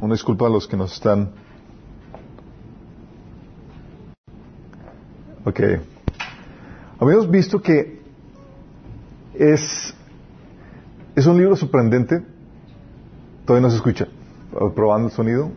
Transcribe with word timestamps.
Una 0.00 0.14
disculpa 0.14 0.46
a 0.46 0.48
los 0.48 0.66
que 0.66 0.76
nos 0.76 0.94
están. 0.94 1.30
Ok. 5.44 5.60
Habíamos 6.98 7.30
visto 7.30 7.60
que 7.60 8.00
es, 9.34 9.94
es 11.14 11.26
un 11.26 11.36
libro 11.36 11.54
sorprendente. 11.54 12.22
Todavía 13.44 13.66
no 13.66 13.70
se 13.70 13.76
escucha. 13.76 14.08
Probando 14.74 15.08
el 15.08 15.12
sonido. 15.12 15.50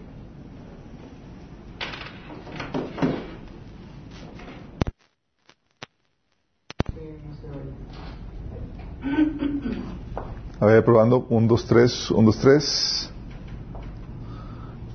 A 10.59 10.65
ver, 10.65 10.83
probando. 10.83 11.25
Un, 11.29 11.47
dos, 11.47 11.65
tres. 11.65 12.11
Un, 12.11 12.25
dos, 12.25 12.39
tres. 12.39 13.12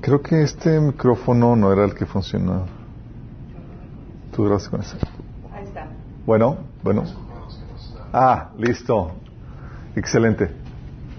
Creo 0.08 0.22
que 0.22 0.42
este 0.42 0.80
micrófono 0.80 1.54
no 1.54 1.70
era 1.70 1.84
el 1.84 1.94
que 1.94 2.06
funcionaba. 2.06 2.64
Tú 4.34 4.44
gracias 4.44 4.70
con 4.70 4.80
ese. 4.80 4.96
Ahí 5.52 5.64
está. 5.64 5.86
Bueno, 6.24 6.56
bueno. 6.82 7.04
Ah, 8.10 8.48
listo. 8.56 9.10
Excelente. 9.94 10.50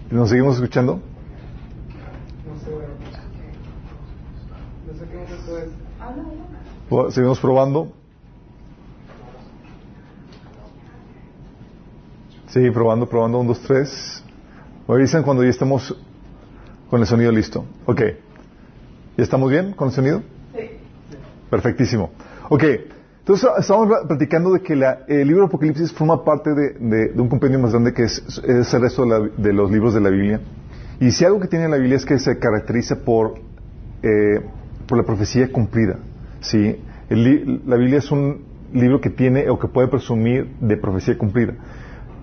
¿Nos 0.09 0.29
seguimos 0.29 0.55
escuchando? 0.55 1.01
Seguimos 7.11 7.39
probando. 7.39 7.91
Sí, 12.47 12.71
probando, 12.71 13.07
probando. 13.07 13.37
Un, 13.37 13.45
dos, 13.49 13.59
tres. 13.59 14.23
Me 14.87 14.95
avisan 14.95 15.21
cuando 15.21 15.43
ya 15.43 15.51
estamos 15.51 15.95
con 16.89 17.01
el 17.01 17.05
sonido 17.05 17.31
listo. 17.31 17.65
Ok. 17.85 18.01
¿Ya 19.19 19.23
estamos 19.23 19.51
bien 19.51 19.73
con 19.73 19.89
el 19.89 19.93
sonido? 19.93 20.21
Sí. 20.55 20.61
Perfectísimo. 21.49 22.11
Ok, 22.47 22.63
entonces 23.19 23.49
estamos 23.59 23.89
platicando 24.07 24.53
de 24.53 24.61
que 24.61 24.77
la- 24.77 24.99
el 25.09 25.27
libro 25.27 25.41
de 25.41 25.47
Apocalipsis 25.47 25.91
forma 25.91 26.23
parte 26.23 26.51
de, 26.53 26.69
de- 26.79 27.07
de 27.09 27.21
un 27.21 27.27
compendio 27.27 27.59
más 27.59 27.71
grande 27.73 27.93
que 27.93 28.03
es, 28.03 28.23
es 28.47 28.73
el 28.73 28.81
resto 28.81 29.01
de, 29.03 29.09
la- 29.09 29.29
de 29.35 29.51
los 29.51 29.69
libros 29.71 29.93
de 29.93 29.99
la 29.99 30.09
Biblia. 30.09 30.39
Y 31.01 31.11
si 31.11 31.25
algo 31.25 31.41
que 31.41 31.49
tiene 31.49 31.67
la 31.67 31.75
Biblia 31.75 31.97
es 31.97 32.05
que 32.05 32.17
se 32.17 32.39
caracteriza 32.39 32.95
por, 33.03 33.33
eh, 34.03 34.39
por 34.87 34.97
la 34.97 35.03
profecía 35.03 35.51
cumplida. 35.51 35.97
¿sí? 36.39 36.77
El 37.09 37.61
la 37.65 37.75
Biblia 37.75 37.97
es 37.97 38.09
un 38.11 38.45
libro 38.71 39.01
que 39.01 39.09
tiene 39.09 39.49
o 39.49 39.59
que 39.59 39.67
puede 39.67 39.89
presumir 39.89 40.55
de 40.61 40.77
profecía 40.77 41.17
cumplida. 41.17 41.55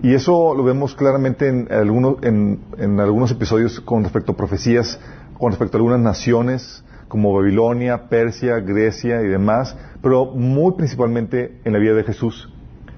Y 0.01 0.15
eso 0.15 0.55
lo 0.55 0.63
vemos 0.63 0.95
claramente 0.95 1.47
en 1.47 1.67
algunos, 1.71 2.23
en, 2.23 2.59
en 2.79 2.99
algunos 2.99 3.29
episodios 3.31 3.79
con 3.81 4.01
respecto 4.03 4.31
a 4.31 4.35
profecías, 4.35 4.99
con 5.37 5.51
respecto 5.51 5.77
a 5.77 5.79
algunas 5.79 5.99
naciones, 5.99 6.83
como 7.07 7.33
Babilonia, 7.33 8.09
Persia, 8.09 8.59
Grecia 8.59 9.21
y 9.21 9.27
demás, 9.27 9.75
pero 10.01 10.25
muy 10.25 10.73
principalmente 10.73 11.59
en 11.63 11.73
la 11.73 11.79
vida 11.79 11.93
de 11.93 12.03
Jesús. 12.03 12.51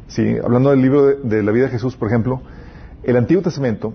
¿sí? 0.08 0.36
Hablando 0.44 0.72
del 0.72 0.82
libro 0.82 1.06
de, 1.18 1.44
la 1.44 1.52
vida 1.52 1.66
de 1.66 1.72
Jesús, 1.72 1.96
por 1.96 2.08
ejemplo, 2.08 2.42
el 3.04 3.16
Antiguo 3.16 3.42
Testamento, 3.44 3.94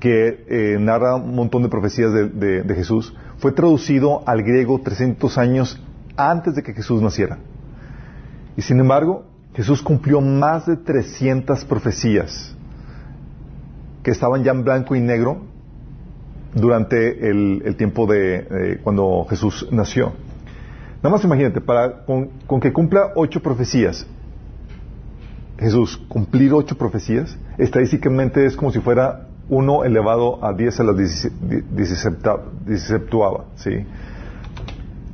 que 0.00 0.44
eh, 0.48 0.76
narra 0.78 1.16
un 1.16 1.34
montón 1.34 1.62
de 1.62 1.68
profecías 1.68 2.12
de, 2.12 2.28
de- 2.28 2.62
de 2.62 2.74
Jesús, 2.74 3.14
fue 3.38 3.52
traducido 3.52 4.22
al 4.26 4.42
griego 4.42 4.80
300 4.80 5.38
años 5.38 5.82
antes 6.16 6.54
de 6.54 6.62
que 6.62 6.72
Jesús 6.74 7.02
naciera. 7.02 7.38
Y 8.56 8.62
sin 8.62 8.78
embargo, 8.80 9.24
Jesús 9.54 9.82
cumplió 9.82 10.20
más 10.20 10.66
de 10.66 10.76
300 10.76 11.64
profecías 11.64 12.54
que 14.02 14.10
estaban 14.12 14.44
ya 14.44 14.52
en 14.52 14.62
blanco 14.64 14.94
y 14.94 15.00
negro 15.00 15.42
durante 16.54 17.28
el, 17.30 17.62
el 17.64 17.76
tiempo 17.76 18.06
de 18.06 18.78
cuando 18.82 19.26
Jesús 19.28 19.68
nació. 19.70 20.12
Nada 21.02 21.10
más 21.10 21.24
imagínate, 21.24 21.60
para, 21.60 22.04
con, 22.04 22.28
con 22.46 22.60
que 22.60 22.72
cumpla 22.72 23.12
ocho 23.14 23.40
profecías, 23.40 24.06
Jesús 25.58 25.96
cumplir 26.08 26.52
ocho 26.52 26.76
profecías, 26.76 27.36
estadísticamente 27.58 28.46
es 28.46 28.56
como 28.56 28.70
si 28.72 28.80
fuera 28.80 29.26
uno 29.48 29.84
elevado 29.84 30.44
a 30.44 30.52
10 30.52 30.80
a 30.80 30.84
la 30.84 30.92
17 30.92 32.18
¿sí? 33.56 33.84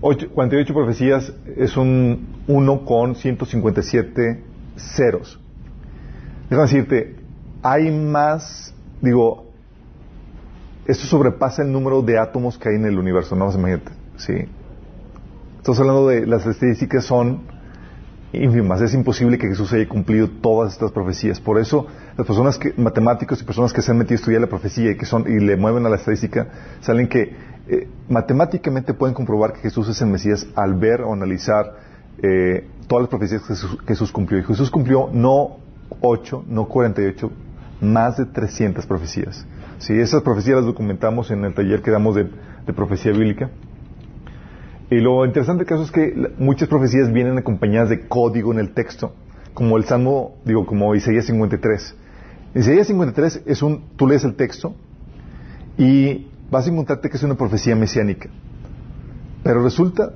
Ocho- 0.01 0.29
48 0.31 0.75
profecías 0.75 1.33
es 1.57 1.77
un 1.77 2.27
1 2.47 2.85
con 2.85 3.15
157 3.15 4.43
ceros. 4.77 5.41
Déjame 6.51 6.69
decirte, 6.69 7.17
hay 7.63 7.91
más, 7.91 8.75
digo, 9.01 9.47
esto 10.87 11.07
sobrepasa 11.07 11.63
el 11.63 11.73
número 11.73 12.03
de 12.03 12.19
átomos 12.19 12.59
que 12.59 12.69
hay 12.69 12.77
en 12.77 12.85
el 12.87 12.99
universo, 12.99 13.35
no 13.35 13.47
más 13.47 13.55
imagínate, 13.55 13.93
¿sí? 14.17 14.35
Estamos 15.59 15.81
hablando 15.81 16.09
de 16.09 16.27
las 16.27 16.47
estadísticas 16.47 17.05
son 17.05 17.43
ínfimas, 18.35 18.81
es 18.81 18.93
imposible 18.95 19.39
que 19.39 19.49
Jesús 19.49 19.73
haya 19.73 19.89
cumplido 19.89 20.29
todas 20.29 20.73
estas 20.73 20.93
profecías. 20.93 21.41
Por 21.41 21.59
eso, 21.59 21.87
las 22.17 22.27
personas 22.27 22.59
que, 22.59 22.75
matemáticos 22.77 23.41
y 23.41 23.45
personas 23.45 23.73
que 23.73 23.81
se 23.81 23.93
han 23.93 23.99
metido 23.99 24.17
a 24.17 24.21
estudiar 24.21 24.41
la 24.41 24.49
profecía 24.49 24.91
y 24.91 24.97
que 24.97 25.07
son, 25.07 25.25
y 25.27 25.41
le 25.41 25.57
mueven 25.57 25.87
a 25.87 25.89
la 25.89 25.97
estadística, 25.97 26.49
salen 26.81 27.09
que 27.09 27.35
eh, 27.67 27.89
matemáticamente 28.09 28.93
pueden 28.93 29.15
comprobar 29.15 29.55
que 29.55 29.61
Jesús 29.61 29.89
es 29.89 30.03
el 30.03 30.09
Mesías 30.09 30.47
al 30.55 30.75
ver 30.75 31.01
o 31.03 31.13
analizar 31.13 31.79
eh, 32.23 32.69
todas 32.87 33.05
las 33.05 33.09
profecías 33.09 33.43
que 33.43 33.49
Jesús, 33.49 33.79
Jesús 33.87 34.13
cumplió. 34.13 34.41
Y 34.41 34.45
Jesús 34.45 34.71
cumplió 34.71 35.09
no 35.13 35.59
8, 36.01 36.45
no 36.49 36.67
48, 36.67 37.31
más 37.81 38.17
de 38.19 38.27
300 38.27 38.85
profecías. 38.87 39.47
Sí, 39.79 39.93
esas 39.99 40.23
profecías 40.23 40.57
las 40.57 40.67
documentamos 40.67 41.31
en 41.31 41.45
el 41.45 41.55
taller 41.55 41.83
que 41.83 41.91
damos 41.91 42.15
de, 42.15 42.29
profecía 42.75 43.13
bíblica. 43.13 43.51
Y 44.91 44.97
lo 44.97 45.25
interesante 45.25 45.65
caso 45.65 45.83
es 45.83 45.91
que 45.91 46.15
muchas 46.39 46.69
profecías 46.69 47.13
vienen 47.13 47.39
acompañadas 47.39 47.89
de 47.89 48.07
código 48.07 48.53
en 48.53 48.59
el 48.59 48.73
texto, 48.75 49.15
como 49.53 49.77
el 49.77 49.85
Salmo, 49.85 50.37
digo, 50.45 50.67
como 50.67 50.95
Isaías 50.95 51.27
53. 51.27 51.97
Isaías 52.55 52.87
53 52.87 53.43
es 53.47 53.63
un, 53.63 53.85
tú 53.97 54.07
lees 54.07 54.25
el 54.25 54.37
texto 54.37 54.75
y 55.77 56.29
vas 56.51 56.67
a 56.67 56.71
encontrarte 56.71 57.11
que 57.11 57.17
es 57.17 57.23
una 57.23 57.35
profecía 57.35 57.75
mesiánica. 57.75 58.29
Pero 59.43 59.63
resulta 59.63 60.15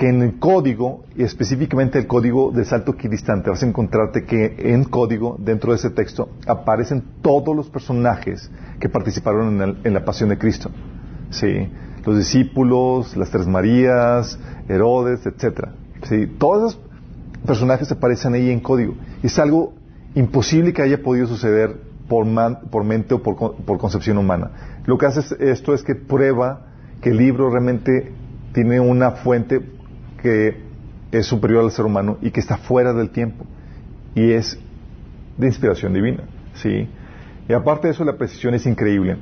que 0.00 0.08
en 0.08 0.22
el 0.22 0.38
código, 0.38 1.04
y 1.14 1.24
específicamente 1.24 1.98
el 1.98 2.06
código 2.06 2.52
de 2.52 2.64
salto 2.64 2.92
equidistante, 2.92 3.50
vas 3.50 3.62
a 3.62 3.66
encontrarte 3.66 4.24
que 4.24 4.56
en 4.72 4.84
código, 4.84 5.36
dentro 5.38 5.72
de 5.72 5.76
ese 5.76 5.90
texto, 5.90 6.30
aparecen 6.46 7.04
todos 7.20 7.54
los 7.54 7.68
personajes 7.68 8.50
que 8.80 8.88
participaron 8.88 9.76
en, 9.84 9.92
la 9.92 10.02
pasión 10.02 10.30
de 10.30 10.38
Cristo. 10.38 10.70
Sí, 11.28 11.68
los 12.06 12.16
discípulos, 12.16 13.14
las 13.14 13.28
tres 13.30 13.46
Marías, 13.46 14.38
Herodes, 14.70 15.26
etcétera. 15.26 15.74
Sí, 16.04 16.26
todos 16.38 16.72
esos 16.72 16.80
personajes 17.46 17.92
aparecen 17.92 18.32
ahí 18.32 18.48
en 18.50 18.60
código. 18.60 18.94
Es 19.22 19.38
algo 19.38 19.74
imposible 20.14 20.72
que 20.72 20.80
haya 20.80 21.02
podido 21.02 21.26
suceder 21.26 21.76
por, 22.08 22.24
man- 22.24 22.60
por 22.70 22.84
mente 22.84 23.12
o 23.12 23.22
por, 23.22 23.36
por 23.54 23.76
concepción 23.76 24.16
humana. 24.16 24.80
Lo 24.86 24.96
que 24.96 25.04
hace 25.04 25.20
es- 25.20 25.32
esto 25.32 25.74
es 25.74 25.82
que 25.82 25.94
prueba 25.94 26.68
que 27.02 27.10
el 27.10 27.18
libro 27.18 27.50
realmente 27.50 28.14
tiene 28.54 28.80
una 28.80 29.10
fuente 29.10 29.60
que 30.20 30.56
es 31.12 31.26
superior 31.26 31.64
al 31.64 31.70
ser 31.70 31.84
humano 31.84 32.18
y 32.20 32.30
que 32.30 32.40
está 32.40 32.56
fuera 32.56 32.92
del 32.92 33.10
tiempo. 33.10 33.44
Y 34.14 34.32
es 34.32 34.58
de 35.36 35.46
inspiración 35.46 35.92
divina. 35.92 36.24
¿sí? 36.54 36.88
Y 37.48 37.52
aparte 37.52 37.88
de 37.88 37.94
eso, 37.94 38.04
la 38.04 38.16
precisión 38.16 38.54
es 38.54 38.66
increíble. 38.66 39.16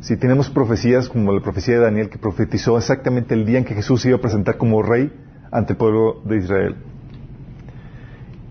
Si 0.00 0.16
tenemos 0.16 0.50
profecías 0.50 1.08
como 1.08 1.32
la 1.32 1.40
profecía 1.40 1.74
de 1.74 1.80
Daniel 1.80 2.08
que 2.08 2.18
profetizó 2.18 2.76
exactamente 2.78 3.34
el 3.34 3.44
día 3.44 3.58
en 3.58 3.64
que 3.64 3.74
Jesús 3.74 4.02
se 4.02 4.08
iba 4.08 4.18
a 4.18 4.20
presentar 4.20 4.56
como 4.56 4.82
rey 4.82 5.12
ante 5.50 5.72
el 5.72 5.76
pueblo 5.76 6.20
de 6.24 6.36
Israel. 6.36 6.76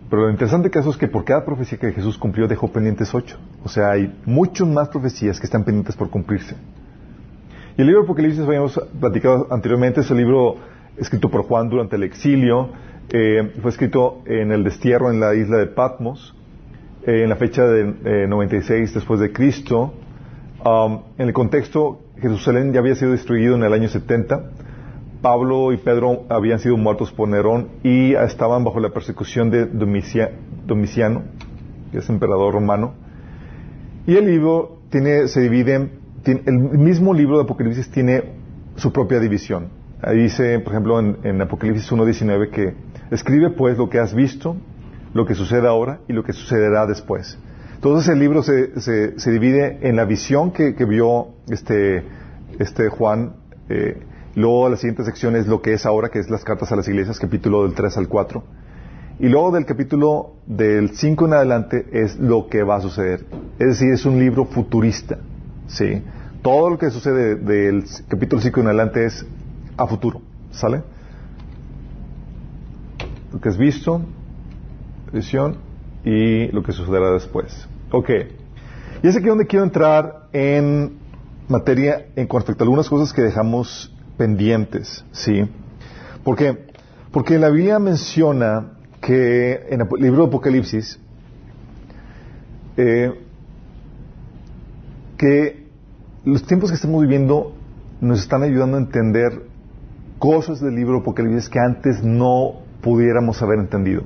Pero 0.10 0.24
lo 0.24 0.32
interesante 0.32 0.70
caso 0.70 0.90
es 0.90 0.98
que 0.98 1.08
por 1.08 1.26
cada 1.26 1.44
profecía 1.46 1.78
que 1.78 1.92
Jesús 1.92 2.18
cumplió 2.18 2.48
dejó 2.48 2.72
pendientes 2.72 3.14
ocho. 3.14 3.38
O 3.64 3.70
sea, 3.70 3.92
hay 3.92 4.16
muchas 4.26 4.68
más 4.68 4.90
profecías 4.90 5.40
que 5.40 5.46
están 5.46 5.64
pendientes 5.64 5.96
por 5.96 6.10
cumplirse. 6.10 6.56
Y 7.78 7.82
el 7.82 7.88
libro 7.88 8.02
de 8.02 8.06
Apocalipsis, 8.06 8.42
habíamos 8.42 8.80
platicado 9.00 9.48
anteriormente, 9.52 10.02
es 10.02 10.12
el 10.12 10.18
libro 10.18 10.56
escrito 10.98 11.30
por 11.30 11.44
Juan 11.44 11.70
durante 11.70 11.96
el 11.96 12.04
exilio. 12.04 12.70
eh, 13.10 13.54
fue 13.62 13.70
escrito 13.70 14.24
en 14.26 14.52
el 14.52 14.64
destierro 14.64 15.12
en 15.12 15.20
la 15.20 15.36
isla 15.36 15.58
de 15.58 15.68
Patmos, 15.68 16.36
eh, 17.06 17.22
en 17.24 17.30
la 17.30 17.36
fecha 17.36 17.64
de 17.68 17.94
eh, 18.04 18.28
96 18.28 18.94
después 18.96 19.20
de 19.20 19.32
Cristo. 19.32 19.94
Um, 20.66 21.02
en 21.20 21.28
el 21.28 21.34
contexto, 21.34 22.00
Jerusalén 22.20 22.74
ya 22.74 22.80
había 22.80 22.96
sido 22.96 23.12
destruido 23.12 23.56
en 23.56 23.64
el 23.64 23.74
año 23.74 23.90
70. 23.90 24.50
Pablo 25.22 25.72
y 25.72 25.78
Pedro 25.78 26.24
habían 26.30 26.58
sido 26.60 26.78
muertos 26.78 27.12
por 27.12 27.30
Nerón 27.30 27.68
y 27.84 28.14
estaban 28.16 28.64
bajo 28.64 28.80
la 28.80 28.90
persecución 28.90 29.52
de 29.52 29.68
Domicia- 29.68 30.32
Domiciano, 30.66 31.24
que 31.92 32.00
es 32.00 32.10
emperador 32.10 32.54
romano. 32.56 32.94
Y 34.08 34.16
el 34.16 34.26
libro 34.26 34.80
tiene, 34.90 35.28
se 35.28 35.42
divide, 35.42 35.76
en- 35.76 35.92
tiene- 36.24 36.42
el 36.48 36.58
mismo 36.80 37.14
libro 37.14 37.38
de 37.38 37.44
Apocalipsis 37.44 37.90
tiene 37.92 38.24
su 38.78 38.92
propia 38.92 39.20
división. 39.20 39.68
Ahí 40.06 40.20
dice, 40.20 40.60
por 40.60 40.74
ejemplo, 40.74 41.00
en, 41.00 41.18
en 41.24 41.42
Apocalipsis 41.42 41.92
1.19 41.92 42.52
que 42.52 42.76
escribe 43.10 43.50
pues 43.50 43.78
lo 43.78 43.90
que 43.90 43.98
has 44.00 44.14
visto, 44.14 44.56
lo 45.16 45.26
que 45.26 45.34
sucede 45.34 45.68
ahora 45.68 46.00
y 46.08 46.14
lo 46.14 46.24
que 46.24 46.32
sucederá 46.32 46.86
después. 46.86 47.40
Entonces 47.74 48.14
el 48.14 48.20
libro 48.20 48.44
se, 48.44 49.32
divide 49.32 49.80
en 49.82 49.96
la 49.96 50.06
visión 50.06 50.52
que, 50.52 50.76
que 50.76 50.86
vio 50.86 51.30
este, 51.50 52.04
este 52.60 52.90
Juan 52.90 53.34
Eh, 53.68 53.98
luego 54.36 54.70
la 54.70 54.78
siguiente 54.78 55.04
sección 55.04 55.36
es 55.36 55.48
lo 55.48 55.62
que 55.62 55.74
es 55.74 55.86
ahora, 55.86 56.10
que 56.10 56.20
es 56.20 56.30
las 56.30 56.44
cartas 56.44 56.72
a 56.72 56.76
las 56.76 56.88
iglesias, 56.88 57.20
capítulo 57.20 57.64
del 57.64 57.74
3 57.74 57.98
al 57.98 58.08
4. 58.08 58.44
Y 59.20 59.30
luego 59.30 59.52
del 59.52 59.66
capítulo 59.66 60.34
del 60.46 60.92
5 60.92 61.26
en 61.26 61.34
adelante 61.34 61.86
es 61.92 62.20
lo 62.20 62.48
que 62.48 62.64
va 62.64 62.76
a 62.76 62.82
suceder. 62.82 63.26
Es 63.58 63.68
decir, 63.68 63.92
es 63.92 64.06
un 64.06 64.20
libro 64.20 64.46
futurista. 64.46 65.18
¿sí? 65.68 66.04
Todo 66.42 66.70
lo 66.70 66.78
que 66.78 66.92
sucede 66.92 67.36
del 67.36 67.86
capítulo 68.08 68.42
5 68.42 68.60
en 68.60 68.68
adelante 68.68 69.06
es 69.06 69.26
a 69.78 69.88
futuro. 69.88 70.22
¿Sale? 70.52 70.84
Lo 73.32 73.42
que 73.42 73.50
has 73.50 73.58
visto, 73.58 74.02
visión 75.12 75.58
y 76.04 76.48
lo 76.48 76.64
que 76.64 76.72
sucederá 76.72 77.12
después. 77.12 77.68
Ok. 77.92 78.10
Y 79.04 79.08
es 79.08 79.16
aquí 79.16 79.28
donde 79.28 79.46
quiero 79.46 79.66
entrar 79.66 80.28
en 80.32 80.98
materia 81.48 82.08
en 82.16 82.28
cuanto 82.28 82.54
a 82.54 82.56
algunas 82.60 82.90
cosas 82.90 83.14
que 83.14 83.22
dejamos 83.22 83.94
pendientes. 84.18 85.04
¿Sí? 85.12 85.44
¿Por 86.24 86.36
qué? 86.36 86.68
Porque 87.12 87.38
la 87.38 87.50
Biblia 87.50 87.80
menciona 87.80 88.72
que 89.02 89.68
en 89.70 89.82
el 89.82 89.88
libro 90.00 90.24
de 90.24 90.28
Apocalipsis, 90.28 91.00
eh, 92.78 93.14
que 95.18 95.68
los 96.26 96.46
tiempos 96.46 96.72
que 96.72 96.76
estamos 96.76 97.02
viviendo 97.02 97.54
nos 98.02 98.22
están 98.22 98.44
ayudando 98.44 98.78
a 98.78 98.80
entender 98.80 99.44
cosas 100.26 100.60
del 100.60 100.74
libro 100.74 101.02
Apocalipsis 101.02 101.50
que 101.50 101.60
antes 101.60 102.04
no 102.04 102.64
pudiéramos 102.82 103.40
haber 103.44 103.60
entendido. 103.60 104.02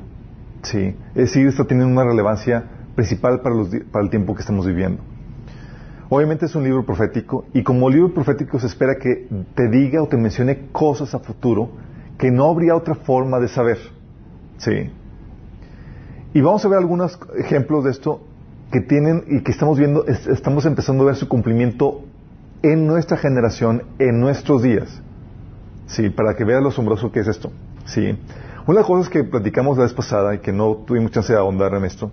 Sí, 0.63 0.93
es 1.15 1.15
decir, 1.15 1.47
está 1.47 1.63
teniendo 1.63 1.93
una 1.93 2.03
relevancia 2.03 2.65
principal 2.93 3.39
para, 3.39 3.55
los, 3.55 3.69
para 3.89 4.03
el 4.03 4.09
tiempo 4.09 4.35
que 4.35 4.41
estamos 4.41 4.67
viviendo. 4.67 5.01
Obviamente 6.09 6.47
es 6.47 6.55
un 6.55 6.65
libro 6.65 6.85
profético 6.85 7.45
y 7.53 7.63
como 7.63 7.89
libro 7.89 8.13
profético 8.13 8.59
se 8.59 8.67
espera 8.67 8.95
que 9.01 9.29
te 9.55 9.69
diga 9.69 10.03
o 10.03 10.07
te 10.09 10.17
mencione 10.17 10.67
cosas 10.73 11.15
a 11.15 11.19
futuro 11.19 11.69
que 12.17 12.31
no 12.31 12.49
habría 12.49 12.75
otra 12.75 12.95
forma 12.95 13.39
de 13.39 13.47
saber. 13.47 13.77
Sí. 14.57 14.91
Y 16.33 16.41
vamos 16.41 16.65
a 16.65 16.67
ver 16.67 16.79
algunos 16.79 17.17
ejemplos 17.37 17.85
de 17.85 17.91
esto 17.91 18.19
que 18.73 18.81
tienen 18.81 19.23
y 19.29 19.41
que 19.41 19.51
estamos 19.51 19.79
viendo, 19.79 20.05
estamos 20.05 20.65
empezando 20.65 21.03
a 21.03 21.05
ver 21.07 21.15
su 21.15 21.29
cumplimiento 21.29 22.01
en 22.61 22.87
nuestra 22.87 23.15
generación, 23.15 23.83
en 23.99 24.19
nuestros 24.19 24.63
días. 24.63 25.01
Sí, 25.89 26.09
para 26.09 26.35
que 26.35 26.43
veas 26.43 26.61
lo 26.61 26.69
asombroso 26.69 27.11
que 27.11 27.19
es 27.19 27.27
esto. 27.27 27.51
Sí. 27.85 28.17
Una 28.65 28.75
de 28.75 28.81
las 28.81 28.85
cosas 28.85 29.09
que 29.09 29.23
platicamos 29.23 29.77
la 29.77 29.83
vez 29.83 29.93
pasada 29.93 30.35
y 30.35 30.39
que 30.39 30.53
no 30.53 30.75
tuvimos 30.85 31.11
chance 31.11 31.33
de 31.33 31.39
ahondar 31.39 31.73
en 31.73 31.85
esto, 31.85 32.11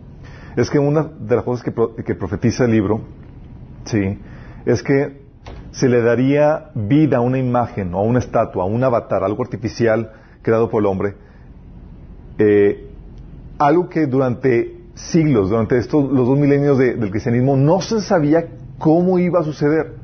es 0.57 0.71
que 0.71 0.79
una 0.79 1.05
de 1.05 1.37
las 1.37 1.45
cosas 1.45 1.63
que, 1.63 2.03
que 2.03 2.15
profetiza 2.15 2.65
el 2.65 2.73
libro, 2.73 3.03
sí, 3.85 4.19
es 4.65 4.83
que 4.83 5.27
se 5.71 5.89
le 5.89 6.01
daría 6.01 6.71
vida 6.75 7.19
a 7.19 7.21
una 7.21 7.39
imagen, 7.39 7.95
o 7.95 7.99
a 7.99 8.03
una 8.03 8.19
estatua, 8.19 8.65
a 8.65 8.67
un 8.67 8.83
avatar, 8.83 9.23
algo 9.23 9.43
artificial 9.43 10.11
creado 10.41 10.71
por 10.71 10.83
el 10.83 10.87
hombre, 10.87 11.15
eh, 12.39 12.89
algo 13.59 13.91
que 13.91 14.07
durante 14.07 14.77
siglos, 14.95 15.51
durante 15.51 15.77
estos 15.77 16.11
los 16.11 16.27
dos 16.27 16.39
milenios 16.39 16.79
del 16.79 17.11
cristianismo, 17.11 17.57
no 17.57 17.83
se 17.83 18.01
sabía 18.01 18.47
cómo 18.79 19.19
iba 19.19 19.41
a 19.41 19.43
suceder. 19.43 19.95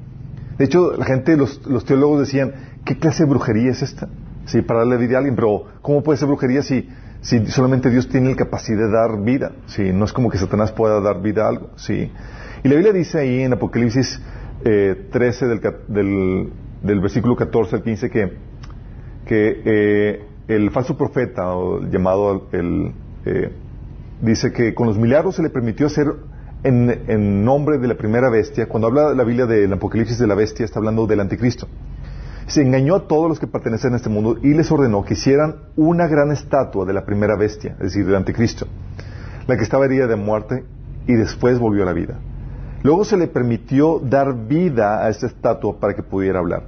De 0.58 0.66
hecho, 0.66 0.92
la 0.92 1.04
gente, 1.04 1.36
los, 1.36 1.84
teólogos 1.84 2.20
decían, 2.20 2.52
¿qué 2.84 2.98
clase 2.98 3.24
de 3.24 3.30
brujería 3.30 3.70
es 3.70 3.82
esta? 3.82 4.08
Sí, 4.46 4.62
para 4.62 4.80
darle 4.80 4.96
vida 4.96 5.16
a 5.16 5.18
alguien, 5.18 5.36
pero 5.36 5.64
¿cómo 5.82 6.02
puede 6.02 6.18
ser 6.18 6.28
brujería 6.28 6.62
si, 6.62 6.88
si 7.20 7.46
solamente 7.46 7.90
Dios 7.90 8.08
tiene 8.08 8.30
la 8.30 8.36
capacidad 8.36 8.78
de 8.78 8.90
dar 8.90 9.22
vida? 9.22 9.52
Sí, 9.66 9.92
no 9.92 10.04
es 10.04 10.12
como 10.12 10.30
que 10.30 10.38
Satanás 10.38 10.72
pueda 10.72 11.00
dar 11.00 11.22
vida 11.22 11.44
a 11.44 11.48
algo. 11.48 11.70
Sí. 11.76 12.10
Y 12.64 12.68
la 12.68 12.74
Biblia 12.74 12.92
dice 12.92 13.18
ahí 13.20 13.42
en 13.42 13.52
Apocalipsis 13.52 14.20
eh, 14.64 15.08
13 15.10 15.46
del, 15.46 15.60
del, 15.88 16.52
del, 16.82 17.00
versículo 17.00 17.36
14 17.36 17.76
al 17.76 17.82
15 17.82 18.10
que, 18.10 18.32
que 19.26 19.62
eh, 19.64 20.24
el 20.48 20.70
falso 20.70 20.96
profeta, 20.96 21.54
llamado 21.90 22.48
el, 22.52 22.92
eh, 23.24 23.52
dice 24.20 24.52
que 24.52 24.74
con 24.74 24.86
los 24.86 24.98
milagros 24.98 25.36
se 25.36 25.42
le 25.42 25.50
permitió 25.50 25.86
hacer 25.86 26.06
en, 26.62 27.44
nombre 27.44 27.78
de 27.78 27.88
la 27.88 27.96
primera 27.96 28.30
bestia. 28.30 28.68
Cuando 28.68 28.88
habla 28.88 29.14
la 29.14 29.24
Biblia 29.24 29.46
del 29.46 29.72
Apocalipsis 29.72 30.18
de 30.18 30.26
la 30.26 30.34
bestia, 30.34 30.64
está 30.64 30.78
hablando 30.78 31.06
del 31.06 31.20
anticristo. 31.20 31.66
Se 32.46 32.62
engañó 32.62 32.96
a 32.96 33.06
todos 33.06 33.28
los 33.28 33.38
que 33.38 33.46
pertenecen 33.46 33.94
a 33.94 33.96
este 33.96 34.08
mundo 34.08 34.36
y 34.42 34.54
les 34.54 34.70
ordenó 34.70 35.04
que 35.04 35.14
hicieran 35.14 35.56
una 35.76 36.06
gran 36.06 36.30
estatua 36.32 36.84
de 36.84 36.92
la 36.92 37.04
primera 37.04 37.36
bestia, 37.36 37.72
es 37.72 37.92
decir, 37.92 38.04
del 38.04 38.16
anticristo, 38.16 38.66
la 39.46 39.56
que 39.56 39.62
estaba 39.62 39.84
herida 39.84 40.06
de 40.06 40.16
muerte 40.16 40.64
y 41.06 41.14
después 41.14 41.58
volvió 41.58 41.82
a 41.82 41.86
la 41.86 41.92
vida. 41.92 42.18
Luego 42.82 43.04
se 43.04 43.16
le 43.16 43.28
permitió 43.28 44.00
dar 44.00 44.46
vida 44.46 45.04
a 45.04 45.08
esta 45.08 45.26
estatua 45.26 45.78
para 45.78 45.94
que 45.94 46.02
pudiera 46.02 46.40
hablar. 46.40 46.64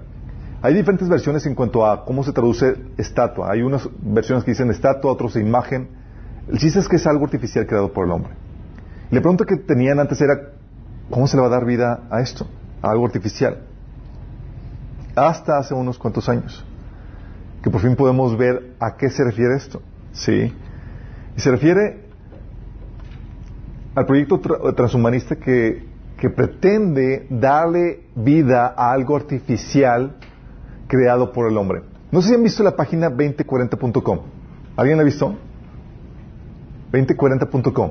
Hay 0.63 0.73
diferentes 0.73 1.09
versiones 1.09 1.45
en 1.45 1.55
cuanto 1.55 1.85
a 1.85 2.05
cómo 2.05 2.23
se 2.25 2.33
traduce 2.33 2.77
estatua. 2.97 3.51
Hay 3.51 3.63
unas 3.63 3.87
versiones 4.01 4.45
que 4.45 4.53
dicen 4.53 4.71
estatua, 4.71 5.13
otras 5.13 5.37
imagen. 5.37 5.89
El 6.49 6.59
chiste 6.59 6.79
es 6.79 6.89
que 6.89 6.97
es 6.97 7.07
algo 7.07 7.25
artificial 7.25 7.67
creado 7.67 7.93
por 7.93 8.07
el 8.07 8.13
hombre. 8.13 8.33
La 9.11 9.21
pregunta 9.21 9.45
que 9.45 9.57
tenían 9.57 9.99
antes 9.99 10.21
era, 10.21 10.53
¿cómo 11.11 11.27
se 11.27 11.37
le 11.37 11.43
va 11.43 11.49
a 11.49 11.51
dar 11.51 11.67
vida 11.67 12.05
a 12.11 12.23
esto? 12.23 12.47
A 12.81 12.93
algo 12.93 13.05
artificial. 13.05 13.59
Hasta 15.17 15.59
hace 15.59 15.75
unos 15.75 15.99
cuantos 15.99 16.29
años. 16.29 16.65
Que 17.63 17.71
por 17.71 17.81
fin 17.81 17.97
podemos 17.97 18.37
ver 18.37 18.75
a 18.81 18.97
qué 18.97 19.09
se 19.11 19.25
refiere 19.25 19.57
esto. 19.57 19.81
¿Sí? 20.13 20.53
Y 21.37 21.41
se 21.41 21.51
refiere 21.51 22.05
al 23.95 24.07
proyecto 24.07 24.41
transhumanista 24.75 25.37
que, 25.37 25.93
pretende 26.35 27.27
darle 27.29 28.07
vida 28.15 28.73
a 28.75 28.93
algo 28.93 29.15
artificial 29.15 30.17
creado 30.89 31.33
por 31.33 31.51
el 31.51 31.59
hombre. 31.59 31.83
No 32.11 32.23
sé 32.23 32.29
si 32.31 32.35
han 32.35 32.43
visto 32.43 32.63
la 32.63 32.75
página 32.75 33.11
2040.com. 33.11 34.21
¿Alguien 34.75 34.97
la 34.97 35.03
ha 35.03 35.05
visto? 35.05 35.37
2040.com. 36.93 37.91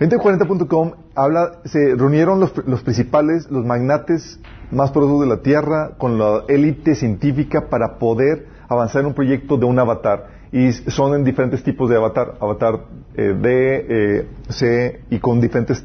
2040.com 0.00 0.92
habla, 1.14 1.60
se 1.64 1.94
reunieron 1.94 2.40
los, 2.40 2.52
los, 2.66 2.82
principales, 2.82 3.50
los 3.50 3.64
magnates 3.64 4.40
más 4.70 4.90
poderosos 4.90 5.20
de 5.20 5.26
la 5.26 5.42
Tierra 5.42 5.92
con 5.98 6.18
la 6.18 6.44
élite 6.48 6.94
científica 6.94 7.68
para 7.68 7.98
poder 7.98 8.46
avanzar 8.68 9.02
en 9.02 9.08
un 9.08 9.14
proyecto 9.14 9.56
de 9.56 9.66
un 9.66 9.78
avatar. 9.78 10.44
Y 10.52 10.72
son 10.72 11.14
en 11.14 11.24
diferentes 11.24 11.62
tipos 11.62 11.90
de 11.90 11.96
avatar, 11.96 12.34
avatar 12.40 12.84
eh, 13.16 13.34
D, 13.40 13.86
eh, 13.88 14.28
C 14.48 15.02
y 15.10 15.18
con 15.18 15.40
diferentes 15.40 15.84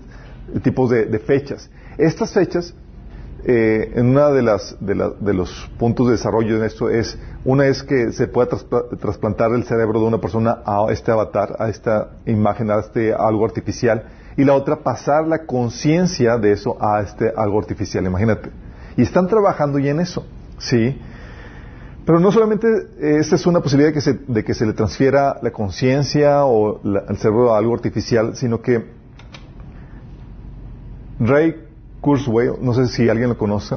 tipos 0.63 0.89
de, 0.89 1.05
de 1.05 1.19
fechas. 1.19 1.69
Estas 1.97 2.33
fechas 2.33 2.73
eh, 3.45 3.93
en 3.95 4.07
una 4.07 4.31
de 4.31 4.41
las 4.41 4.75
de, 4.81 5.33
los 5.33 5.71
puntos 5.77 6.07
de 6.07 6.13
desarrollo 6.13 6.57
en 6.57 6.65
esto 6.65 6.89
es 6.89 7.18
una 7.45 7.68
es 7.68 7.83
que 7.83 8.11
se 8.11 8.27
pueda 8.27 8.57
trasplantar 8.99 9.54
el 9.54 9.63
cerebro 9.63 10.01
de 10.01 10.07
una 10.07 10.18
persona 10.19 10.61
a 10.65 10.87
este 10.89 11.11
avatar, 11.11 11.56
a 11.57 11.69
esta 11.69 12.18
imagen, 12.25 12.69
a 12.69 12.80
este 12.80 13.13
algo 13.13 13.45
artificial, 13.45 14.04
y 14.39 14.45
la 14.45 14.53
otra 14.53 14.77
pasar 14.77 15.27
la 15.27 15.39
conciencia 15.39 16.37
de 16.37 16.53
eso 16.53 16.77
a 16.79 17.01
este 17.01 17.33
algo 17.35 17.59
artificial, 17.59 18.05
imagínate. 18.05 18.49
Y 18.95 19.01
están 19.01 19.27
trabajando 19.27 19.79
ya 19.79 19.91
en 19.91 19.99
eso, 19.99 20.25
sí. 20.57 20.97
Pero 22.05 22.21
no 22.21 22.31
solamente 22.31 22.65
esta 23.01 23.35
es 23.35 23.45
una 23.45 23.59
posibilidad 23.59 23.91
de 23.93 24.43
que 24.45 24.53
se, 24.53 24.65
le 24.65 24.71
transfiera 24.71 25.35
la 25.41 25.51
conciencia 25.51 26.45
o 26.45 26.79
el 27.09 27.17
cerebro 27.17 27.53
a 27.53 27.57
algo 27.57 27.73
artificial, 27.73 28.37
sino 28.37 28.61
que 28.61 28.85
Ray 31.19 31.55
Kurzweil, 31.99 32.53
no 32.61 32.73
sé 32.73 32.87
si 32.87 33.09
alguien 33.09 33.27
lo 33.27 33.37
conoce, 33.37 33.75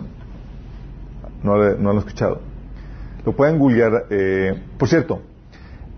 no, 1.42 1.56
lo 1.56 1.90
han 1.90 1.96
escuchado. 1.98 2.40
Lo 3.26 3.34
pueden 3.34 3.58
googlear. 3.58 4.06
Eh, 4.10 4.62
por 4.78 4.88
cierto, 4.88 5.22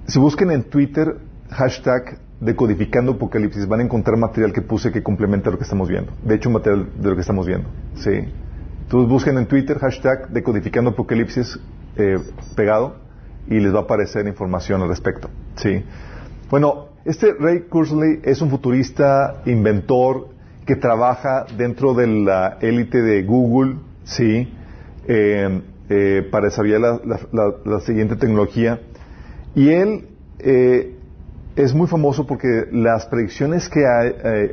si 0.07 0.19
busquen 0.19 0.51
en 0.53 0.63
Twitter 0.63 1.19
hashtag 1.51 2.24
decodificando 2.41 3.13
apocalipsis, 3.13 3.67
van 3.67 3.81
a 3.81 3.83
encontrar 3.85 4.17
material 4.19 4.53
que 4.53 4.63
puse 4.63 4.93
que 4.93 5.03
complementa 5.03 5.51
lo 5.51 5.59
que 5.59 5.65
estamos 5.65 5.89
viendo. 5.89 6.13
De 6.23 6.35
hecho, 6.35 6.51
material 6.51 6.89
de 6.97 7.09
lo 7.09 7.15
que 7.15 7.21
estamos 7.21 7.47
viendo. 7.47 7.69
Sí. 7.95 8.11
Entonces 8.83 9.09
busquen 9.09 9.39
en 9.39 9.47
Twitter 9.47 9.79
hashtag 9.79 10.29
decodificando 10.29 10.91
apocalipsis 10.91 11.59
eh, 11.97 12.19
pegado 12.55 12.97
y 13.49 13.61
les 13.61 13.75
va 13.75 13.81
a 13.81 13.83
aparecer 13.83 14.27
información 14.27 14.83
al 14.83 14.89
respecto. 14.89 15.31
Sí. 15.57 15.85
Bueno, 16.51 16.89
este 17.05 17.35
Ray 17.39 17.63
Kurzweil 17.69 18.21
es 18.25 18.41
un 18.43 18.51
futurista, 18.51 19.43
inventor, 19.47 20.29
que 20.67 20.77
trabaja 20.77 21.45
dentro 21.57 21.95
de 21.95 22.07
la 22.07 22.59
élite 22.61 23.03
de 23.03 23.23
Google, 23.23 23.77
sí, 24.05 24.49
eh, 25.07 25.61
eh, 25.91 26.29
para 26.31 26.47
desarrollar 26.47 27.01
la, 27.03 27.81
siguiente 27.81 28.17
tecnología. 28.17 28.81
Y 29.55 29.69
él 29.69 30.09
eh, 30.39 30.94
es 31.57 31.75
muy 31.75 31.87
famoso 31.87 32.27
porque 32.27 32.67
las 32.73 33.07
predicciones 33.07 33.69
que 33.69 33.85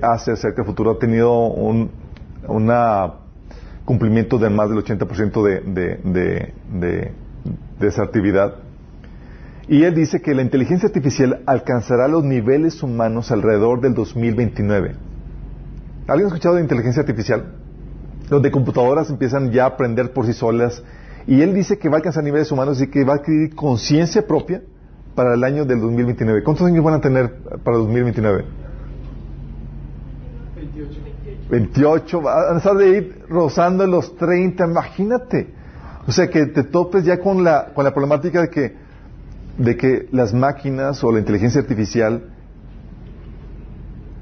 hace 0.01 0.31
acerca 0.31 0.57
del 0.57 0.65
futuro 0.65 0.91
ha 0.91 0.99
tenido 0.99 1.47
un 1.47 1.91
cumplimiento 3.85 4.37
de 4.37 4.49
más 4.49 4.69
del 4.69 4.79
80% 4.79 5.43
de, 5.43 5.97
de, 6.01 6.53
de, 6.79 7.11
de 7.79 7.87
esa 7.87 8.03
actividad. 8.03 8.55
Y 9.67 9.83
él 9.83 9.95
dice 9.95 10.21
que 10.21 10.33
la 10.33 10.41
inteligencia 10.41 10.87
artificial 10.87 11.41
alcanzará 11.45 12.07
los 12.07 12.23
niveles 12.23 12.83
humanos 12.83 13.31
alrededor 13.31 13.81
del 13.81 13.93
2029. 13.93 14.95
¿Alguien 16.07 16.25
ha 16.25 16.27
escuchado 16.27 16.55
de 16.55 16.61
inteligencia 16.61 17.01
artificial? 17.01 17.55
Donde 18.29 18.51
computadoras 18.51 19.09
empiezan 19.09 19.51
ya 19.51 19.63
a 19.63 19.67
aprender 19.67 20.13
por 20.13 20.25
sí 20.25 20.33
solas 20.33 20.83
Y 21.27 21.41
él 21.41 21.53
dice 21.53 21.77
que 21.77 21.89
va 21.89 21.95
a 21.95 21.97
alcanzar 21.97 22.23
niveles 22.23 22.51
humanos 22.51 22.81
y 22.81 22.87
que 22.87 23.03
va 23.03 23.13
a 23.13 23.15
adquirir 23.17 23.55
conciencia 23.55 24.25
propia 24.25 24.61
para 25.15 25.33
el 25.33 25.43
año 25.43 25.65
del 25.65 25.81
2029. 25.81 26.43
¿Cuántos 26.43 26.67
años 26.67 26.83
van 26.83 26.95
a 26.95 27.01
tener 27.01 27.33
para 27.63 27.77
el 27.77 27.83
2029? 27.83 28.45
28. 30.55 30.99
28, 31.49 32.21
van 32.21 32.55
a 32.55 32.57
estar 32.57 32.77
de 32.77 32.89
ir 32.89 33.25
rozando 33.27 33.85
los 33.85 34.15
30, 34.15 34.65
imagínate. 34.65 35.53
O 36.07 36.11
sea, 36.11 36.29
que 36.29 36.45
te 36.47 36.63
topes 36.63 37.03
ya 37.03 37.19
con 37.19 37.43
la, 37.43 37.73
con 37.73 37.83
la 37.83 37.93
problemática 37.93 38.41
de 38.41 38.49
que, 38.49 38.75
de 39.57 39.77
que 39.77 40.07
las 40.11 40.33
máquinas 40.33 41.03
o 41.03 41.11
la 41.11 41.19
inteligencia 41.19 41.61
artificial 41.61 42.23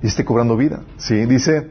esté 0.02 0.26
cobrando 0.26 0.58
vida. 0.58 0.82
¿sí? 0.98 1.26
Dice, 1.26 1.68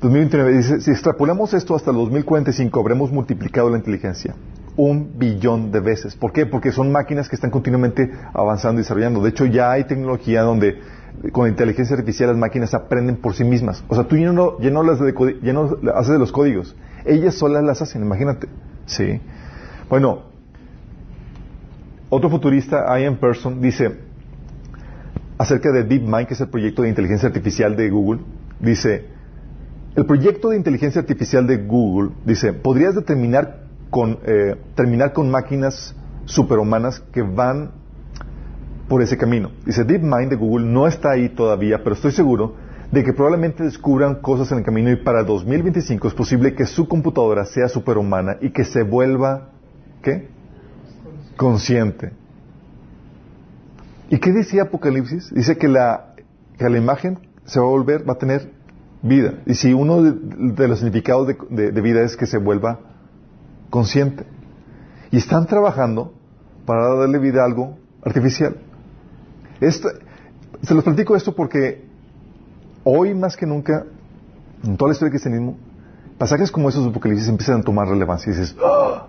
2029, 0.00 0.56
dice, 0.56 0.80
si 0.80 0.90
extrapolamos 0.90 1.54
esto 1.54 1.74
hasta 1.74 1.90
el 1.90 1.96
2045, 1.98 2.80
habremos 2.80 3.12
multiplicado 3.12 3.70
la 3.70 3.78
inteligencia 3.78 4.34
un 4.80 5.18
billón 5.18 5.70
de 5.72 5.80
veces. 5.80 6.16
¿Por 6.16 6.32
qué? 6.32 6.46
Porque 6.46 6.72
son 6.72 6.90
máquinas 6.90 7.28
que 7.28 7.36
están 7.36 7.50
continuamente 7.50 8.10
avanzando 8.32 8.80
y 8.80 8.82
desarrollando. 8.82 9.22
De 9.22 9.28
hecho, 9.28 9.44
ya 9.44 9.72
hay 9.72 9.84
tecnología 9.84 10.40
donde 10.40 10.80
con 11.32 11.44
la 11.44 11.50
inteligencia 11.50 11.94
artificial 11.96 12.30
las 12.30 12.38
máquinas 12.38 12.72
aprenden 12.72 13.16
por 13.16 13.34
sí 13.34 13.44
mismas. 13.44 13.84
O 13.88 13.94
sea, 13.94 14.04
tú 14.04 14.16
ya 14.16 14.32
no, 14.32 14.82
las 14.82 14.98
de, 15.00 15.14
haces 15.94 16.12
de 16.12 16.18
los 16.18 16.32
códigos. 16.32 16.74
Ellas 17.04 17.34
solas 17.34 17.62
las 17.62 17.82
hacen, 17.82 18.00
imagínate. 18.00 18.48
Sí. 18.86 19.20
Bueno, 19.90 20.22
otro 22.08 22.30
futurista, 22.30 22.98
Ian 22.98 23.16
Person, 23.16 23.60
dice 23.60 24.08
acerca 25.36 25.72
de 25.72 25.84
DeepMind, 25.84 26.26
que 26.26 26.34
es 26.34 26.40
el 26.40 26.48
proyecto 26.48 26.82
de 26.82 26.90
inteligencia 26.90 27.28
artificial 27.28 27.74
de 27.74 27.88
Google, 27.88 28.20
dice, 28.60 29.06
el 29.96 30.04
proyecto 30.04 30.50
de 30.50 30.56
inteligencia 30.56 31.00
artificial 31.00 31.46
de 31.46 31.56
Google, 31.58 32.10
dice, 32.26 32.52
podrías 32.52 32.94
determinar 32.94 33.69
con, 33.90 34.20
eh, 34.24 34.56
terminar 34.74 35.12
con 35.12 35.30
máquinas 35.30 35.94
superhumanas 36.24 37.00
que 37.12 37.22
van 37.22 37.72
por 38.88 39.02
ese 39.02 39.16
camino. 39.16 39.50
Dice, 39.66 39.84
DeepMind 39.84 40.30
de 40.30 40.36
Google 40.36 40.66
no 40.66 40.86
está 40.86 41.12
ahí 41.12 41.28
todavía, 41.28 41.78
pero 41.82 41.94
estoy 41.94 42.12
seguro 42.12 42.54
de 42.90 43.04
que 43.04 43.12
probablemente 43.12 43.62
descubran 43.62 44.16
cosas 44.16 44.50
en 44.50 44.58
el 44.58 44.64
camino 44.64 44.90
y 44.90 44.96
para 44.96 45.22
2025 45.22 46.08
es 46.08 46.14
posible 46.14 46.54
que 46.54 46.66
su 46.66 46.88
computadora 46.88 47.44
sea 47.44 47.68
superhumana 47.68 48.38
y 48.40 48.50
que 48.50 48.64
se 48.64 48.82
vuelva, 48.82 49.50
¿qué? 50.02 50.28
Consciente. 51.36 52.12
¿Y 54.08 54.18
qué 54.18 54.32
decía 54.32 54.62
Apocalipsis? 54.62 55.32
Dice 55.32 55.56
que 55.56 55.68
la, 55.68 56.14
que 56.58 56.68
la 56.68 56.78
imagen 56.78 57.20
se 57.44 57.60
va 57.60 57.66
a 57.66 57.68
volver, 57.68 58.08
va 58.08 58.14
a 58.14 58.18
tener 58.18 58.50
vida. 59.02 59.34
Y 59.46 59.54
si 59.54 59.72
uno 59.72 60.02
de, 60.02 60.68
los 60.68 60.80
significados 60.80 61.28
de, 61.48 61.70
de 61.70 61.80
vida 61.80 62.02
es 62.02 62.16
que 62.16 62.26
se 62.26 62.38
vuelva 62.38 62.89
consciente. 63.70 64.24
Y 65.10 65.16
están 65.16 65.46
trabajando 65.46 66.12
para 66.66 66.94
darle 66.94 67.18
vida 67.18 67.42
a 67.42 67.46
algo 67.46 67.78
artificial. 68.04 68.56
se 69.60 70.74
los 70.74 70.84
platico 70.84 71.16
esto 71.16 71.34
porque 71.34 71.84
hoy 72.84 73.14
más 73.14 73.36
que 73.36 73.46
nunca, 73.46 73.84
en 74.64 74.76
toda 74.76 74.90
la 74.90 74.92
historia 74.92 75.10
del 75.10 75.20
cristianismo, 75.20 75.56
pasajes 76.18 76.50
como 76.50 76.68
esos 76.68 76.84
de 76.84 76.90
Apocalipsis 76.90 77.28
empiezan 77.28 77.60
a 77.60 77.62
tomar 77.62 77.88
relevancia 77.88 78.30
y 78.30 78.36
dices, 78.36 78.56
¡Ah! 78.62 79.06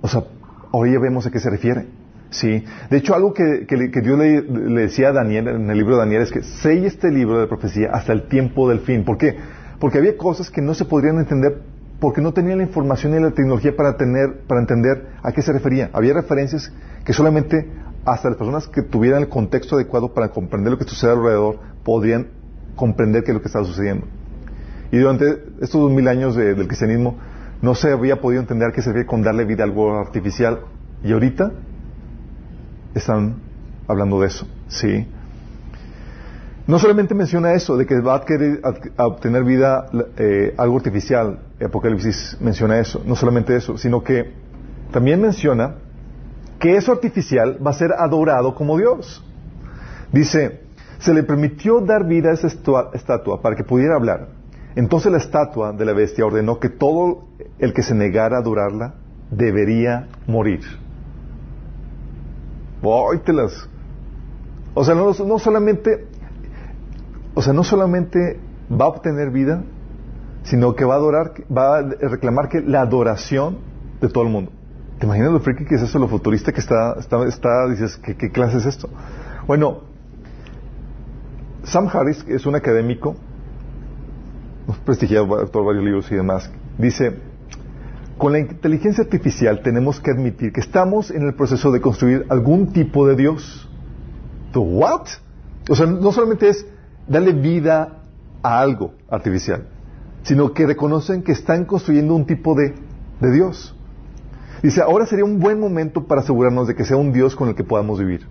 o 0.00 0.08
sea, 0.08 0.24
hoy 0.70 0.92
ya 0.92 1.00
vemos 1.00 1.26
a 1.26 1.30
qué 1.30 1.40
se 1.40 1.50
refiere. 1.50 1.86
Sí. 2.30 2.64
De 2.90 2.96
hecho, 2.96 3.14
algo 3.14 3.32
que, 3.32 3.66
que, 3.66 4.00
Dios 4.00 4.18
le, 4.18 4.42
le, 4.42 4.80
decía 4.82 5.08
a 5.08 5.12
Daniel 5.12 5.48
en 5.48 5.70
el 5.70 5.78
libro 5.78 5.94
de 5.94 6.00
Daniel 6.00 6.22
es 6.22 6.32
que 6.32 6.42
sella 6.42 6.86
este 6.86 7.10
libro 7.10 7.38
de 7.38 7.46
profecía 7.46 7.90
hasta 7.92 8.12
el 8.12 8.28
tiempo 8.28 8.68
del 8.68 8.80
fin. 8.80 9.04
¿Por 9.04 9.16
qué? 9.16 9.36
Porque 9.78 9.98
había 9.98 10.16
cosas 10.16 10.50
que 10.50 10.60
no 10.60 10.74
se 10.74 10.84
podrían 10.84 11.18
entender 11.18 11.62
porque 12.00 12.20
no 12.20 12.32
tenía 12.32 12.56
la 12.56 12.62
información 12.62 13.12
ni 13.12 13.20
la 13.20 13.30
tecnología 13.30 13.74
para 13.76 13.96
tener, 13.96 14.42
para 14.46 14.60
entender 14.60 15.08
a 15.22 15.32
qué 15.32 15.42
se 15.42 15.52
refería. 15.52 15.90
Había 15.92 16.14
referencias 16.14 16.72
que 17.04 17.12
solamente 17.12 17.70
hasta 18.04 18.28
las 18.28 18.38
personas 18.38 18.68
que 18.68 18.82
tuvieran 18.82 19.22
el 19.22 19.28
contexto 19.28 19.76
adecuado 19.76 20.12
para 20.12 20.28
comprender 20.28 20.72
lo 20.72 20.78
que 20.78 20.84
sucede 20.84 21.12
alrededor 21.12 21.58
podrían 21.84 22.28
comprender 22.76 23.24
qué 23.24 23.30
es 23.30 23.34
lo 23.34 23.40
que 23.40 23.48
estaba 23.48 23.64
sucediendo. 23.64 24.06
Y 24.92 24.98
durante 24.98 25.42
estos 25.60 25.80
dos 25.80 25.90
mil 25.90 26.06
años 26.06 26.36
del 26.36 26.66
cristianismo 26.66 27.16
no 27.62 27.74
se 27.74 27.90
había 27.90 28.20
podido 28.20 28.40
entender 28.40 28.72
qué 28.72 28.82
se 28.82 29.06
con 29.06 29.22
darle 29.22 29.44
vida 29.44 29.64
a 29.64 29.66
algo 29.66 29.98
artificial. 29.98 30.60
Y 31.02 31.12
ahorita 31.12 31.52
están 32.94 33.36
hablando 33.88 34.20
de 34.20 34.28
eso, 34.28 34.46
¿sí? 34.68 35.06
No 36.66 36.80
solamente 36.80 37.14
menciona 37.14 37.52
eso, 37.52 37.76
de 37.76 37.86
que 37.86 38.00
va 38.00 38.16
a 38.16 38.24
querer 38.24 38.60
obtener 38.96 39.44
vida 39.44 39.86
eh, 40.18 40.52
algo 40.56 40.76
artificial, 40.76 41.38
Apocalipsis 41.64 42.36
menciona 42.40 42.80
eso, 42.80 43.02
no 43.06 43.14
solamente 43.14 43.54
eso, 43.54 43.78
sino 43.78 44.02
que 44.02 44.32
también 44.90 45.20
menciona 45.20 45.76
que 46.58 46.76
eso 46.76 46.90
artificial 46.90 47.64
va 47.64 47.70
a 47.70 47.74
ser 47.74 47.92
adorado 47.92 48.54
como 48.56 48.76
Dios. 48.78 49.24
Dice, 50.12 50.62
se 50.98 51.14
le 51.14 51.22
permitió 51.22 51.80
dar 51.80 52.04
vida 52.04 52.30
a 52.30 52.34
esa 52.34 52.48
estatua 52.48 53.40
para 53.40 53.54
que 53.54 53.62
pudiera 53.62 53.94
hablar. 53.94 54.28
Entonces 54.74 55.12
la 55.12 55.18
estatua 55.18 55.72
de 55.72 55.84
la 55.84 55.92
bestia 55.92 56.26
ordenó 56.26 56.58
que 56.58 56.68
todo 56.68 57.28
el 57.60 57.72
que 57.74 57.82
se 57.82 57.94
negara 57.94 58.38
a 58.38 58.40
adorarla 58.40 58.94
debería 59.30 60.08
morir. 60.26 60.62
O 64.74 64.84
sea, 64.84 64.94
no 64.94 65.38
solamente 65.38 66.15
o 67.36 67.42
sea, 67.42 67.52
no 67.52 67.62
solamente 67.64 68.40
va 68.72 68.86
a 68.86 68.88
obtener 68.88 69.30
vida, 69.30 69.62
sino 70.44 70.74
que 70.74 70.86
va 70.86 70.94
a 70.94 70.96
adorar, 70.96 71.34
va 71.54 71.78
a 71.78 71.82
reclamar 71.82 72.48
que 72.48 72.62
la 72.62 72.80
adoración 72.80 73.58
de 74.00 74.08
todo 74.08 74.24
el 74.24 74.30
mundo. 74.30 74.52
¿Te 74.98 75.04
imaginas 75.04 75.32
lo 75.32 75.40
friki 75.40 75.66
que 75.66 75.74
es 75.74 75.82
eso, 75.82 75.98
lo 75.98 76.08
futurista 76.08 76.50
que 76.50 76.60
está, 76.60 76.94
está, 76.98 77.22
está 77.26 77.68
dices, 77.68 77.98
¿qué, 77.98 78.16
¿qué, 78.16 78.30
clase 78.30 78.56
es 78.56 78.64
esto? 78.64 78.88
Bueno, 79.46 79.82
Sam 81.64 81.90
Harris, 81.92 82.24
es 82.26 82.46
un 82.46 82.54
académico, 82.54 83.16
prestigiado 84.86 85.28
por 85.48 85.66
varios 85.66 85.84
libros 85.84 86.10
y 86.10 86.14
demás, 86.14 86.50
dice, 86.78 87.18
con 88.16 88.32
la 88.32 88.38
inteligencia 88.38 89.04
artificial 89.04 89.60
tenemos 89.62 90.00
que 90.00 90.10
admitir 90.10 90.52
que 90.54 90.60
estamos 90.60 91.10
en 91.10 91.26
el 91.26 91.34
proceso 91.34 91.70
de 91.70 91.82
construir 91.82 92.24
algún 92.30 92.72
tipo 92.72 93.06
de 93.06 93.14
Dios. 93.14 93.68
¿The 94.54 94.58
what? 94.58 95.06
O 95.68 95.74
sea, 95.74 95.84
no 95.84 96.12
solamente 96.12 96.48
es 96.48 96.66
darle 97.08 97.32
vida 97.32 97.98
a 98.42 98.60
algo 98.60 98.94
artificial, 99.08 99.66
sino 100.22 100.52
que 100.52 100.66
reconocen 100.66 101.22
que 101.22 101.32
están 101.32 101.64
construyendo 101.64 102.14
un 102.14 102.26
tipo 102.26 102.54
de, 102.54 102.74
de 103.20 103.32
Dios. 103.32 103.74
Dice, 104.62 104.80
ahora 104.80 105.06
sería 105.06 105.24
un 105.24 105.38
buen 105.38 105.60
momento 105.60 106.06
para 106.06 106.22
asegurarnos 106.22 106.66
de 106.66 106.74
que 106.74 106.84
sea 106.84 106.96
un 106.96 107.12
Dios 107.12 107.36
con 107.36 107.48
el 107.48 107.54
que 107.54 107.64
podamos 107.64 107.98
vivir. 107.98 108.26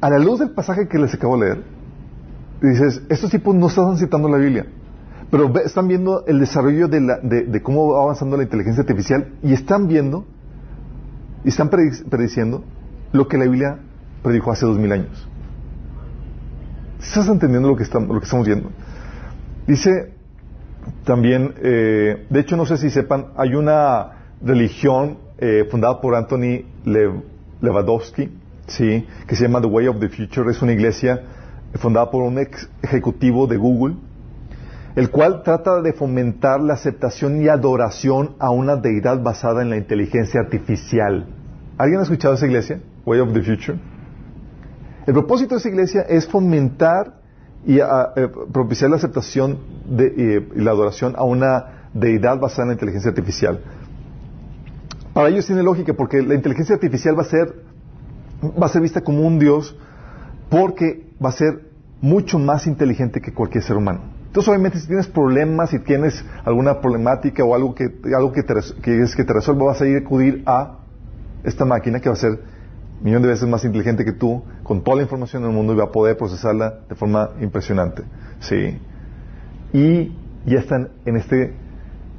A 0.00 0.08
la 0.08 0.18
luz 0.18 0.38
del 0.38 0.50
pasaje 0.50 0.88
que 0.88 0.98
les 0.98 1.12
acabo 1.14 1.36
de 1.36 1.44
leer, 1.44 1.64
dices, 2.62 3.02
estos 3.08 3.30
tipos 3.30 3.54
no 3.54 3.66
están 3.66 3.98
citando 3.98 4.28
la 4.28 4.38
Biblia, 4.38 4.66
pero 5.30 5.52
están 5.64 5.88
viendo 5.88 6.24
el 6.26 6.40
desarrollo 6.40 6.88
de, 6.88 7.00
la, 7.00 7.18
de, 7.18 7.62
cómo 7.62 7.92
va 7.92 8.02
avanzando 8.02 8.36
la 8.36 8.42
inteligencia 8.42 8.82
artificial 8.82 9.32
y 9.42 9.52
están 9.52 9.88
viendo 9.88 10.24
y 11.44 11.48
están 11.48 11.70
prediciendo 11.70 12.64
lo 13.12 13.28
que 13.28 13.38
la 13.38 13.44
Biblia 13.44 13.78
predijo 14.22 14.50
hace 14.52 14.66
dos 14.66 14.78
mil 14.78 14.92
años. 14.92 15.28
¿Estás 17.00 17.28
entendiendo 17.28 17.68
lo 17.68 17.76
que, 17.76 17.82
estamos, 17.82 18.46
viendo? 18.46 18.70
Dice 19.66 20.12
también, 21.04 21.54
eh, 21.62 22.26
de 22.28 22.40
hecho 22.40 22.56
no 22.56 22.66
sé 22.66 22.76
si 22.76 22.90
sepan, 22.90 23.28
hay 23.36 23.54
una 23.54 24.34
religión 24.42 25.18
eh, 25.38 25.66
fundada 25.70 26.00
por 26.00 26.14
Anthony 26.14 26.64
Lewandowski, 27.60 28.30
¿sí? 28.66 29.06
que 29.26 29.36
se 29.36 29.44
llama 29.44 29.60
The 29.60 29.66
Way 29.66 29.88
of 29.88 29.98
the 29.98 30.08
Future, 30.08 30.50
es 30.50 30.60
una 30.60 30.72
iglesia 30.72 31.22
fundada 31.74 32.10
por 32.10 32.22
un 32.22 32.38
ex 32.38 32.68
ejecutivo 32.82 33.46
de 33.46 33.56
Google, 33.56 33.96
el 34.96 35.10
cual 35.10 35.42
trata 35.42 35.80
de 35.80 35.92
fomentar 35.92 36.60
la 36.60 36.74
aceptación 36.74 37.40
y 37.42 37.48
adoración 37.48 38.34
a 38.38 38.50
una 38.50 38.76
deidad 38.76 39.22
basada 39.22 39.62
en 39.62 39.70
la 39.70 39.76
inteligencia 39.76 40.40
artificial. 40.40 41.26
¿Alguien 41.78 42.00
ha 42.00 42.02
escuchado 42.02 42.34
esa 42.34 42.46
iglesia? 42.46 42.80
Way 43.06 43.20
of 43.20 43.32
the 43.32 43.42
Future. 43.42 43.78
El 45.10 45.14
propósito 45.14 45.56
de 45.56 45.58
esa 45.58 45.68
iglesia 45.68 46.02
es 46.02 46.28
fomentar 46.28 47.16
y 47.66 47.80
ah, 47.80 48.12
eh, 48.14 48.28
propiciar 48.52 48.90
la 48.90 48.96
aceptación 48.96 49.58
de, 49.84 50.46
y 50.54 50.60
la 50.60 50.70
adoración 50.70 51.14
a 51.16 51.24
una 51.24 51.88
deidad 51.92 52.38
basada 52.38 52.62
en 52.62 52.68
la 52.68 52.74
inteligencia 52.74 53.08
artificial. 53.08 53.60
Para 55.12 55.30
ellos 55.30 55.46
tiene 55.46 55.64
lógica 55.64 55.94
porque 55.94 56.22
la 56.22 56.36
inteligencia 56.36 56.76
artificial 56.76 57.18
va 57.18 57.22
a 57.22 57.24
ser 57.24 57.52
va 58.40 58.66
a 58.66 58.68
ser 58.68 58.82
vista 58.82 59.00
como 59.00 59.26
un 59.26 59.40
dios 59.40 59.76
porque 60.48 61.10
va 61.22 61.30
a 61.30 61.32
ser 61.32 61.72
mucho 62.00 62.38
más 62.38 62.68
inteligente 62.68 63.20
que 63.20 63.34
cualquier 63.34 63.64
ser 63.64 63.78
humano. 63.78 64.02
Entonces, 64.26 64.48
obviamente, 64.48 64.78
si 64.78 64.86
tienes 64.86 65.08
problemas, 65.08 65.70
si 65.70 65.80
tienes 65.80 66.24
alguna 66.44 66.80
problemática 66.80 67.42
o 67.42 67.56
algo 67.56 67.74
que 67.74 67.90
algo 68.16 68.30
que, 68.30 68.44
te, 68.44 68.54
que 68.80 69.02
es 69.02 69.16
que 69.16 69.24
te 69.24 69.32
resuelva, 69.32 69.64
vas 69.64 69.80
a 69.80 69.88
ir 69.88 69.96
a 69.96 70.00
acudir 70.02 70.44
a 70.46 70.78
esta 71.42 71.64
máquina 71.64 71.98
que 71.98 72.08
va 72.08 72.14
a 72.14 72.18
ser 72.18 72.38
millón 73.02 73.22
de 73.22 73.28
veces 73.28 73.48
más 73.48 73.64
inteligente 73.64 74.04
que 74.04 74.12
tú, 74.12 74.42
con 74.62 74.82
toda 74.82 74.98
la 74.98 75.02
información 75.02 75.42
del 75.42 75.52
mundo 75.52 75.72
y 75.72 75.76
va 75.76 75.84
a 75.84 75.92
poder 75.92 76.16
procesarla 76.16 76.80
de 76.88 76.94
forma 76.94 77.30
impresionante. 77.40 78.02
¿Sí? 78.40 78.78
Y 79.72 80.12
ya 80.46 80.58
están 80.58 80.90
en 81.04 81.16
este 81.16 81.54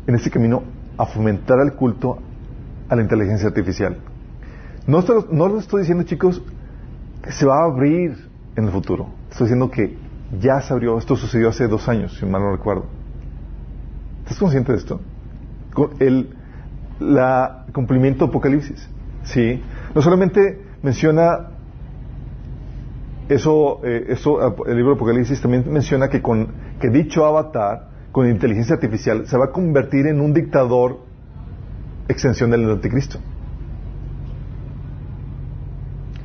en 0.08 0.16
este 0.16 0.30
camino 0.30 0.64
a 0.98 1.06
fomentar 1.06 1.60
el 1.60 1.74
culto 1.74 2.18
a 2.90 2.96
la 2.96 3.02
inteligencia 3.02 3.48
artificial. 3.48 3.98
No, 4.88 5.04
no 5.32 5.48
lo 5.48 5.60
estoy 5.60 5.82
diciendo, 5.82 6.04
chicos, 6.04 6.42
que 7.24 7.32
se 7.32 7.46
va 7.46 7.62
a 7.62 7.66
abrir 7.66 8.30
en 8.56 8.66
el 8.66 8.72
futuro. 8.72 9.08
Estoy 9.30 9.46
diciendo 9.46 9.70
que 9.70 9.96
ya 10.40 10.62
se 10.62 10.74
abrió. 10.74 10.98
Esto 10.98 11.16
sucedió 11.16 11.50
hace 11.50 11.68
dos 11.68 11.88
años, 11.88 12.18
si 12.18 12.26
mal 12.26 12.42
no 12.42 12.52
recuerdo. 12.52 12.86
¿Estás 14.24 14.40
consciente 14.40 14.72
de 14.72 14.78
esto? 14.80 15.00
El 16.00 16.36
la 17.02 17.66
cumplimiento 17.74 18.26
de 18.26 18.30
Apocalipsis. 18.30 18.88
¿sí? 19.24 19.62
No 19.94 20.02
solamente 20.02 20.60
menciona 20.84 21.50
eso, 23.30 23.80
eh, 23.84 24.08
eso, 24.10 24.66
el 24.66 24.76
libro 24.76 24.92
de 24.92 24.96
Apocalipsis 24.96 25.42
también 25.42 25.64
menciona 25.72 26.10
que, 26.10 26.22
con, 26.22 26.50
que 26.80 26.90
dicho 26.90 27.26
avatar, 27.26 27.90
con 28.12 28.30
inteligencia 28.30 28.76
artificial, 28.76 29.26
se 29.26 29.38
va 29.38 29.46
a 29.46 29.52
convertir 29.52 30.08
en 30.08 30.20
un 30.20 30.34
dictador 30.34 31.00
extensión 32.10 32.52
del 32.52 32.70
anticristo. 32.70 33.20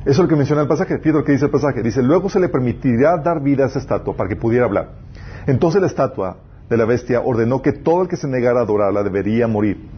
Eso 0.01 0.11
es 0.11 0.17
lo 0.19 0.27
que 0.27 0.35
menciona 0.35 0.61
el 0.61 0.67
pasaje. 0.67 0.99
Fíjate 0.99 1.19
lo 1.19 1.23
que 1.23 1.33
dice 1.33 1.45
el 1.45 1.51
pasaje. 1.51 1.83
Dice, 1.83 2.01
luego 2.01 2.29
se 2.29 2.39
le 2.39 2.47
permitirá 2.47 3.17
dar 3.17 3.41
vida 3.41 3.65
a 3.65 3.67
esa 3.67 3.79
estatua 3.79 4.15
para 4.15 4.29
que 4.29 4.37
pudiera 4.37 4.65
hablar. 4.65 4.91
Entonces 5.47 5.81
la 5.81 5.87
estatua 5.87 6.37
de 6.69 6.77
la 6.77 6.85
bestia 6.85 7.21
ordenó 7.21 7.61
que 7.61 7.73
todo 7.73 8.03
el 8.03 8.07
que 8.07 8.15
se 8.15 8.27
negara 8.27 8.59
a 8.59 8.63
adorarla 8.63 9.03
debería 9.03 9.47
morir. 9.47 9.89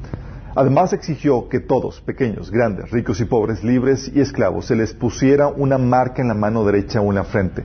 Además 0.56 0.94
exigió 0.94 1.48
que 1.48 1.60
todos, 1.60 2.01
pequeños, 2.01 2.51
grandes, 2.51 2.91
ricos 2.91 3.22
y 3.22 3.25
pobres, 3.25 3.63
libres 3.63 4.12
y 4.13 4.20
esclavos, 4.20 4.65
se 4.65 4.75
les 4.75 4.94
pusiera 4.94 5.48
una 5.48 5.77
marca 5.77 6.22
en 6.22 6.29
la 6.29 6.34
mano 6.34 6.65
derecha 6.65 7.01
o 7.01 7.10
en 7.10 7.15
la 7.15 7.24
frente. 7.24 7.63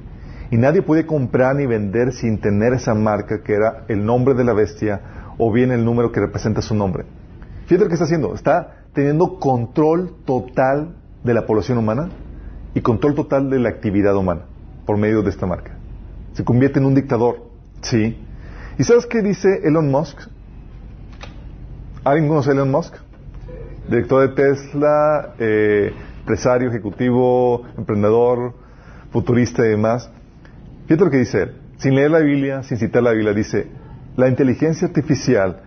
Y 0.51 0.57
nadie 0.57 0.83
puede 0.83 1.07
comprar 1.07 1.57
ni 1.57 1.67
vender 1.67 2.13
sin 2.13 2.39
tener 2.39 2.75
esa 2.75 2.95
marca 2.95 3.43
que 3.43 3.55
era 3.55 3.85
el 3.89 4.05
nombre 4.05 4.35
de 4.35 4.45
la 4.45 4.53
bestia 4.53 5.01
o 5.39 5.51
bien 5.51 5.73
el 5.73 5.85
número 5.85 6.13
que 6.13 6.21
representa 6.21 6.63
su 6.63 6.75
nombre. 6.75 7.05
Fíjate 7.67 7.85
lo 7.85 7.89
que 7.89 7.95
está 7.95 8.05
haciendo. 8.05 8.35
Está 8.35 8.85
teniendo 8.93 9.39
control 9.39 10.15
total 10.25 10.95
de 11.25 11.35
la 11.35 11.47
población 11.47 11.79
humana 11.79 12.11
y 12.75 12.81
control 12.83 13.15
total 13.15 13.51
de 13.51 13.59
la 13.59 13.71
actividad 13.71 14.15
humana 14.17 14.43
por 14.87 14.99
medio 14.99 15.23
de 15.23 15.31
esta 15.31 15.47
marca. 15.47 15.73
Se 16.35 16.45
convierte 16.45 16.79
en 16.79 16.85
un 16.85 16.95
dictador. 16.95 17.49
¿Sí? 17.81 18.19
¿Y 18.79 18.85
sabes 18.85 19.07
qué 19.07 19.23
dice 19.23 19.61
Elon 19.65 19.91
Musk? 19.91 20.21
¿Alguien 22.05 22.29
conoce 22.29 22.51
a 22.51 22.53
Elon 22.53 22.71
Musk? 22.71 22.95
Director 23.89 24.29
de 24.29 24.35
Tesla, 24.35 25.35
eh, 25.39 25.91
empresario, 26.21 26.69
ejecutivo, 26.69 27.63
emprendedor, 27.79 28.53
futurista 29.11 29.65
y 29.65 29.71
demás. 29.71 30.11
Fíjate 30.87 31.05
lo 31.05 31.11
que 31.11 31.17
dice 31.17 31.43
él. 31.45 31.53
Sin 31.79 31.95
leer 31.95 32.11
la 32.11 32.19
Biblia, 32.19 32.63
sin 32.63 32.77
citar 32.77 33.03
la 33.03 33.13
Biblia, 33.13 33.33
dice, 33.33 33.69
la 34.17 34.29
inteligencia 34.29 34.87
artificial 34.87 35.63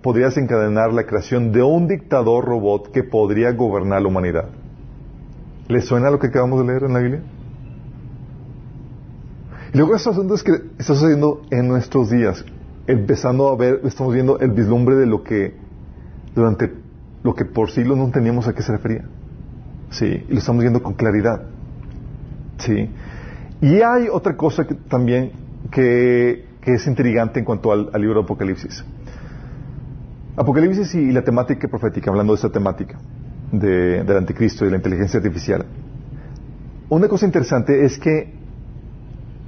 podría 0.00 0.26
desencadenar 0.26 0.92
la 0.92 1.04
creación 1.04 1.50
de 1.50 1.64
un 1.64 1.88
dictador 1.88 2.44
robot 2.44 2.92
que 2.92 3.02
podría 3.02 3.50
gobernar 3.50 4.00
la 4.00 4.08
humanidad. 4.08 4.48
¿Le 5.66 5.80
suena 5.80 6.10
lo 6.10 6.20
que 6.20 6.28
acabamos 6.28 6.60
de 6.60 6.66
leer 6.66 6.84
en 6.84 6.92
la 6.92 7.00
Biblia? 7.00 7.22
Y 9.74 9.78
luego 9.78 9.96
esto 9.96 10.34
es 10.34 10.42
que 10.44 10.52
está 10.78 10.94
sucediendo 10.94 11.42
en 11.50 11.66
nuestros 11.66 12.10
días 12.10 12.44
empezando 12.86 13.48
a 13.48 13.56
ver, 13.56 13.80
estamos 13.84 14.12
viendo 14.12 14.38
el 14.38 14.50
vislumbre 14.50 14.96
de 14.96 15.06
lo 15.06 15.22
que 15.22 15.54
durante 16.34 16.72
lo 17.22 17.34
que 17.34 17.44
por 17.44 17.70
siglos 17.70 17.96
no 17.96 18.10
teníamos 18.10 18.48
a 18.48 18.54
qué 18.54 18.62
se 18.62 18.72
refería. 18.72 19.04
Sí, 19.90 20.24
y 20.28 20.32
lo 20.32 20.38
estamos 20.38 20.62
viendo 20.62 20.82
con 20.82 20.94
claridad. 20.94 21.42
Sí. 22.58 22.90
Y 23.60 23.80
hay 23.82 24.08
otra 24.10 24.36
cosa 24.36 24.66
que, 24.66 24.74
también 24.74 25.32
que, 25.70 26.46
es 26.64 26.86
intrigante 26.86 27.40
en 27.40 27.44
cuanto 27.44 27.72
al, 27.72 27.90
libro 28.00 28.20
de 28.20 28.24
Apocalipsis. 28.24 28.84
Apocalipsis 30.36 30.94
y 30.94 31.12
la 31.12 31.22
temática 31.22 31.68
profética, 31.68 32.10
hablando 32.10 32.32
de 32.32 32.36
esta 32.36 32.50
temática 32.50 32.98
de, 33.52 34.02
del 34.02 34.16
anticristo 34.16 34.64
y 34.64 34.70
la 34.70 34.76
inteligencia 34.76 35.18
artificial. 35.18 35.66
Una 36.88 37.08
cosa 37.08 37.26
interesante 37.26 37.84
es 37.84 37.98
que 37.98 38.32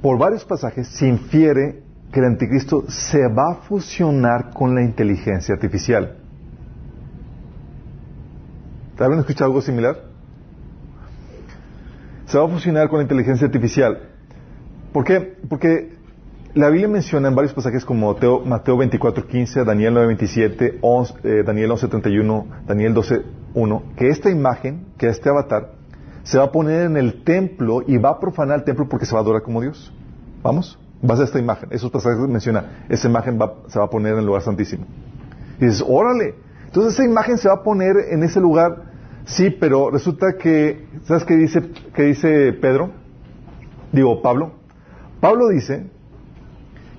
por 0.01 0.17
varios 0.17 0.45
pasajes 0.45 0.87
se 0.87 1.07
infiere 1.07 1.84
que 2.15 2.21
el 2.21 2.27
anticristo 2.27 2.85
se 2.87 3.27
va 3.27 3.51
a 3.51 3.55
fusionar 3.55 4.51
con 4.53 4.73
la 4.73 4.81
inteligencia 4.81 5.53
artificial. 5.53 6.15
¿Te 8.97 9.03
escuchado 9.03 9.47
algo 9.47 9.61
similar? 9.61 9.97
Se 12.27 12.37
va 12.37 12.45
a 12.45 12.47
fusionar 12.47 12.87
con 12.87 12.99
la 12.99 13.03
inteligencia 13.03 13.47
artificial. 13.47 14.11
¿Por 14.93 15.03
qué? 15.03 15.35
Porque 15.49 15.97
la 16.53 16.69
Biblia 16.69 16.87
menciona 16.87 17.27
en 17.27 17.35
varios 17.35 17.53
pasajes 17.53 17.83
como 17.83 18.13
Mateo, 18.13 18.45
Mateo 18.45 18.77
24.15, 18.77 19.65
Daniel 19.65 19.95
9.27, 19.95 21.19
eh, 21.21 21.43
Daniel 21.45 21.71
11.31, 21.71 22.45
Daniel 22.65 22.95
12.1, 22.95 23.95
que 23.97 24.07
esta 24.07 24.29
imagen, 24.29 24.85
que 24.97 25.07
este 25.07 25.27
avatar, 25.27 25.73
se 26.23 26.37
va 26.37 26.45
a 26.45 26.51
poner 26.53 26.85
en 26.85 26.95
el 26.95 27.25
templo 27.25 27.81
y 27.85 27.97
va 27.97 28.11
a 28.11 28.19
profanar 28.21 28.59
el 28.59 28.63
templo 28.63 28.87
porque 28.87 29.05
se 29.05 29.11
va 29.11 29.19
a 29.19 29.21
adorar 29.21 29.41
como 29.41 29.59
Dios. 29.59 29.93
¿Vamos? 30.41 30.79
Vas 31.01 31.19
a 31.19 31.23
esta 31.23 31.39
imagen. 31.39 31.69
Esos 31.71 31.91
pasajes 31.91 32.19
menciona, 32.27 32.85
esa 32.89 33.07
imagen 33.07 33.39
se 33.67 33.79
va 33.79 33.85
a 33.85 33.89
poner 33.89 34.13
en 34.13 34.19
el 34.19 34.25
lugar 34.25 34.41
santísimo. 34.41 34.85
Y 35.59 35.65
dices, 35.65 35.83
órale. 35.87 36.35
Entonces 36.65 36.93
esa 36.93 37.05
imagen 37.05 37.37
se 37.37 37.47
va 37.47 37.55
a 37.55 37.63
poner 37.63 37.95
en 38.09 38.23
ese 38.23 38.39
lugar, 38.39 38.83
sí, 39.25 39.49
pero 39.49 39.89
resulta 39.91 40.33
que, 40.37 40.87
¿sabes 41.05 41.23
qué 41.23 41.35
dice, 41.35 41.61
qué 41.93 42.03
dice 42.03 42.53
Pedro? 42.53 42.91
Digo, 43.91 44.21
Pablo. 44.21 44.51
Pablo 45.21 45.47
dice 45.47 45.87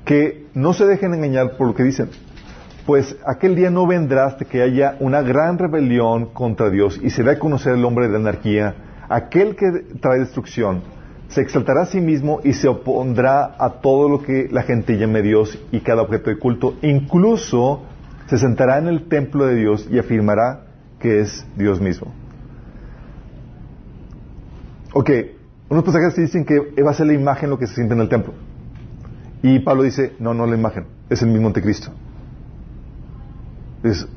que 0.05 0.47
no 0.55 0.73
se 0.73 0.87
dejen 0.87 1.13
engañar 1.13 1.57
por 1.57 1.67
lo 1.67 1.75
que 1.75 1.83
dicen. 1.83 2.09
Pues 2.87 3.17
aquel 3.27 3.57
día 3.57 3.69
no 3.69 3.87
vendrá 3.87 4.27
hasta 4.27 4.45
que 4.45 4.63
haya 4.63 4.97
una 5.01 5.21
gran 5.21 5.59
rebelión 5.59 6.27
contra 6.27 6.71
Dios 6.71 7.01
y 7.03 7.11
se 7.11 7.25
dé 7.25 7.33
a 7.33 7.39
conocer 7.39 7.75
el 7.75 7.85
hombre 7.85 8.09
de 8.09 8.17
anarquía, 8.17 8.77
aquel 9.09 9.57
que 9.57 9.67
trae 10.01 10.21
destrucción 10.21 10.83
se 11.29 11.41
exaltará 11.41 11.83
a 11.83 11.87
sí 11.87 12.01
mismo 12.01 12.41
y 12.45 12.53
se 12.53 12.69
opondrá 12.69 13.57
a 13.59 13.81
todo 13.81 14.09
lo 14.09 14.23
que 14.23 14.49
la 14.51 14.63
gente 14.63 14.97
llame 14.97 15.23
Dios 15.23 15.59
y 15.73 15.81
cada 15.81 16.03
objeto 16.03 16.31
de 16.31 16.39
culto. 16.39 16.75
Incluso 16.83 17.83
se 18.27 18.39
sentará 18.39 18.79
en 18.79 18.89
el 18.89 19.09
templo 19.09 19.47
de 19.47 19.57
Dios 19.57 19.89
y 19.91 19.99
afirmará 19.99 20.67
que 20.99 21.21
es 21.21 21.45
Dios 21.57 21.81
mismo. 21.81 22.13
Ok, 24.93 25.11
unos 25.69 25.85
pasajes 25.85 26.17
dicen 26.17 26.45
que 26.45 26.59
va 26.83 26.91
a 26.91 26.95
ser 26.95 27.07
la 27.07 27.13
imagen 27.13 27.51
lo 27.51 27.59
que 27.59 27.67
se 27.67 27.75
siente 27.75 27.95
en 27.95 28.01
el 28.01 28.09
templo. 28.09 28.33
Y 29.43 29.59
Pablo 29.59 29.83
dice, 29.83 30.15
no, 30.19 30.33
no 30.33 30.47
la 30.47 30.57
imagen, 30.57 30.87
es 31.11 31.23
el 31.23 31.29
mismo 31.29 31.49
anticristo. 31.49 31.91
Es, 33.83 34.09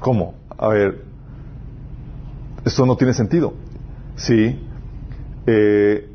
¿cómo? 0.00 0.34
A 0.56 0.68
ver, 0.68 1.04
esto 2.64 2.84
no 2.84 2.96
tiene 2.96 3.14
sentido. 3.14 3.54
Sí, 4.16 4.67
eh, 5.46 6.08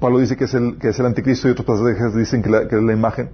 Pablo 0.00 0.18
dice 0.18 0.36
que 0.36 0.44
es, 0.44 0.54
el, 0.54 0.78
que 0.78 0.88
es 0.88 0.98
el 0.98 1.06
anticristo 1.06 1.48
y 1.48 1.52
otros 1.52 1.66
pasajes 1.66 2.14
dicen 2.14 2.42
que, 2.42 2.48
es 2.48 2.82
la 2.82 2.92
imagen. 2.92 3.30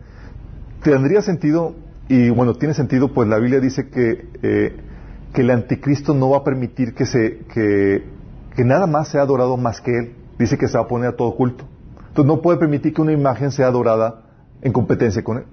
Tendría 0.82 1.22
sentido, 1.22 1.74
y 2.08 2.30
bueno, 2.30 2.54
tiene 2.54 2.74
sentido, 2.74 3.12
pues 3.14 3.28
la 3.28 3.38
Biblia 3.38 3.60
dice 3.60 3.88
que, 3.88 4.28
eh, 4.42 4.76
que 5.32 5.42
el 5.42 5.50
anticristo 5.50 6.12
no 6.12 6.30
va 6.30 6.38
a 6.38 6.44
permitir 6.44 6.94
que, 6.94 7.06
se, 7.06 7.38
que, 7.54 8.02
nada 8.64 8.86
más 8.86 9.08
sea 9.08 9.22
adorado 9.22 9.56
más 9.56 9.80
que 9.80 9.96
él. 9.96 10.14
Dice 10.38 10.58
que 10.58 10.68
se 10.68 10.76
va 10.76 10.84
a 10.84 10.88
poner 10.88 11.10
a 11.10 11.16
todo 11.16 11.34
culto. 11.34 11.64
Entonces 12.08 12.26
no 12.26 12.42
puede 12.42 12.58
permitir 12.58 12.92
que 12.92 13.00
una 13.00 13.12
imagen 13.12 13.52
sea 13.52 13.68
adorada 13.68 14.22
en 14.60 14.72
competencia 14.72 15.22
con 15.22 15.38
él. 15.38 15.44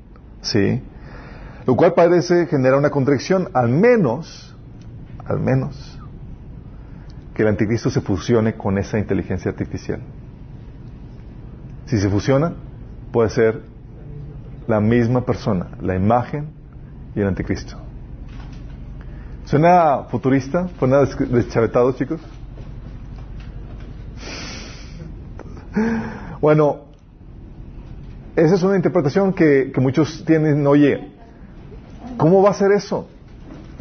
¿Sí? 0.42 0.82
Lo 1.66 1.76
cual 1.76 1.94
parece 1.94 2.48
generar 2.48 2.78
una 2.78 2.90
contradicción, 2.90 3.50
al 3.54 3.70
menos, 3.70 4.56
al 5.26 5.40
menos, 5.40 5.93
que 7.34 7.42
el 7.42 7.48
anticristo 7.48 7.90
se 7.90 8.02
fusione 8.02 8.56
con 8.56 8.78
esa 8.78 9.00
inteligencia 9.00 9.52
artificial. 9.52 10.02
Si 11.86 12.00
se 12.00 12.10
fusiona, 12.10 12.54
puede 13.12 13.30
ser 13.30 13.62
la 14.68 14.80
misma 14.80 15.26
persona, 15.26 15.68
la 15.82 15.96
imagen 15.96 16.48
y 17.16 17.22
el 17.22 17.28
anticristo. 17.28 17.78
¿Suena 19.46 20.04
futurista? 20.10 20.70
¿Suena 20.80 21.00
deschavetado, 21.00 21.92
chicos? 21.94 22.22
Bueno, 26.40 26.86
esa 28.36 28.56
es 28.56 28.64
una 28.64 28.76
interpretación 28.76 29.34
que, 29.34 29.72
que 29.74 29.82
muchos 29.82 30.24
tienen, 30.26 30.66
oye, 30.66 31.12
¿cómo 32.18 32.42
va 32.42 32.52
a 32.52 32.54
ser 32.54 32.72
eso? 32.72 33.08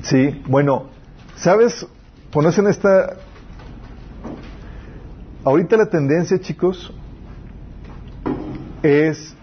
Sí, 0.03 0.43
bueno, 0.49 0.87
¿sabes? 1.37 1.87
Ponerse 2.31 2.61
en 2.61 2.69
esta 2.69 3.17
Ahorita 5.45 5.77
la 5.77 5.87
tendencia, 5.87 6.39
chicos, 6.41 6.93
es... 8.83 9.35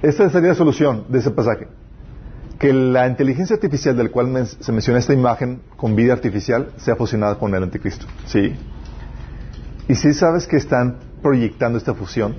Esta 0.00 0.30
sería 0.30 0.50
la 0.50 0.54
solución 0.54 1.04
de 1.08 1.18
ese 1.18 1.30
pasaje. 1.30 1.68
Que 2.58 2.72
la 2.72 3.06
inteligencia 3.06 3.56
artificial 3.56 3.96
del 3.96 4.10
cual 4.10 4.46
se 4.46 4.72
menciona 4.72 4.98
esta 4.98 5.12
imagen 5.12 5.60
con 5.76 5.94
vida 5.94 6.14
artificial 6.14 6.72
sea 6.78 6.96
fusionada 6.96 7.38
con 7.38 7.54
el 7.54 7.62
anticristo. 7.62 8.06
¿Sí? 8.26 8.54
Y 9.88 9.94
si 9.94 10.14
sabes 10.14 10.46
que 10.46 10.56
están 10.56 10.96
proyectando 11.22 11.76
esta 11.76 11.94
fusión, 11.94 12.34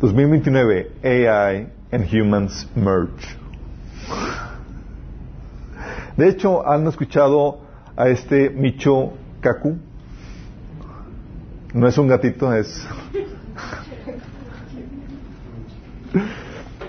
2029, 0.00 0.92
AI 1.02 1.68
and 1.92 2.06
Humans 2.10 2.68
Merge. 2.74 3.36
De 6.16 6.28
hecho, 6.28 6.66
¿han 6.66 6.86
escuchado 6.86 7.69
a 7.96 8.08
este 8.08 8.50
Micho 8.50 9.12
Kaku? 9.40 9.76
No 11.74 11.86
es 11.86 11.96
un 11.98 12.08
gatito, 12.08 12.52
es... 12.52 12.86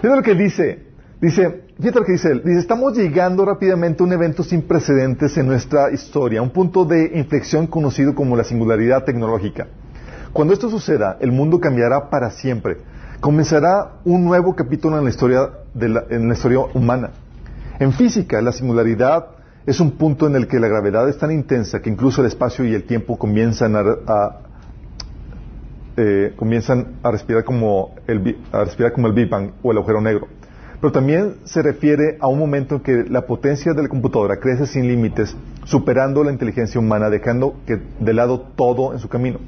Fíjate 0.02 0.16
lo 0.16 0.24
que 0.24 0.36
dice. 0.36 0.92
Dice, 1.22 1.66
fíjate 1.78 2.00
lo 2.00 2.06
que 2.06 2.14
dice 2.14 2.32
él. 2.32 2.42
Dice, 2.44 2.60
estamos 2.60 2.98
llegando 2.98 3.46
rápidamente 3.46 4.02
a 4.02 4.08
un 4.08 4.14
evento 4.14 4.44
sin 4.44 4.64
precedentes 4.64 5.38
en 5.38 5.46
nuestra 5.46 5.92
historia, 5.92 6.42
un 6.42 6.50
punto 6.50 6.84
de 6.84 7.12
inflexión 7.14 7.68
conocido 7.68 8.16
como 8.16 8.36
la 8.36 8.44
singularidad 8.44 9.04
tecnológica. 9.04 9.68
Cuando 10.34 10.54
esto 10.54 10.70
suceda, 10.72 11.18
el 11.20 11.32
mundo 11.32 11.60
cambiará 11.60 12.10
para 12.10 12.32
siempre. 12.32 12.78
Comenzará 13.20 14.00
un 14.04 14.26
nuevo 14.26 14.56
capítulo 14.56 14.98
en 14.98 15.04
la 15.04 15.12
historia, 15.12 15.52
de 15.76 15.90
la, 15.90 16.06
en 16.10 16.28
la 16.28 16.34
historia 16.34 16.62
humana. 16.74 17.12
En 17.80 17.94
física, 17.94 18.42
la 18.42 18.52
singularidad 18.52 19.28
es 19.66 19.80
un 19.80 19.92
punto 19.92 20.28
en 20.28 20.36
el 20.36 20.48
que 20.48 20.60
la 20.60 20.68
gravedad 20.68 21.08
es 21.08 21.18
tan 21.18 21.32
intensa 21.32 21.82
que 21.82 21.90
incluso 21.90 22.22
el 22.22 22.28
espacio 22.28 22.66
y 22.66 22.74
el 22.74 22.84
tiempo 22.84 23.18
comienzan 23.18 23.76
a, 23.76 24.38
eh, 25.98 26.34
comienzan 26.36 26.96
a 27.04 27.12
respirar 27.12 27.44
como 27.44 27.94
el 28.08 28.38
a 28.52 28.64
respirar 28.64 28.92
como 28.94 29.08
el 29.08 29.14
Big 29.14 29.30
Bang 29.30 29.52
o 29.62 29.72
el 29.72 29.78
agujero 29.78 30.02
negro. 30.02 30.28
Pero 30.80 30.92
también 30.92 31.36
se 31.44 31.62
refiere 31.62 32.18
a 32.20 32.28
un 32.28 32.40
momento 32.40 32.76
en 32.76 32.82
que 32.82 33.04
la 33.08 33.28
potencia 33.28 33.74
de 33.74 33.84
la 33.84 33.88
computadora 33.88 34.40
crece 34.40 34.66
sin 34.66 34.88
límites, 34.88 35.36
superando 35.64 36.24
la 36.24 36.32
inteligencia 36.32 36.80
humana, 36.80 37.12
dejando 37.12 37.58
que 37.68 37.80
de 38.00 38.14
lado 38.14 38.42
todo 38.56 38.94
en 38.94 39.00
su 39.00 39.08
camino. 39.08 39.40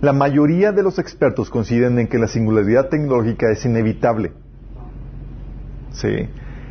La 0.00 0.12
mayoría 0.12 0.72
de 0.72 0.82
los 0.82 0.98
expertos 0.98 1.50
coinciden 1.50 2.00
en 2.00 2.08
que 2.08 2.18
la 2.18 2.26
singularidad 2.26 2.88
tecnológica 2.88 3.50
es 3.52 3.64
inevitable. 3.64 4.32
Sí. 5.92 6.28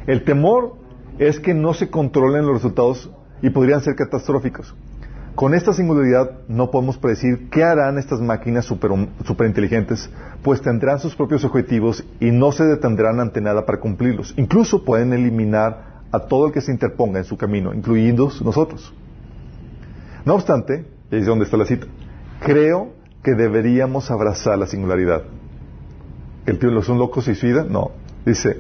El 0.08 0.26
temor 0.26 0.87
es 1.19 1.39
que 1.39 1.53
no 1.53 1.73
se 1.73 1.89
controlen 1.89 2.45
los 2.45 2.56
resultados 2.56 3.10
y 3.41 3.49
podrían 3.49 3.82
ser 3.82 3.95
catastróficos. 3.95 4.75
Con 5.36 5.53
esta 5.53 5.71
singularidad 5.71 6.32
no 6.47 6.71
podemos 6.71 6.97
predecir 6.97 7.49
qué 7.51 7.63
harán 7.63 7.99
estas 7.99 8.19
máquinas 8.19 8.65
superinteligentes, 8.65 10.10
pues 10.41 10.62
tendrán 10.62 10.99
sus 10.99 11.15
propios 11.15 11.43
objetivos 11.45 12.03
y 12.19 12.32
no 12.32 12.51
se 12.51 12.63
detendrán 12.63 13.19
ante 13.19 13.39
nada 13.39 13.65
para 13.65 13.80
cumplirlos. 13.80 14.34
Incluso 14.38 14.84
pueden 14.84 15.13
eliminar 15.13 16.01
a 16.12 16.19
todo 16.21 16.47
el 16.47 16.53
que 16.53 16.62
se 16.62 16.71
interponga 16.71 17.19
en 17.19 17.25
su 17.25 17.38
camino, 17.38 17.71
incluidos 17.73 18.41
nosotros. 18.41 18.93
No 20.25 20.34
obstante, 20.34 20.88
es 21.12 21.25
donde 21.25 21.45
está 21.45 21.56
la 21.56 21.65
cita, 21.65 21.86
creo 22.39 22.93
que 23.23 23.36
deberíamos 23.36 24.10
abrazar 24.10 24.58
la 24.58 24.65
singularidad. 24.65 25.21
¿El 26.47 26.58
tío 26.60 26.82
son 26.82 26.97
locos 26.97 27.27
y 27.27 27.36
suicida? 27.36 27.63
No. 27.63 27.91
Dice, 28.25 28.58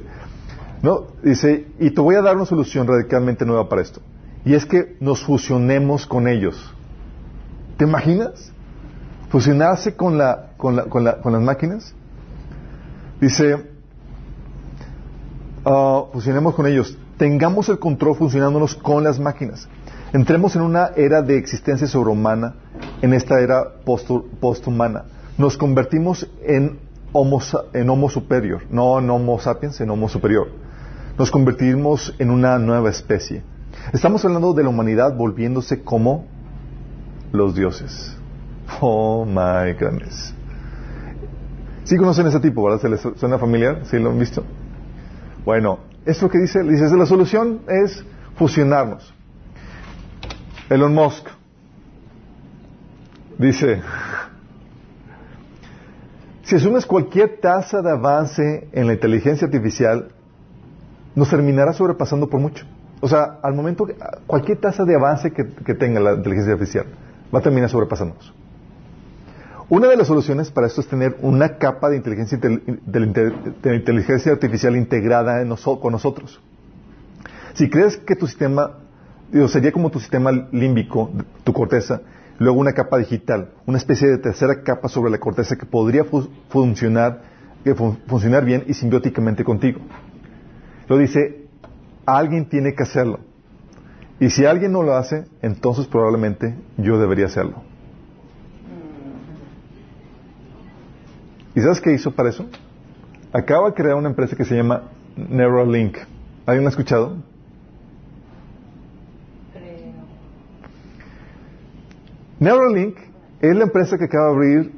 no, 0.81 1.07
dice, 1.23 1.67
y 1.79 1.91
te 1.91 2.01
voy 2.01 2.15
a 2.15 2.21
dar 2.21 2.35
una 2.35 2.45
solución 2.45 2.87
radicalmente 2.87 3.45
nueva 3.45 3.67
para 3.67 3.81
esto. 3.81 4.01
Y 4.45 4.53
es 4.53 4.65
que 4.65 4.95
nos 4.99 5.23
fusionemos 5.23 6.05
con 6.05 6.27
ellos. 6.27 6.73
¿Te 7.77 7.85
imaginas? 7.85 8.51
Fusionarse 9.29 9.95
con, 9.95 10.17
la, 10.17 10.51
con, 10.57 10.75
la, 10.75 10.83
con, 10.85 11.03
la, 11.03 11.19
con 11.19 11.33
las 11.33 11.41
máquinas. 11.41 11.93
Dice, 13.19 13.55
uh, 15.65 16.05
fusionemos 16.13 16.53
con 16.53 16.67
ellos. 16.67 16.97
Tengamos 17.17 17.67
el 17.69 17.79
control 17.79 18.15
funcionándonos 18.15 18.75
con 18.75 19.03
las 19.03 19.19
máquinas. 19.19 19.67
Entremos 20.13 20.55
en 20.55 20.61
una 20.61 20.91
era 20.95 21.21
de 21.21 21.37
existencia 21.37 21.87
sobrehumana, 21.87 22.55
en 23.01 23.13
esta 23.13 23.41
era 23.41 23.65
posthumana. 24.39 25.05
Nos 25.37 25.57
convertimos 25.57 26.29
en 26.43 26.79
en 27.73 27.89
homo 27.89 28.09
superior, 28.09 28.61
no 28.69 28.99
en 28.99 29.09
homo 29.09 29.39
sapiens, 29.39 29.79
en 29.81 29.89
homo 29.89 30.07
superior. 30.09 30.66
Nos 31.17 31.31
convertimos 31.31 32.13
en 32.19 32.29
una 32.29 32.59
nueva 32.59 32.91
especie. 32.91 33.41
Estamos 33.91 34.23
hablando 34.23 34.53
de 34.53 34.61
la 34.61 34.69
humanidad 34.69 35.15
volviéndose 35.15 35.81
como 35.81 36.25
los 37.31 37.55
dioses. 37.55 38.15
Oh 38.81 39.25
my 39.25 39.73
goodness. 39.79 40.35
¿Sí 41.85 41.97
conocen 41.97 42.27
ese 42.27 42.39
tipo, 42.39 42.63
verdad? 42.63 42.81
¿Se 42.81 42.89
les 42.89 43.01
suena 43.19 43.39
familiar? 43.39 43.81
¿Sí 43.85 43.97
lo 43.97 44.11
han 44.11 44.19
visto? 44.19 44.43
Bueno, 45.43 45.79
es 46.05 46.21
lo 46.21 46.29
que 46.29 46.37
dice, 46.37 46.61
dice, 46.61 46.95
la 46.95 47.05
solución 47.07 47.61
es 47.67 48.03
fusionarnos. 48.35 49.11
Elon 50.69 50.93
Musk 50.93 51.29
dice, 53.39 53.81
si 56.43 56.57
asumes 56.57 56.85
cualquier 56.85 57.39
tasa 57.39 57.81
de 57.81 57.91
avance 57.91 58.67
en 58.71 58.85
la 58.85 58.93
inteligencia 58.93 59.45
artificial, 59.47 60.09
nos 61.17 61.31
terminará 61.31 61.73
sobrepasando 61.73 62.29
por 62.29 62.39
mucho. 62.39 62.63
O 63.01 63.07
sea, 63.07 63.39
al 63.41 63.55
momento, 63.55 63.87
cualquier 64.27 64.59
tasa 64.59 64.85
de 64.85 64.93
avance 64.93 65.31
que, 65.31 65.43
tenga 65.73 65.99
la 65.99 66.13
inteligencia 66.13 66.53
artificial 66.53 66.85
va 67.33 67.39
a 67.39 67.41
terminar 67.41 67.71
sobrepasándonos. 67.71 68.31
Una 69.67 69.87
de 69.87 69.97
las 69.97 70.05
soluciones 70.05 70.51
para 70.51 70.67
esto 70.67 70.79
es 70.79 70.87
tener 70.87 71.17
una 71.23 71.57
capa 71.57 71.89
de 71.89 71.97
inteligencia, 71.97 72.37
de 72.37 73.75
inteligencia 73.75 74.31
artificial 74.31 74.75
integrada 74.75 75.43
con 75.81 75.91
nosotros. 75.91 76.39
Si 77.55 77.67
crees 77.67 77.97
que 77.97 78.15
tu 78.15 78.27
sistema 78.27 78.77
sería 79.47 79.71
como 79.71 79.89
tu 79.89 79.99
sistema 79.99 80.31
límbico, 80.51 81.09
tu 81.43 81.51
corteza, 81.51 82.01
luego 82.37 82.59
una 82.59 82.73
capa 82.73 82.99
digital, 82.99 83.49
una 83.65 83.79
especie 83.79 84.07
de 84.07 84.19
tercera 84.19 84.61
capa 84.61 84.87
sobre 84.87 85.09
la 85.09 85.17
corteza 85.17 85.55
que 85.55 85.65
podría 85.65 86.05
funcionar, 86.49 87.23
funcionar 88.05 88.45
bien 88.45 88.65
y 88.67 88.75
simbióticamente 88.75 89.43
contigo. 89.43 89.79
Lo 90.87 90.97
dice, 90.97 91.47
alguien 92.05 92.47
tiene 92.49 92.73
que 92.73 92.83
hacerlo. 92.83 93.19
Y 94.19 94.29
si 94.29 94.45
alguien 94.45 94.71
no 94.71 94.83
lo 94.83 94.95
hace, 94.95 95.25
entonces 95.41 95.87
probablemente 95.87 96.55
yo 96.77 96.97
debería 96.97 97.25
hacerlo. 97.25 97.61
¿Y 101.55 101.61
sabes 101.61 101.81
qué 101.81 101.93
hizo 101.93 102.11
para 102.11 102.29
eso? 102.29 102.45
Acaba 103.33 103.69
de 103.69 103.73
crear 103.73 103.95
una 103.95 104.09
empresa 104.09 104.35
que 104.35 104.45
se 104.45 104.55
llama 104.55 104.83
Neuralink. 105.15 105.97
¿Alguien 106.45 106.63
lo 106.63 106.67
ha 106.67 106.71
escuchado? 106.71 107.17
Neuralink 112.39 112.97
es 113.41 113.55
la 113.55 113.63
empresa 113.63 113.97
que 113.97 114.05
acaba 114.05 114.27
de 114.27 114.33
abrir 114.33 114.71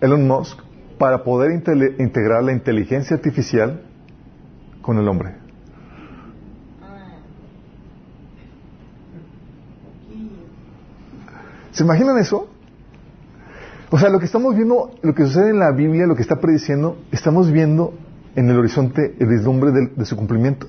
Elon 0.00 0.26
Musk 0.26 0.60
para 0.98 1.24
poder 1.24 1.50
integrar 1.52 2.44
la 2.44 2.52
inteligencia 2.52 3.16
artificial 3.16 3.82
con 4.82 4.98
el 4.98 5.08
hombre. 5.08 5.39
¿Se 11.80 11.84
imaginan 11.84 12.18
eso? 12.18 12.46
O 13.88 13.98
sea, 13.98 14.10
lo 14.10 14.18
que 14.18 14.26
estamos 14.26 14.54
viendo, 14.54 14.90
lo 15.00 15.14
que 15.14 15.24
sucede 15.24 15.48
en 15.48 15.60
la 15.60 15.72
Biblia, 15.72 16.06
lo 16.06 16.14
que 16.14 16.20
está 16.20 16.38
prediciendo, 16.38 16.98
estamos 17.10 17.50
viendo 17.50 17.94
en 18.36 18.50
el 18.50 18.58
horizonte 18.58 19.16
el 19.18 19.26
vislumbre 19.26 19.72
de, 19.72 20.04
su 20.04 20.14
cumplimiento. 20.14 20.66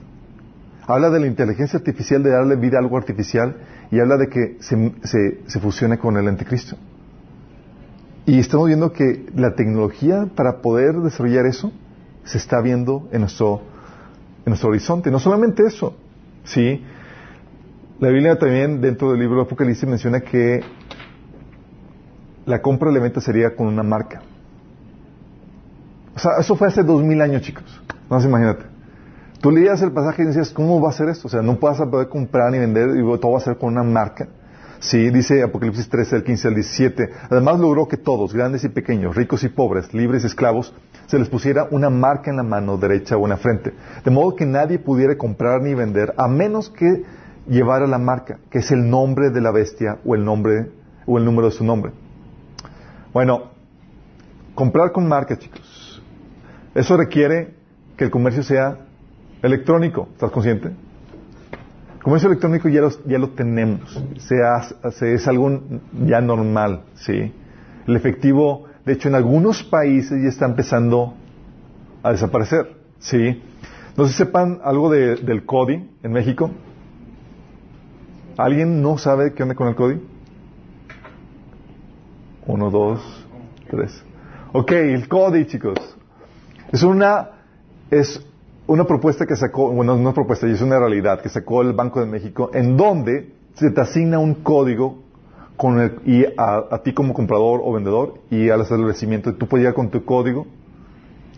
Habla 0.87 1.09
de 1.09 1.19
la 1.19 1.27
inteligencia 1.27 1.79
artificial, 1.79 2.23
de 2.23 2.29
darle 2.29 2.55
vida 2.55 2.77
a 2.77 2.79
algo 2.79 2.95
artificial, 2.95 3.57
y 3.91 3.99
habla 3.99 4.15
de 4.15 4.29
que 4.29 4.55
se, 4.61 4.93
se, 5.03 5.41
se 5.47 5.59
fusione 5.59 5.99
con 5.99 6.15
el 6.15 6.29
anticristo. 6.29 6.77
Y 8.25 8.39
estamos 8.39 8.67
viendo 8.67 8.93
que 8.93 9.25
la 9.35 9.53
tecnología 9.55 10.29
para 10.33 10.61
poder 10.61 10.95
desarrollar 11.01 11.45
eso 11.45 11.73
se 12.23 12.37
está 12.37 12.61
viendo 12.61 13.09
en 13.11 13.19
nuestro, 13.19 13.59
en 14.45 14.51
nuestro 14.51 14.69
horizonte. 14.69 15.11
No 15.11 15.19
solamente 15.19 15.63
eso, 15.67 15.93
¿sí? 16.45 16.81
La 17.99 18.07
Biblia 18.07 18.39
también, 18.39 18.79
dentro 18.79 19.11
del 19.11 19.19
libro 19.19 19.35
de 19.35 19.41
Apocalipsis, 19.41 19.89
menciona 19.89 20.21
que 20.21 20.61
la 22.45 22.61
compra 22.61 22.89
de 22.89 22.95
la 22.95 23.03
venta 23.03 23.21
sería 23.21 23.55
con 23.55 23.67
una 23.67 23.83
marca. 23.83 24.21
O 26.15 26.19
sea, 26.19 26.31
eso 26.39 26.55
fue 26.55 26.67
hace 26.67 26.83
dos 26.83 27.03
mil 27.03 27.21
años, 27.21 27.41
chicos. 27.41 27.81
No 28.09 28.19
se 28.19 28.27
imagínate. 28.27 28.65
Tú 29.39 29.49
leías 29.49 29.81
el 29.81 29.91
pasaje 29.91 30.23
y 30.23 30.25
decías, 30.25 30.51
¿cómo 30.51 30.79
va 30.79 30.89
a 30.89 30.93
ser 30.93 31.09
esto? 31.09 31.27
O 31.27 31.31
sea, 31.31 31.41
no 31.41 31.55
vas 31.55 31.79
a 31.79 31.89
poder 31.89 32.09
comprar 32.09 32.51
ni 32.51 32.59
vender 32.59 32.89
y 32.95 33.19
todo 33.19 33.31
va 33.31 33.39
a 33.39 33.41
ser 33.41 33.57
con 33.57 33.69
una 33.73 33.83
marca. 33.83 34.27
Sí, 34.79 35.09
dice 35.11 35.43
Apocalipsis 35.43 35.89
13, 35.89 36.15
del 36.17 36.23
15 36.23 36.47
al 36.47 36.55
17. 36.55 37.09
Además 37.29 37.59
logró 37.59 37.87
que 37.87 37.97
todos, 37.97 38.33
grandes 38.33 38.63
y 38.63 38.69
pequeños, 38.69 39.15
ricos 39.15 39.43
y 39.43 39.49
pobres, 39.49 39.93
libres 39.93 40.23
y 40.23 40.27
esclavos, 40.27 40.73
se 41.05 41.19
les 41.19 41.29
pusiera 41.29 41.67
una 41.69 41.89
marca 41.89 42.31
en 42.31 42.37
la 42.37 42.43
mano 42.43 42.77
derecha 42.77 43.15
o 43.15 43.23
en 43.23 43.29
la 43.29 43.37
frente. 43.37 43.73
De 44.03 44.11
modo 44.11 44.35
que 44.35 44.45
nadie 44.45 44.79
pudiera 44.79 45.17
comprar 45.17 45.61
ni 45.61 45.75
vender 45.75 46.13
a 46.17 46.27
menos 46.27 46.69
que 46.69 47.03
llevara 47.47 47.85
la 47.85 47.99
marca, 47.99 48.39
que 48.49 48.59
es 48.59 48.71
el 48.71 48.89
nombre 48.89 49.29
de 49.29 49.41
la 49.41 49.51
bestia 49.51 49.99
o 50.03 50.15
el 50.15 50.25
nombre 50.25 50.71
o 51.05 51.17
el 51.17 51.25
número 51.25 51.49
de 51.49 51.53
su 51.53 51.63
nombre. 51.63 51.91
Bueno, 53.13 53.51
comprar 54.55 54.93
con 54.93 55.07
marca, 55.07 55.37
chicos. 55.37 56.01
Eso 56.73 56.95
requiere 56.95 57.53
que 57.97 58.05
el 58.05 58.11
comercio 58.11 58.41
sea 58.41 58.77
electrónico. 59.41 60.07
¿Estás 60.13 60.31
consciente? 60.31 60.71
Comercio 62.01 62.29
electrónico 62.29 62.69
ya, 62.69 62.81
ya 63.05 63.19
lo 63.19 63.31
tenemos. 63.31 64.01
Se 64.17 65.13
es 65.13 65.27
algo 65.27 65.61
ya 66.05 66.21
normal, 66.21 66.83
¿sí? 66.95 67.33
El 67.85 67.95
efectivo 67.95 68.65
De 68.85 68.93
hecho, 68.93 69.09
en 69.09 69.15
algunos 69.15 69.61
países 69.63 70.23
ya 70.23 70.29
está 70.29 70.45
empezando 70.45 71.13
a 72.01 72.11
desaparecer. 72.11 72.77
¿Sí? 72.99 73.43
No 73.97 74.07
sé 74.07 74.13
sepan 74.13 74.59
algo 74.63 74.89
de, 74.89 75.17
del 75.17 75.45
CODI 75.45 75.89
en 76.01 76.11
México. 76.11 76.49
¿Alguien 78.37 78.81
no 78.81 78.97
sabe 78.97 79.33
qué 79.33 79.43
onda 79.43 79.55
con 79.55 79.67
el 79.67 79.75
CODI? 79.75 79.99
Uno, 82.47 82.69
dos, 82.69 82.99
tres. 83.69 84.03
Ok, 84.53 84.71
el 84.71 85.07
CODI, 85.07 85.45
chicos. 85.45 85.77
Es 86.71 86.83
una, 86.83 87.29
es 87.89 88.25
una 88.67 88.85
propuesta 88.85 89.25
que 89.25 89.35
sacó, 89.35 89.71
bueno, 89.71 89.97
no 89.97 90.09
es 90.09 90.15
propuesta, 90.15 90.47
es 90.47 90.61
una 90.61 90.79
realidad 90.79 91.21
que 91.21 91.29
sacó 91.29 91.61
el 91.61 91.73
Banco 91.73 91.99
de 91.99 92.05
México, 92.05 92.49
en 92.53 92.77
donde 92.77 93.33
se 93.53 93.69
te 93.71 93.81
asigna 93.81 94.19
un 94.19 94.35
código 94.35 95.03
con 95.57 95.79
el, 95.79 95.99
y 96.05 96.25
a, 96.37 96.81
ti 96.83 96.93
como 96.93 97.13
comprador 97.13 97.61
o 97.63 97.73
vendedor 97.73 98.15
y 98.29 98.49
al 98.49 98.61
establecimiento. 98.61 99.33
Tú 99.35 99.47
puedes 99.47 99.63
llegar 99.63 99.75
con 99.75 99.89
tu 99.89 100.03
código 100.03 100.47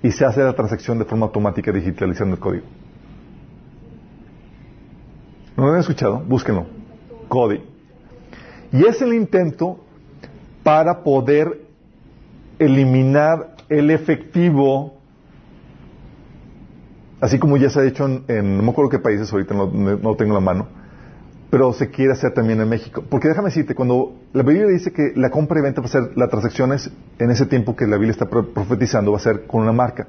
y 0.02 0.12
se 0.12 0.26
hace 0.26 0.42
la 0.42 0.54
transacción 0.54 1.00
de 1.00 1.06
forma 1.06 1.26
automática 1.26 1.72
digitalizando 1.72 2.36
el 2.36 2.40
código. 2.40 2.66
¿No 5.58 5.66
lo 5.66 5.74
han 5.74 5.80
escuchado? 5.80 6.20
Búsquenlo. 6.20 6.66
CODI. 7.28 7.62
Y 8.72 8.86
es 8.86 9.02
el 9.02 9.14
intento 9.14 9.83
para 10.64 11.04
poder 11.04 11.62
eliminar 12.58 13.56
el 13.70 13.92
efectivo, 13.92 14.94
así 17.20 17.40
como 17.40 17.58
ya 17.58 17.70
se 17.70 17.82
ha 17.82 17.84
hecho 17.84 18.06
en, 18.06 18.58
no 18.58 18.64
me 18.64 18.72
acuerdo 18.72 18.90
qué 18.90 19.00
países, 19.00 19.32
ahorita 19.32 19.54
no, 19.54 20.16
tengo 20.16 20.34
la 20.34 20.40
mano, 20.40 20.68
pero 21.50 21.74
se 21.74 21.90
quiere 21.90 22.14
hacer 22.14 22.34
también 22.34 22.62
en 22.62 22.70
México. 22.70 23.04
Porque 23.08 23.28
déjame 23.28 23.50
decirte, 23.50 23.76
cuando 23.76 24.14
la 24.34 24.44
Biblia 24.44 24.68
dice 24.68 24.92
que 24.92 25.12
la 25.16 25.30
compra 25.30 25.60
y 25.60 25.64
venta 25.64 25.82
va 25.82 25.88
a 25.88 25.90
ser, 25.90 26.12
las 26.16 26.30
transacciones 26.30 26.90
en 27.20 27.30
ese 27.30 27.46
tiempo 27.46 27.76
que 27.76 27.86
la 27.86 27.98
Biblia 27.98 28.12
está 28.12 28.28
profetizando 28.28 29.12
va 29.12 29.18
a 29.18 29.22
ser 29.22 29.46
con 29.46 29.62
una 29.62 29.74
marca. 29.74 30.08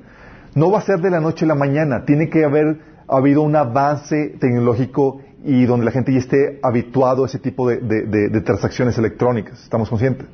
No 0.54 0.70
va 0.70 0.78
a 0.78 0.82
ser 0.82 1.00
de 1.00 1.10
la 1.10 1.20
noche 1.20 1.44
a 1.44 1.48
la 1.48 1.54
mañana, 1.54 2.04
tiene 2.04 2.28
que 2.28 2.44
haber 2.44 2.78
habido 3.08 3.42
un 3.42 3.56
avance 3.56 4.36
tecnológico 4.40 5.20
y 5.44 5.66
donde 5.66 5.84
la 5.84 5.90
gente 5.90 6.12
ya 6.12 6.18
esté 6.18 6.58
habituado 6.62 7.24
a 7.24 7.26
ese 7.26 7.38
tipo 7.38 7.68
de, 7.68 8.40
transacciones 8.44 8.96
electrónicas. 8.96 9.62
¿Estamos 9.62 9.90
conscientes? 9.90 10.26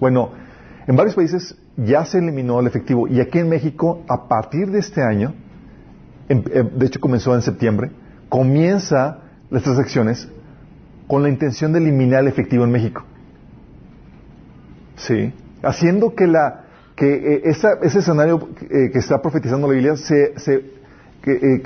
Bueno, 0.00 0.30
en 0.86 0.96
varios 0.96 1.14
países 1.14 1.56
ya 1.76 2.04
se 2.04 2.18
eliminó 2.18 2.60
el 2.60 2.66
efectivo 2.66 3.08
y 3.08 3.20
aquí 3.20 3.38
en 3.38 3.48
México, 3.48 4.02
a 4.08 4.28
partir 4.28 4.70
de 4.70 4.78
este 4.78 5.02
año, 5.02 5.34
de 6.28 6.86
hecho 6.86 7.00
comenzó 7.00 7.34
en 7.34 7.42
septiembre, 7.42 7.90
comienza 8.28 9.18
las 9.50 9.62
transacciones 9.62 10.28
con 11.06 11.22
la 11.22 11.28
intención 11.28 11.72
de 11.72 11.78
eliminar 11.78 12.20
el 12.20 12.28
efectivo 12.28 12.64
en 12.64 12.70
México. 12.70 13.04
Sí. 14.96 15.32
Haciendo 15.62 16.14
que 16.14 16.26
la 16.26 16.64
que 16.98 17.14
eh, 17.14 17.42
ese 17.44 17.98
escenario 18.00 18.48
eh, 18.62 18.90
que 18.92 18.98
está 18.98 19.22
profetizando 19.22 19.68
la 19.68 19.74
Biblia 19.74 19.96
se, 19.96 20.34
eh, 21.26 21.62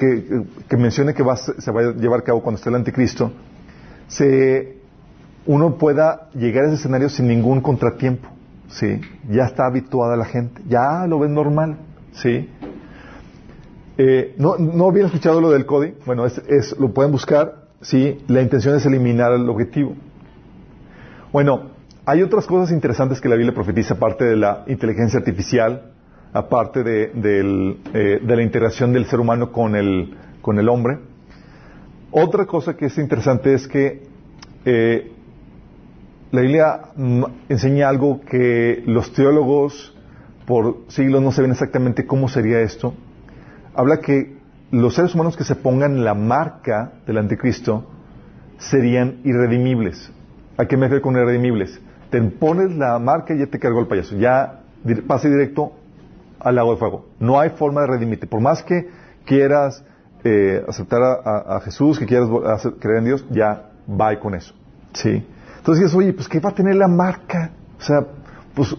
que, 0.69 0.77
mencione 0.77 1.15
que 1.15 1.23
va, 1.23 1.37
se 1.37 1.71
va 1.71 1.81
a 1.81 1.93
llevar 1.95 2.21
a 2.21 2.23
cabo 2.23 2.43
cuando 2.43 2.59
esté 2.59 2.69
el 2.69 2.77
anticristo, 2.77 3.33
se, 4.09 4.77
uno 5.47 5.77
pueda 5.77 6.31
llegar 6.35 6.65
a 6.65 6.67
ese 6.69 6.77
escenario 6.77 7.09
sin 7.09 7.29
ningún 7.29 7.61
contratiempo. 7.61 8.29
¿sí? 8.69 9.01
Ya 9.29 9.45
está 9.45 9.67
habituada 9.67 10.17
la 10.17 10.25
gente, 10.25 10.63
ya 10.69 11.07
lo 11.07 11.19
ven 11.19 11.35
normal. 11.35 11.79
¿sí? 12.13 12.49
no, 14.37 14.57
no 14.59 14.89
habían 14.89 15.07
escuchado 15.07 15.41
lo 15.41 15.51
del 15.51 15.65
CODI, 15.65 15.95
bueno, 16.07 16.27
es, 16.27 16.77
lo 16.79 16.93
pueden 16.93 17.13
buscar, 17.13 17.67
¿sí? 17.81 18.19
La 18.27 18.43
intención 18.43 18.75
es 18.75 18.85
eliminar 18.85 19.33
el 19.33 19.49
objetivo. 19.49 19.95
Bueno, 21.33 21.71
hay 22.05 22.23
otras 22.23 22.47
cosas 22.47 22.73
interesantes 22.73 23.21
que 23.21 23.29
la 23.29 23.37
Biblia 23.37 23.55
profetiza, 23.55 23.95
aparte 23.95 24.25
de 24.25 24.37
la 24.37 24.65
inteligencia 24.67 25.19
artificial, 25.21 25.93
aparte 26.33 26.83
de, 26.83 27.77
eh, 27.95 28.21
la 28.25 28.43
integración 28.43 28.93
del 28.93 29.07
ser 29.07 29.21
humano 29.21 29.53
con 29.53 29.77
el, 29.77 30.17
con 30.41 30.59
el 30.59 30.69
hombre. 30.69 30.99
Otra 32.11 32.47
cosa 32.47 32.77
que 32.77 32.87
es 32.87 32.99
interesante 32.99 33.55
es 33.55 33.69
que 33.69 34.03
eh, 34.65 35.13
la 36.33 36.41
Biblia 36.41 36.81
enseña 37.51 37.91
algo 37.91 38.23
que 38.23 38.83
los 38.87 39.13
teólogos 39.13 39.95
por 40.47 40.79
siglos 40.89 41.23
no 41.23 41.31
saben 41.31 41.51
exactamente 41.51 42.07
cómo 42.07 42.27
sería 42.29 42.61
esto. 42.61 42.95
Habla 43.75 44.01
que 44.01 44.39
los 44.71 44.95
seres 44.95 45.15
humanos 45.15 45.37
que 45.37 45.45
se 45.45 45.55
pongan 45.55 46.05
la 46.05 46.15
marca 46.15 46.93
del 47.07 47.19
anticristo 47.19 47.87
serían 48.57 49.21
irredimibles. 49.25 50.11
¿A 50.57 50.65
qué 50.65 50.79
me 50.79 50.87
refiero 50.87 51.03
con 51.03 51.17
irredimibles? 51.17 51.79
Te 52.09 52.23
pones 52.23 52.75
la 52.77 52.99
marca 52.99 53.35
y 53.35 53.41
ya 53.41 53.47
te 53.47 53.59
cargó 53.59 53.81
el 53.81 53.87
payaso. 53.87 54.17
Ya 54.17 54.63
pase 55.07 55.29
directo 55.29 55.75
al 56.41 56.55
lago 56.55 56.73
de 56.73 56.79
fuego. 56.79 57.09
No 57.21 57.39
hay 57.41 57.51
forma 57.51 57.83
de 57.83 57.89
redimirte. 57.89 58.27
Por 58.27 58.41
más 58.41 58.63
que 58.63 58.89
quieras 59.27 59.85
eh, 60.25 60.65
aceptar 60.67 61.03
a, 61.03 61.61
Jesús, 61.61 61.99
que 61.99 62.07
quieras 62.07 62.31
creer 62.81 63.01
en 63.01 63.05
Dios, 63.05 63.27
ya 63.31 63.71
va 63.87 64.19
con 64.19 64.35
eso. 64.35 64.55
¿Sí? 64.95 65.27
Entonces 65.63 65.85
dices, 65.85 65.97
oye, 65.97 66.13
pues 66.13 66.29
¿qué 66.29 66.41
va 66.41 66.51
a 66.51 66.55
tener 66.57 66.75
la 66.75 66.89
marca? 66.89 67.53
O 67.79 67.81
sea, 67.81 68.05
pues 68.53 68.75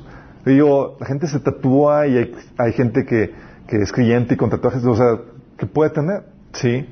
digo, 0.45 0.97
la 0.99 1.05
gente 1.05 1.27
se 1.27 1.39
tatúa 1.39 2.05
y 2.07 2.29
hay, 2.57 2.73
gente 2.73 3.05
que, 3.05 3.33
es 3.69 3.89
creyente 3.93 4.33
y 4.33 4.37
con 4.37 4.49
tatuajes, 4.49 4.83
o 4.83 4.93
sea, 4.93 5.17
que 5.57 5.65
puede 5.65 5.91
tener. 5.91 6.25
¿Sí? 6.51 6.85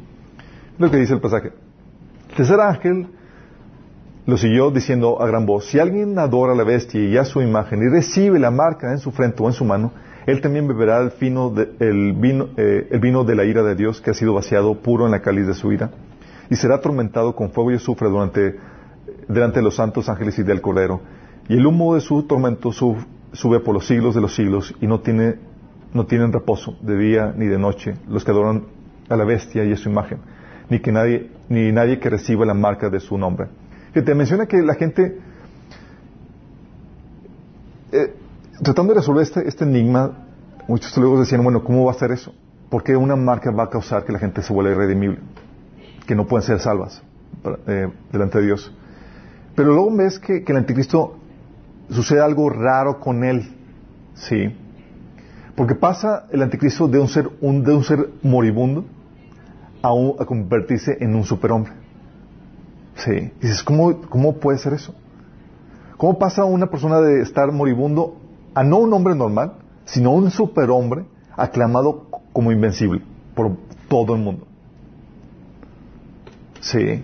Lo 0.78 0.90
que 0.90 0.96
dice 0.96 1.14
el 1.14 1.20
pasaje. 1.20 1.52
El 2.30 2.36
tercer 2.38 2.62
ángel 2.62 3.08
lo 4.26 4.38
siguió 4.38 4.72
diciendo 4.72 5.22
a 5.22 5.28
gran 5.28 5.46
voz, 5.46 5.66
si 5.66 5.78
alguien 5.78 6.18
adora 6.18 6.54
a 6.54 6.56
la 6.56 6.64
bestia 6.64 7.02
y 7.02 7.18
a 7.18 7.26
su 7.26 7.42
imagen 7.42 7.84
y 7.84 7.90
recibe 7.90 8.40
la 8.40 8.50
marca 8.50 8.94
en 8.94 9.00
su 9.00 9.12
frente 9.12 9.44
o 9.44 9.48
en 9.48 9.54
su 9.54 9.66
mano, 9.66 9.92
él 10.26 10.40
también 10.40 10.70
beberá 10.70 11.00
el, 11.02 12.14
vino, 12.14 12.48
eh, 12.56 12.88
el 12.92 13.00
vino 13.02 13.26
de 13.26 13.36
la 13.36 13.44
ira 13.44 13.62
de 13.62 13.76
Dios 13.76 14.00
que 14.00 14.12
ha 14.12 14.14
sido 14.14 14.34
vaciado 14.34 14.74
puro 14.76 15.06
en 15.06 15.12
la 15.12 15.22
cáliz 15.22 15.48
de 15.48 15.54
su 15.54 15.74
ira 15.74 15.92
y 16.50 16.56
será 16.56 16.76
atormentado 16.76 17.36
con 17.36 17.52
fuego 17.52 17.72
y 17.72 17.76
azufre 17.76 18.10
durante, 18.10 18.58
delante 19.32 19.60
de 19.60 19.64
los 19.64 19.76
santos 19.76 20.10
ángeles 20.10 20.38
y 20.40 20.44
del 20.44 20.62
Cordero. 20.62 21.02
Y 21.48 21.54
el 21.54 21.66
humo 21.66 21.96
de 21.96 22.02
su 22.02 22.24
tormento 22.24 22.72
sube 22.72 23.60
por 23.60 23.74
los 23.74 23.88
siglos 23.88 24.16
de 24.16 24.22
los 24.22 24.36
siglos 24.36 24.76
y 24.80 24.88
no 24.88 25.00
tiene 25.00 25.52
no 25.94 26.06
tienen 26.06 26.32
reposo 26.32 26.78
de 26.82 26.98
día 26.98 27.34
ni 27.36 27.48
de 27.48 27.58
noche 27.58 27.96
los 28.08 28.24
que 28.24 28.32
adoran 28.32 28.66
a 29.10 29.16
la 29.16 29.26
bestia 29.26 29.66
y 29.66 29.74
a 29.74 29.78
su 29.78 29.90
imagen, 29.90 30.20
ni 30.70 30.80
que 30.80 30.92
nadie, 30.92 31.30
ni 31.50 31.72
nadie 31.72 32.00
que 32.00 32.10
reciba 32.10 32.46
la 32.46 32.54
marca 32.54 32.90
de 32.90 33.00
su 33.00 33.18
nombre. 33.18 33.48
Que 33.94 34.02
te 34.02 34.16
menciona 34.16 34.46
que 34.46 34.62
la 34.62 34.76
gente, 34.76 35.20
eh, 37.92 38.16
tratando 38.64 38.94
de 38.94 39.00
resolver 39.00 39.24
este, 39.24 39.46
este, 39.48 39.66
enigma, 39.66 40.28
muchos 40.68 40.94
teólogos 40.94 41.22
decían, 41.22 41.44
bueno, 41.44 41.64
¿cómo 41.64 41.86
va 41.86 41.92
a 41.92 41.96
ser 41.96 42.12
eso? 42.12 42.34
¿Por 42.70 42.84
qué 42.84 42.96
una 42.96 43.18
marca 43.18 43.52
va 43.52 43.64
a 43.64 43.70
causar 43.70 44.06
que 44.06 44.14
la 44.14 44.20
gente 44.20 44.42
se 44.42 44.54
vuelva 44.54 44.72
irredimible? 44.72 45.20
Que 46.08 46.16
no 46.16 46.26
pueden 46.26 46.48
ser 46.48 46.60
salvas 46.60 47.04
eh, 47.68 47.90
delante 48.14 48.40
de 48.40 48.46
Dios. 48.46 48.74
Pero 49.56 49.74
luego 49.74 49.96
ves 49.96 50.20
que, 50.20 50.44
que 50.44 50.52
el 50.52 50.60
anticristo 50.60 51.18
sucede 51.90 52.22
algo 52.22 52.50
raro 52.50 53.00
con 53.00 53.24
él, 53.24 53.50
¿sí? 54.16 54.56
Porque 55.56 55.76
pasa 55.76 56.28
el 56.32 56.42
anticristo 56.42 56.88
de 56.88 57.00
un 57.00 57.08
ser, 57.08 57.30
un, 57.42 57.64
de 57.64 57.74
un 57.74 57.84
ser 57.84 58.10
moribundo 58.24 58.86
a, 59.82 59.90
a, 59.90 60.26
convertirse 60.26 60.98
en 61.00 61.16
un 61.16 61.24
superhombre. 61.24 61.74
Sí. 62.96 63.32
Dices, 63.42 63.64
¿cómo, 63.64 64.02
¿cómo 64.10 64.38
puede 64.38 64.58
ser 64.58 64.74
eso? 64.74 64.96
¿Cómo 65.98 66.18
pasa 66.18 66.46
una 66.46 66.68
persona 66.68 67.00
de 67.02 67.22
estar 67.22 67.52
moribundo 67.52 68.18
a 68.54 68.64
no 68.64 68.78
un 68.80 68.94
hombre 68.94 69.16
normal, 69.16 69.54
sino 69.86 70.12
un 70.12 70.32
superhombre 70.32 71.06
aclamado 71.36 72.08
como 72.34 72.52
invencible 72.52 73.02
por 73.36 73.52
todo 73.88 74.16
el 74.16 74.22
mundo? 74.22 74.48
Sí. 76.62 77.04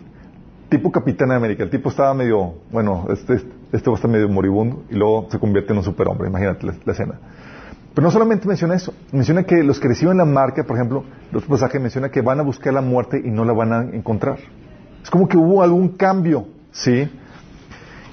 Tipo 0.69 0.91
Capitán 0.91 1.31
América. 1.31 1.63
El 1.63 1.69
tipo 1.69 1.89
estaba 1.89 2.13
medio, 2.13 2.55
bueno, 2.71 3.07
este, 3.09 3.41
este 3.71 3.89
va 3.89 3.95
a 3.95 3.97
estar 3.97 4.11
medio 4.11 4.27
moribundo 4.27 4.83
y 4.89 4.95
luego 4.95 5.27
se 5.29 5.39
convierte 5.39 5.71
en 5.71 5.79
un 5.79 5.83
superhombre. 5.83 6.27
Imagínate 6.27 6.65
la 6.65 6.91
escena. 6.91 7.19
Pero 7.97 8.05
no 8.05 8.11
solamente 8.11 8.47
menciona 8.47 8.75
eso, 8.75 8.93
menciona 9.11 9.41
que 9.41 9.63
los 9.63 9.79
que 9.79 9.87
reciben 9.87 10.17
la 10.17 10.25
marca, 10.25 10.63
por 10.63 10.77
ejemplo, 10.77 11.03
el 11.31 11.37
otro 11.37 11.49
pasaje 11.49 11.79
menciona 11.79 12.09
que 12.09 12.21
van 12.21 12.39
a 12.39 12.43
buscar 12.43 12.71
la 12.71 12.81
muerte 12.81 13.19
y 13.25 13.31
no 13.31 13.43
la 13.43 13.53
van 13.53 13.73
a 13.73 13.81
encontrar. 13.91 14.37
Es 15.01 15.09
como 15.09 15.27
que 15.27 15.35
hubo 15.35 15.63
algún 15.63 15.89
cambio, 15.97 16.45
¿sí? 16.71 17.09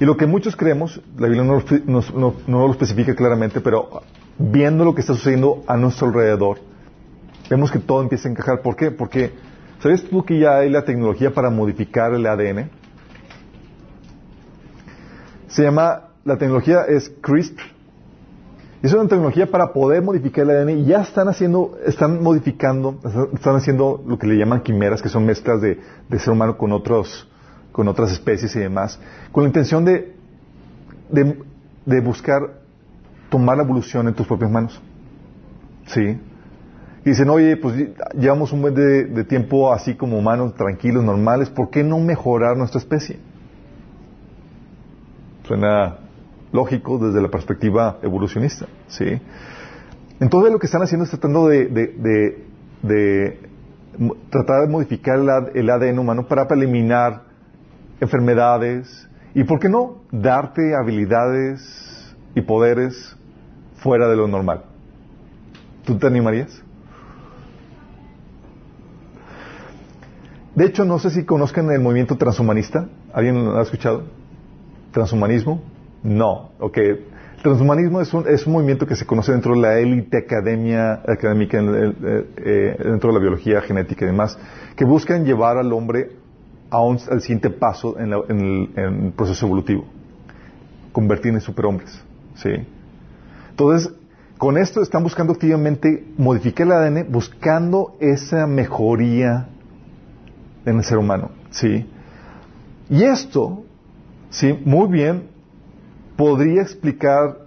Y 0.01 0.07
lo 0.07 0.17
que 0.17 0.25
muchos 0.25 0.57
creemos, 0.57 1.03
la 1.19 1.29
Biblia 1.29 1.45
no 1.45 2.33
lo, 2.47 2.71
especifica 2.71 3.15
claramente, 3.15 3.61
pero 3.61 4.01
viendo 4.39 4.87
lo 4.87 4.95
que 4.95 5.03
está 5.03 5.13
sucediendo 5.13 5.63
a 5.67 5.77
nuestro 5.77 6.07
alrededor, 6.07 6.61
vemos 7.51 7.71
que 7.71 7.79
todo 7.79 8.01
empieza 8.01 8.29
a 8.29 8.31
encajar. 8.31 8.63
¿Por 8.63 8.77
qué? 8.77 8.91
Porque, 8.91 9.33
¿sabes 9.85 10.09
tú 10.09 10.25
que 10.25 10.39
ya 10.39 10.57
hay 10.57 10.71
la 10.71 10.83
tecnología 10.83 11.35
para 11.35 11.51
modificar 11.51 12.15
el 12.15 12.25
ADN? 12.25 12.71
Se 15.49 15.63
llama, 15.63 16.05
la 16.25 16.39
tecnología 16.39 16.85
es 16.89 17.13
CRISPR, 17.21 17.63
es 18.83 18.95
una 18.95 19.07
tecnología 19.09 19.51
para 19.51 19.75
poder 19.75 20.03
modificar 20.03 20.45
el 20.45 20.53
ADN 20.53 20.71
y 20.79 20.85
ya 20.87 21.03
están 21.03 21.29
haciendo, 21.29 21.77
están 21.85 22.23
modificando, 22.23 22.99
están 23.35 23.57
haciendo 23.57 24.03
lo 24.07 24.19
que 24.19 24.27
le 24.27 24.39
llaman 24.39 24.63
quimeras, 24.63 25.03
que 25.03 25.11
son 25.11 25.27
mezclas 25.27 25.61
de, 25.61 25.79
ser 26.19 26.31
humano 26.31 26.57
con 26.57 26.73
otros, 26.73 27.29
con 27.71 27.87
otras 27.87 28.11
especies 28.11 28.57
y 28.57 28.61
demás, 28.61 28.99
con 29.33 29.43
la 29.43 29.49
intención 29.49 29.85
de, 29.85 30.15
de, 31.11 32.01
buscar 32.01 32.41
tomar 33.29 33.59
la 33.59 33.65
evolución 33.65 34.09
en 34.09 34.15
tus 34.15 34.27
propias 34.27 34.51
manos. 34.51 34.81
¿Sí? 35.89 36.19
Y 37.05 37.11
dicen, 37.11 37.29
oye, 37.29 37.59
pues 37.59 37.91
llevamos 38.15 38.53
un 38.53 38.63
buen 38.63 38.75
de, 38.75 39.25
tiempo 39.25 39.73
así 39.73 39.95
como 39.95 40.19
humanos, 40.19 40.55
tranquilos, 40.55 41.05
normales, 41.05 41.51
¿por 41.51 41.69
qué 41.69 41.85
no 41.85 41.99
mejorar 41.99 42.57
nuestra 42.57 42.79
especie? 42.79 43.19
Suena 45.47 45.99
lógico 46.51 46.99
desde 46.99 47.21
la 47.21 47.29
perspectiva 47.29 47.99
evolucionista, 48.03 48.67
¿sí? 48.89 49.21
Entonces 50.19 50.51
lo 50.51 50.59
que 50.59 50.65
están 50.65 50.81
haciendo 50.81 51.05
es 51.05 51.11
tratando 51.11 51.49
de, 51.49 51.67
de, 51.67 53.41
tratar 54.31 54.63
de 54.63 54.69
modificar 54.69 55.19
el, 55.55 55.71
ADN 55.71 55.99
humano 55.99 56.27
para 56.27 56.47
eliminar 56.55 57.25
enfermedades 58.01 59.07
y, 59.35 59.45
¿por 59.45 59.59
qué 59.59 59.69
no?, 59.69 59.97
darte 60.11 60.75
habilidades 60.75 62.17
y 62.35 62.41
poderes 62.41 63.15
fuera 63.77 64.09
de 64.09 64.17
lo 64.17 64.27
normal. 64.27 64.63
¿Tú 65.85 65.99
te 65.99 66.07
animarías? 66.07 66.64
De 70.55 70.67
hecho, 70.67 70.85
no 70.85 70.99
sé 70.99 71.11
si 71.11 71.25
conozcan 71.25 71.71
el 71.71 71.81
movimiento 71.81 72.17
transhumanista. 72.17 72.89
¿Alguien 73.13 73.45
lo 73.45 73.59
ha 73.59 73.63
escuchado? 73.63 74.05
¿Transhumanismo? 74.93 75.61
No. 76.05 76.51
Ok. 76.61 76.79
Transhumanismo 77.43 78.01
es 78.01 78.15
un, 78.15 78.27
es 78.29 78.47
un 78.47 78.53
movimiento 78.55 78.87
que 78.87 78.95
se 78.95 79.05
conoce 79.05 79.33
dentro 79.33 79.55
de 79.55 79.61
la 79.61 79.79
élite 79.79 80.19
academia, 80.19 81.03
académica, 81.07 81.59
eh, 81.61 82.27
eh, 82.37 82.77
dentro 82.85 83.11
de 83.11 83.15
la 83.15 83.21
biología 83.21 83.61
genética 83.63 84.05
y 84.05 84.09
demás, 84.09 84.39
que 84.77 84.85
buscan 84.85 85.25
llevar 85.25 85.59
al 85.59 85.73
hombre 85.73 86.13
a 86.71 86.81
un, 86.81 86.99
al 87.11 87.21
siguiente 87.21 87.51
paso 87.51 87.99
en, 87.99 88.13
el, 88.13 89.13
proceso 89.15 89.47
evolutivo. 89.47 89.85
Convertir 90.93 91.35
en 91.35 91.41
superhombres. 91.41 92.03
¿Sí? 92.37 92.51
Entonces, 93.51 93.93
con 94.39 94.57
esto 94.57 94.83
están 94.83 95.03
buscando 95.03 95.33
activamente 95.33 96.05
modificar 96.17 96.67
el 96.67 96.73
ADN, 96.73 97.13
buscando 97.13 97.97
esa 98.01 98.47
mejoría 98.47 99.49
en 100.65 100.79
el 100.79 100.85
ser 100.85 100.99
humano. 100.99 101.31
¿Sí? 101.51 101.87
Y 102.91 103.03
esto, 103.05 103.65
¿sí? 104.31 104.59
Muy 104.65 104.89
bien, 104.89 105.29
podría 106.17 106.63
explicar 106.63 107.39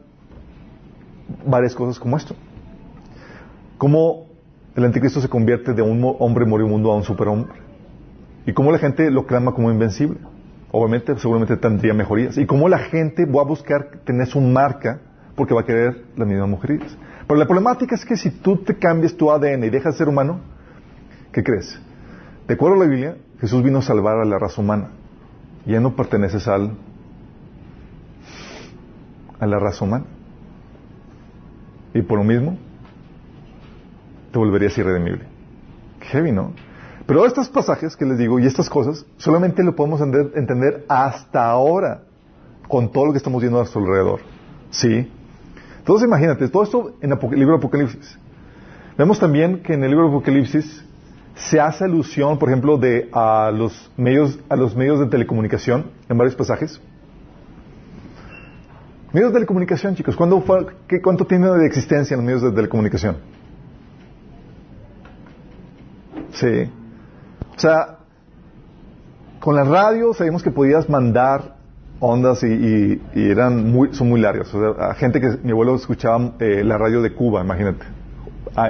varias 1.46 1.76
cosas 1.76 2.00
como 2.00 2.18
esto. 2.18 2.36
Cómo 3.78 4.28
el 4.76 4.86
anticristo 4.86 5.22
se 5.22 5.30
convierte 5.30 5.74
de 5.74 5.82
un 5.82 6.16
hombre 6.20 6.46
moribundo 6.46 6.92
a 6.92 6.96
un 6.96 7.04
superhombre. 7.04 7.54
Y 8.46 8.54
cómo 8.54 8.72
la 8.72 8.80
gente 8.80 9.12
lo 9.12 9.26
clama 9.26 9.54
como 9.54 9.72
invencible. 9.72 10.20
Obviamente, 10.72 11.18
seguramente 11.18 11.58
tendría 11.58 11.94
mejorías. 11.94 12.38
Y 12.38 12.46
cómo 12.46 12.70
la 12.70 12.80
gente 12.80 13.26
va 13.26 13.42
a 13.42 13.46
buscar 13.46 14.00
tener 14.06 14.28
su 14.28 14.40
marca 14.40 15.00
porque 15.36 15.54
va 15.54 15.62
a 15.62 15.66
querer 15.66 16.06
las 16.16 16.28
mismas 16.28 16.50
mujeres. 16.50 16.98
Pero 17.28 17.40
la 17.40 17.46
problemática 17.46 17.96
es 17.96 18.06
que 18.06 18.16
si 18.16 18.30
tú 18.30 18.58
te 18.58 18.76
cambias 18.76 19.16
tu 19.16 19.32
ADN 19.32 19.66
y 19.66 19.70
dejas 19.70 19.94
de 19.94 19.98
ser 19.98 20.10
humano, 20.10 20.40
¿qué 21.32 21.44
crees? 21.44 21.80
De 22.48 22.54
acuerdo 22.54 22.78
a 22.78 22.80
la 22.80 22.90
Biblia, 22.90 23.18
Jesús 23.42 23.62
vino 23.62 23.80
a 23.80 23.82
salvar 23.82 24.20
a 24.20 24.26
la 24.26 24.40
raza 24.40 24.62
humana. 24.62 24.92
Ya 25.66 25.80
no 25.80 25.96
perteneces 25.96 26.48
al 26.48 26.72
a 29.40 29.46
la 29.46 29.60
raza 29.60 29.84
humana. 29.84 30.06
Y 31.94 32.02
por 32.02 32.18
lo 32.18 32.24
mismo, 32.24 32.58
te 34.32 34.40
volverías 34.40 34.78
irredimible. 34.78 35.26
Heavy, 36.00 36.32
¿no? 36.32 36.54
Pero 37.06 37.26
estos 37.26 37.50
pasajes 37.50 37.96
que 37.96 38.06
les 38.06 38.18
digo 38.18 38.40
y 38.40 38.46
estas 38.46 38.70
cosas, 38.70 39.06
solamente 39.18 39.64
lo 39.64 39.76
podemos 39.76 40.02
entender, 40.02 40.86
hasta 40.90 41.50
ahora, 41.50 42.04
con 42.68 42.92
todo 42.92 43.08
lo 43.08 43.12
que 43.12 43.18
estamos 43.18 43.42
viendo 43.42 43.60
a 43.60 43.62
nuestro 43.62 43.82
alrededor. 43.82 44.22
¿Sí? 44.72 45.10
Entonces 45.80 46.08
imagínate, 46.08 46.48
todo 46.50 46.64
esto 46.64 46.96
en 47.02 47.12
el 47.12 47.20
libro 47.32 47.54
de 47.54 47.60
Apocalipsis. 47.60 48.20
Vemos 48.98 49.20
también 49.20 49.64
que 49.64 49.74
en 49.74 49.84
el 49.84 49.92
libro 49.92 50.10
de 50.10 50.16
Apocalipsis 50.16 50.87
se 51.38 51.60
hace 51.60 51.86
alusión, 51.86 52.40
por 52.40 52.50
ejemplo, 52.50 52.78
de 52.78 53.10
a 53.14 53.52
los 53.54 53.92
medios, 53.96 54.40
a 54.50 54.56
los 54.56 54.76
medios 54.76 55.00
de 55.00 55.06
telecomunicación 55.06 55.92
en 56.10 56.18
varios 56.18 56.36
pasajes. 56.36 56.82
Medios 59.14 59.32
de 59.32 59.36
telecomunicación, 59.36 59.96
chicos. 59.96 60.16
¿Cuándo 60.16 60.44
qué, 60.88 61.02
¿Cuánto 61.02 61.26
tiene 61.26 61.50
de 61.50 61.66
existencia 61.66 62.16
en 62.16 62.20
los 62.20 62.26
medios 62.26 62.42
de 62.42 62.52
telecomunicación? 62.52 63.18
Sí. 66.32 66.70
O 67.56 67.60
sea, 67.60 68.00
con 69.40 69.56
la 69.56 69.64
radio 69.64 70.14
sabíamos 70.14 70.44
que 70.44 70.52
podías 70.52 70.90
mandar 70.90 71.56
ondas 72.00 72.44
y, 72.44 73.02
eran 73.16 73.72
muy, 73.72 73.94
son 73.94 74.10
muy 74.10 74.20
largas. 74.20 74.54
O 74.54 74.76
sea, 74.76 74.94
gente 74.96 75.22
que 75.22 75.38
mi 75.44 75.52
abuelo 75.52 75.76
escuchaba 75.76 76.34
eh, 76.40 76.64
la 76.64 76.78
radio 76.78 77.02
de 77.02 77.14
Cuba, 77.14 77.42
imagínate, 77.42 77.86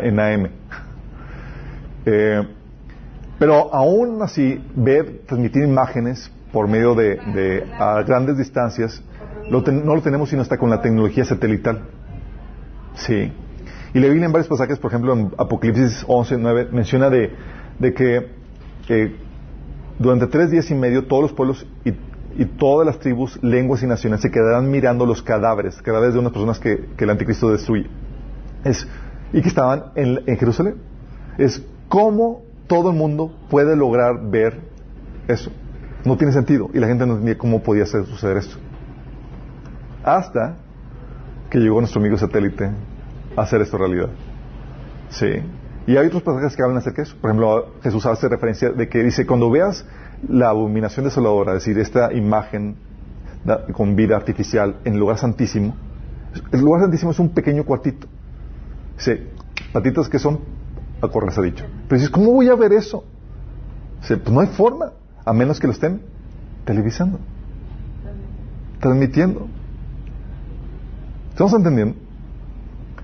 en 0.04 0.20
AM. 0.20 0.50
Eh, 2.06 2.48
pero 3.40 3.74
aún 3.74 4.22
así, 4.22 4.62
ver, 4.76 5.22
transmitir 5.28 5.64
imágenes 5.64 6.32
por 6.52 6.68
medio 6.68 6.96
de, 6.96 7.66
a 7.78 8.02
grandes 8.04 8.38
distancias 8.38 9.04
no 9.50 9.96
lo 9.96 10.02
tenemos 10.02 10.30
sino 10.30 10.42
hasta 10.42 10.58
con 10.58 10.70
la 10.70 10.82
tecnología 10.82 11.24
satelital. 11.24 11.84
Sí. 12.96 13.32
Y 13.94 14.00
le 14.00 14.10
Biblia 14.10 14.26
en 14.26 14.32
varios 14.32 14.50
pasajes, 14.50 14.78
por 14.80 14.92
ejemplo, 14.92 15.14
en 15.14 15.32
Apocalipsis 15.38 16.04
11, 16.08 16.38
9, 16.38 16.68
menciona 16.72 17.10
de, 17.10 17.32
que 17.94 19.16
durante 20.00 20.28
tres 20.28 20.52
días 20.52 20.70
y 20.70 20.76
medio 20.76 21.06
todos 21.06 21.24
los 21.24 21.34
pueblos 21.34 21.66
y, 21.86 21.94
todas 22.60 22.86
las 22.86 23.00
tribus, 23.00 23.42
lenguas 23.42 23.82
y 23.82 23.88
naciones 23.88 24.22
se 24.22 24.30
quedarán 24.30 24.70
mirando 24.70 25.08
los 25.08 25.24
cadáveres, 25.24 25.82
cadáveres 25.82 26.14
de 26.14 26.20
unas 26.20 26.32
personas 26.32 26.60
que, 26.60 26.86
el 26.98 27.10
anticristo 27.10 27.52
destruye. 27.52 27.88
Es, 28.64 28.88
y 29.34 29.42
que 29.42 29.48
estaban 29.48 29.86
en, 29.96 30.22
en 30.28 30.38
Jerusalén. 30.38 30.76
Es 31.38 31.64
cómo 31.88 32.47
todo 32.68 32.92
el 32.92 32.98
mundo 32.98 33.34
puede 33.50 33.76
lograr 33.76 34.30
ver 34.30 34.60
eso. 35.28 35.52
No 36.06 36.18
tiene 36.18 36.34
sentido. 36.34 36.70
Y 36.74 36.80
la 36.80 36.88
gente 36.88 37.06
no 37.06 37.14
entendía 37.14 37.38
cómo 37.38 37.64
podía 37.64 37.86
suceder 37.86 38.38
esto 38.38 38.58
hasta 40.08 40.56
que 41.50 41.60
llegó 41.60 41.80
nuestro 41.80 42.00
amigo 42.00 42.18
satélite 42.18 42.72
a 43.36 43.42
hacer 43.42 43.62
esto 43.62 43.78
realidad. 43.78 44.10
Sí. 45.10 45.28
Y 45.86 45.98
hay 45.98 46.08
otros 46.08 46.24
pasajes 46.24 46.56
que 46.56 46.64
hablan 46.64 46.78
acerca 46.78 47.02
de 47.02 47.10
eso. 47.10 47.18
Por 47.20 47.30
ejemplo, 47.30 47.74
Jesús 47.84 48.06
hace 48.06 48.28
referencia 48.30 48.72
de 48.72 48.88
que 48.88 49.04
dice, 49.04 49.26
cuando 49.26 49.50
veas 49.50 49.86
la 50.28 50.50
abominación 50.50 51.06
desoladora, 51.06 51.54
es 51.54 51.66
decir, 51.66 51.78
esta 51.80 52.14
imagen 52.14 52.76
con 53.74 53.96
vida 53.96 54.16
artificial 54.16 54.78
en 54.84 54.94
el 54.94 55.00
lugar 55.00 55.18
santísimo, 55.18 55.76
el 56.52 56.62
lugar 56.62 56.82
santísimo 56.82 57.12
es 57.12 57.20
un 57.20 57.30
pequeño 57.30 57.64
cuartito. 57.66 58.08
Dice, 58.98 59.28
patitas 59.74 60.10
que 60.10 60.20
son, 60.20 60.40
a 61.02 61.08
correr 61.08 61.32
se 61.32 61.40
ha 61.40 61.44
dicho. 61.44 61.66
Pero 61.88 62.00
dices, 62.00 62.10
¿cómo 62.10 62.32
voy 62.32 62.50
a 62.50 62.56
ver 62.56 62.74
eso? 62.74 63.04
Dice, 64.02 64.18
pues 64.18 64.34
no 64.34 64.42
hay 64.42 64.48
forma, 64.48 64.92
a 65.26 65.34
menos 65.34 65.60
que 65.60 65.68
lo 65.68 65.74
estén 65.74 66.02
televisando, 66.66 67.20
transmitiendo. 68.80 69.48
¿Estamos 71.32 71.54
entendiendo? 71.54 71.96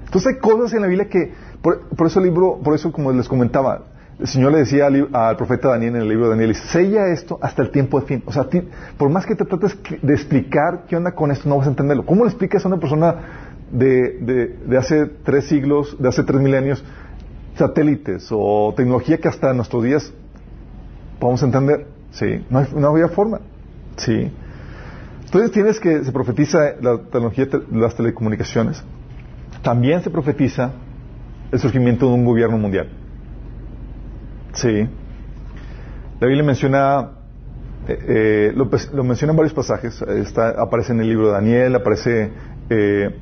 Entonces 0.06 0.34
hay 0.34 0.40
cosas 0.40 0.74
en 0.74 0.82
la 0.82 0.88
Biblia 0.88 1.10
que, 1.10 1.34
por, 1.62 2.06
eso 2.06 2.20
el 2.20 2.26
libro, 2.26 2.60
por 2.64 2.76
eso 2.76 2.92
como 2.92 3.12
les 3.12 3.28
comentaba, 3.28 3.84
el 4.20 4.28
Señor 4.28 4.52
le 4.52 4.60
decía 4.60 4.86
al, 4.86 5.38
profeta 5.38 5.70
Daniel 5.70 5.96
en 5.96 6.02
el 6.04 6.10
libro 6.10 6.26
de 6.26 6.32
Daniel, 6.32 6.56
sella 6.56 7.08
esto 7.08 7.40
hasta 7.42 7.64
el 7.64 7.72
tiempo 7.72 8.00
de 8.00 8.06
fin. 8.06 8.24
O 8.26 8.32
sea, 8.32 8.48
por 8.98 9.10
más 9.10 9.26
que 9.26 9.36
te 9.36 9.44
trates 9.46 9.76
de 10.02 10.14
explicar 10.14 10.84
qué 10.88 10.96
onda 10.96 11.14
con 11.14 11.32
esto, 11.32 11.50
no 11.50 11.58
vas 11.58 11.68
a 11.68 11.72
entenderlo. 11.72 12.06
¿Cómo 12.06 12.26
le 12.26 12.30
explicas 12.30 12.64
a 12.64 12.68
una 12.68 12.78
persona 12.78 13.16
de, 13.72 14.56
de, 14.68 14.78
hace 14.78 15.08
tres 15.24 15.46
siglos, 15.46 15.98
de 16.00 16.10
hace 16.10 16.24
tres 16.24 16.40
milenios, 16.40 16.84
satélites 17.56 18.28
o 18.32 18.74
tecnología 18.76 19.18
que 19.18 19.28
hasta 19.28 19.54
nuestros 19.54 19.84
días 19.84 20.14
podemos 21.20 21.44
entender? 21.44 21.88
Sí, 22.12 22.46
no, 22.50 22.60
hay, 22.60 22.68
no 22.76 22.88
había 22.90 23.08
forma. 23.08 23.42
Sí. 23.98 24.32
Entonces 25.26 25.52
tienes 25.52 25.80
que 25.80 26.04
se 26.04 26.12
profetiza 26.12 26.60
la 26.82 26.98
tecnología 26.98 27.46
de 27.46 27.62
las 27.72 27.96
telecomunicaciones. 27.96 28.84
También 29.64 30.04
se 30.04 30.10
profetiza 30.10 30.72
el 31.52 31.60
surgimiento 31.60 32.08
de 32.08 32.14
un 32.14 32.26
gobierno 32.26 32.58
mundial. 32.58 32.90
Sí. 34.54 34.88
La 36.20 36.28
Biblia 36.28 36.44
menciona, 36.44 37.12
eh, 37.88 38.00
eh, 38.08 38.54
lo, 38.56 39.04
menciona 39.04 39.32
en 39.32 39.38
varios 39.38 39.54
pasajes. 39.54 40.04
aparece 40.58 40.94
en 40.94 41.02
el 41.02 41.10
libro 41.10 41.28
de 41.28 41.34
Daniel, 41.34 41.76
aparece 41.76 42.32
eh, 42.70 43.16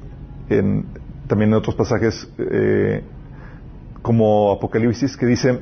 también 1.27 1.51
en 1.51 1.53
otros 1.53 1.75
pasajes 1.75 2.29
como 4.01 4.51
Apocalipsis, 4.51 5.17
que 5.17 5.25
dice, 5.25 5.59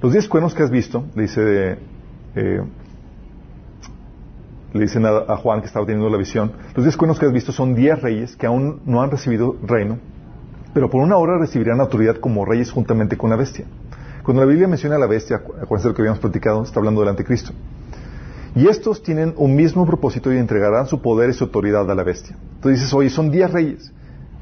los 0.00 0.12
diez 0.12 0.28
cuernos 0.28 0.54
que 0.54 0.62
has 0.62 0.70
visto, 0.70 1.04
dice 1.14 1.78
le 4.74 4.80
dicen 4.80 5.06
a, 5.06 5.36
Juan 5.36 5.60
que 5.60 5.66
estaba 5.66 5.86
teniendo 5.86 6.10
la 6.10 6.18
visión, 6.18 6.52
los 6.74 6.84
diez 6.84 6.96
cuernos 6.96 7.18
que 7.18 7.26
has 7.26 7.32
visto 7.32 7.52
son 7.52 7.76
diez 7.76 8.00
reyes 8.02 8.34
que 8.34 8.46
aún 8.46 8.82
no 8.84 9.02
han 9.02 9.10
recibido 9.10 9.56
reino, 9.62 9.98
pero 10.74 10.90
por 10.90 11.00
una 11.00 11.16
hora 11.16 11.38
recibirán 11.38 11.80
autoridad 11.80 12.16
como 12.16 12.44
reyes 12.44 12.72
juntamente 12.72 13.16
con 13.16 13.30
la 13.30 13.36
bestia. 13.36 13.66
Cuando 14.24 14.42
la 14.42 14.48
Biblia 14.48 14.66
menciona 14.66 14.96
a 14.96 14.98
la 14.98 15.06
bestia, 15.06 15.36
acuérdense 15.36 15.84
de 15.84 15.88
lo 15.90 15.94
que 15.94 16.02
habíamos 16.02 16.18
platicado, 16.18 16.64
está 16.64 16.80
hablando 16.80 17.00
del 17.02 17.10
anticristo. 17.10 17.52
Y 18.56 18.66
estos 18.66 19.02
tienen 19.02 19.34
un 19.36 19.54
mismo 19.54 19.86
propósito 19.86 20.32
y 20.32 20.38
entregarán 20.38 20.86
su 20.86 21.00
poder 21.00 21.30
y 21.30 21.34
su 21.34 21.44
autoridad 21.44 21.88
a 21.88 21.94
la 21.94 22.02
bestia. 22.02 22.36
Entonces 22.56 22.80
dices, 22.80 22.94
oye, 22.94 23.10
son 23.10 23.30
diez 23.30 23.50
reyes. 23.52 23.92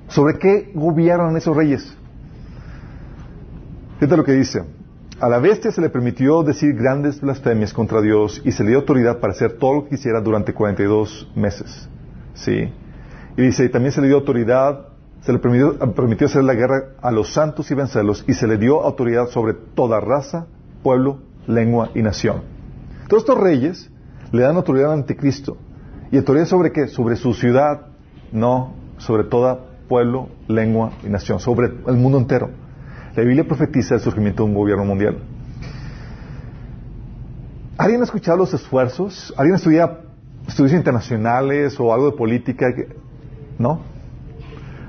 ¿Sobre 0.09 0.39
qué 0.39 0.70
gobiernan 0.74 1.37
esos 1.37 1.55
reyes? 1.55 1.95
Fíjate 4.03 4.16
lo 4.16 4.24
que 4.24 4.32
dice. 4.32 4.64
A 5.20 5.28
la 5.28 5.38
bestia 5.38 5.70
se 5.70 5.80
le 5.80 5.88
permitió 5.88 6.42
decir 6.42 6.74
grandes 6.74 7.20
blasfemias 7.20 7.72
contra 7.72 8.00
Dios 8.00 8.42
y 8.44 8.50
se 8.50 8.64
le 8.64 8.70
dio 8.70 8.80
autoridad 8.80 9.20
para 9.20 9.32
hacer 9.32 9.59
todo 9.59 9.74
lo 9.74 9.84
que 9.84 9.90
quisiera 9.90 10.20
durante 10.20 10.53
42 10.53 11.30
meses. 11.36 11.88
¿Sí? 12.34 12.68
Y 13.36 13.42
dice, 13.42 13.64
y 13.64 13.68
también 13.68 13.92
se 13.92 14.00
le 14.00 14.09
dio 14.09 14.16
autoridad, 14.16 14.88
se 15.20 15.32
le 15.32 15.38
permitió, 15.38 16.26
hacer 16.26 16.42
la 16.42 16.55
guerra 16.55 16.96
a 17.00 17.12
los 17.12 17.32
santos 17.32 17.70
y 17.70 17.76
vencerlos 17.76 18.24
y 18.26 18.34
se 18.34 18.48
le 18.48 18.59
dio 18.59 18.82
autoridad 18.82 19.28
sobre 19.28 19.55
toda 19.55 20.00
raza, 20.00 20.46
pueblo, 20.82 21.20
lengua 21.46 21.90
y 21.94 22.03
nación. 22.03 22.42
Todos 23.07 23.22
estos 23.22 23.38
reyes 23.38 23.88
le 24.32 24.42
dan 24.42 24.57
autoridad 24.57 24.90
al 24.90 24.98
anticristo. 24.98 25.59
¿Y 26.11 26.16
autoridad 26.16 26.46
sobre 26.46 26.72
qué? 26.72 26.88
Sobre 26.88 27.14
su 27.14 27.34
ciudad, 27.34 27.82
no, 28.32 28.74
sobre 28.98 29.22
toda 29.22 29.61
pueblo, 29.86 30.26
lengua 30.48 30.90
y 31.05 31.09
nación, 31.09 31.38
sobre 31.38 31.68
el 31.86 31.94
mundo 31.94 32.18
entero. 32.18 32.62
La 33.15 33.23
Biblia 33.23 33.45
profetiza 33.45 33.97
el 33.97 34.01
surgimiento 34.01 34.43
de 34.43 34.49
un 34.49 34.55
gobierno 34.55 34.87
mundial. 34.87 35.19
¿Alguien 37.77 38.01
ha 38.01 38.05
escuchado 38.05 38.39
los 38.39 38.55
esfuerzos? 38.55 39.35
¿Alguien 39.37 39.57
estudia 39.57 39.99
estudios 40.49 40.73
internacionales 40.73 41.79
o 41.79 41.93
algo 41.93 42.11
de 42.11 42.17
política? 42.17 42.73
¿No? 43.59 43.81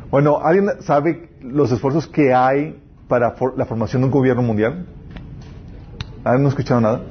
Bueno, 0.09 0.39
¿alguien 0.41 0.69
sabe 0.81 1.31
los 1.41 1.71
esfuerzos 1.71 2.07
que 2.07 2.33
hay 2.33 2.81
para 3.09 3.35
la 3.57 3.65
formación 3.65 4.03
de 4.03 4.05
un 4.05 4.11
gobierno 4.11 4.41
mundial? 4.41 4.85
¿Alguien 6.23 6.43
no 6.43 6.47
ha 6.47 6.51
escuchado 6.51 6.79
nada? 6.79 7.01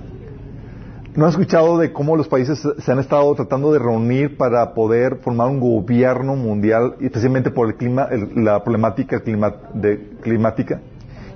¿No 1.14 1.26
ha 1.26 1.28
escuchado 1.28 1.76
de 1.76 1.92
cómo 1.92 2.16
los 2.16 2.26
países 2.26 2.66
se 2.78 2.92
han 2.92 2.98
estado 2.98 3.34
tratando 3.34 3.70
de 3.70 3.78
reunir 3.78 4.38
para 4.38 4.72
poder 4.72 5.16
formar 5.16 5.48
un 5.48 5.60
gobierno 5.60 6.36
mundial, 6.36 6.94
especialmente 7.00 7.50
por 7.50 7.68
el 7.68 7.76
clima, 7.76 8.08
la 8.34 8.64
problemática 8.64 9.20
climática? 9.20 10.80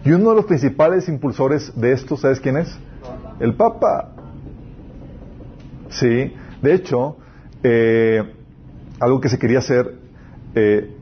Y 0.07 0.12
uno 0.12 0.30
de 0.30 0.36
los 0.36 0.44
principales 0.44 1.09
impulsores 1.09 1.72
de 1.74 1.90
esto, 1.90 2.16
¿sabes 2.16 2.38
quién 2.38 2.57
es? 2.59 2.78
El 3.40 3.54
Papa. 3.54 4.11
Sí, 5.88 6.32
de 6.62 6.74
hecho, 6.74 7.16
eh, 7.64 8.22
algo 9.00 9.20
que 9.20 9.28
se 9.28 9.36
quería 9.36 9.59
hacer, 9.59 9.94
eh, 10.54 10.92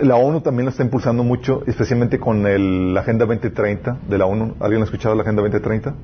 la 0.00 0.16
ONU 0.16 0.42
también 0.42 0.66
lo 0.66 0.70
está 0.70 0.82
impulsando 0.82 1.24
mucho, 1.24 1.62
especialmente 1.66 2.20
con 2.20 2.42
la 2.92 3.00
Agenda 3.00 3.24
2030 3.24 4.00
de 4.06 4.18
la 4.18 4.26
ONU. 4.26 4.56
¿Alguien 4.60 4.82
ha 4.82 4.84
escuchado 4.84 5.14
la 5.14 5.22
Agenda 5.22 5.40
2030? 5.40 5.94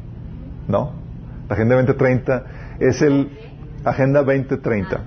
¿No? 0.68 0.93
La 1.51 1.55
Agenda 1.55 1.74
2030 1.74 2.45
es 2.80 3.03
el 3.03 3.28
Agenda 3.85 4.22
2030. 4.22 4.97
La 4.97 5.03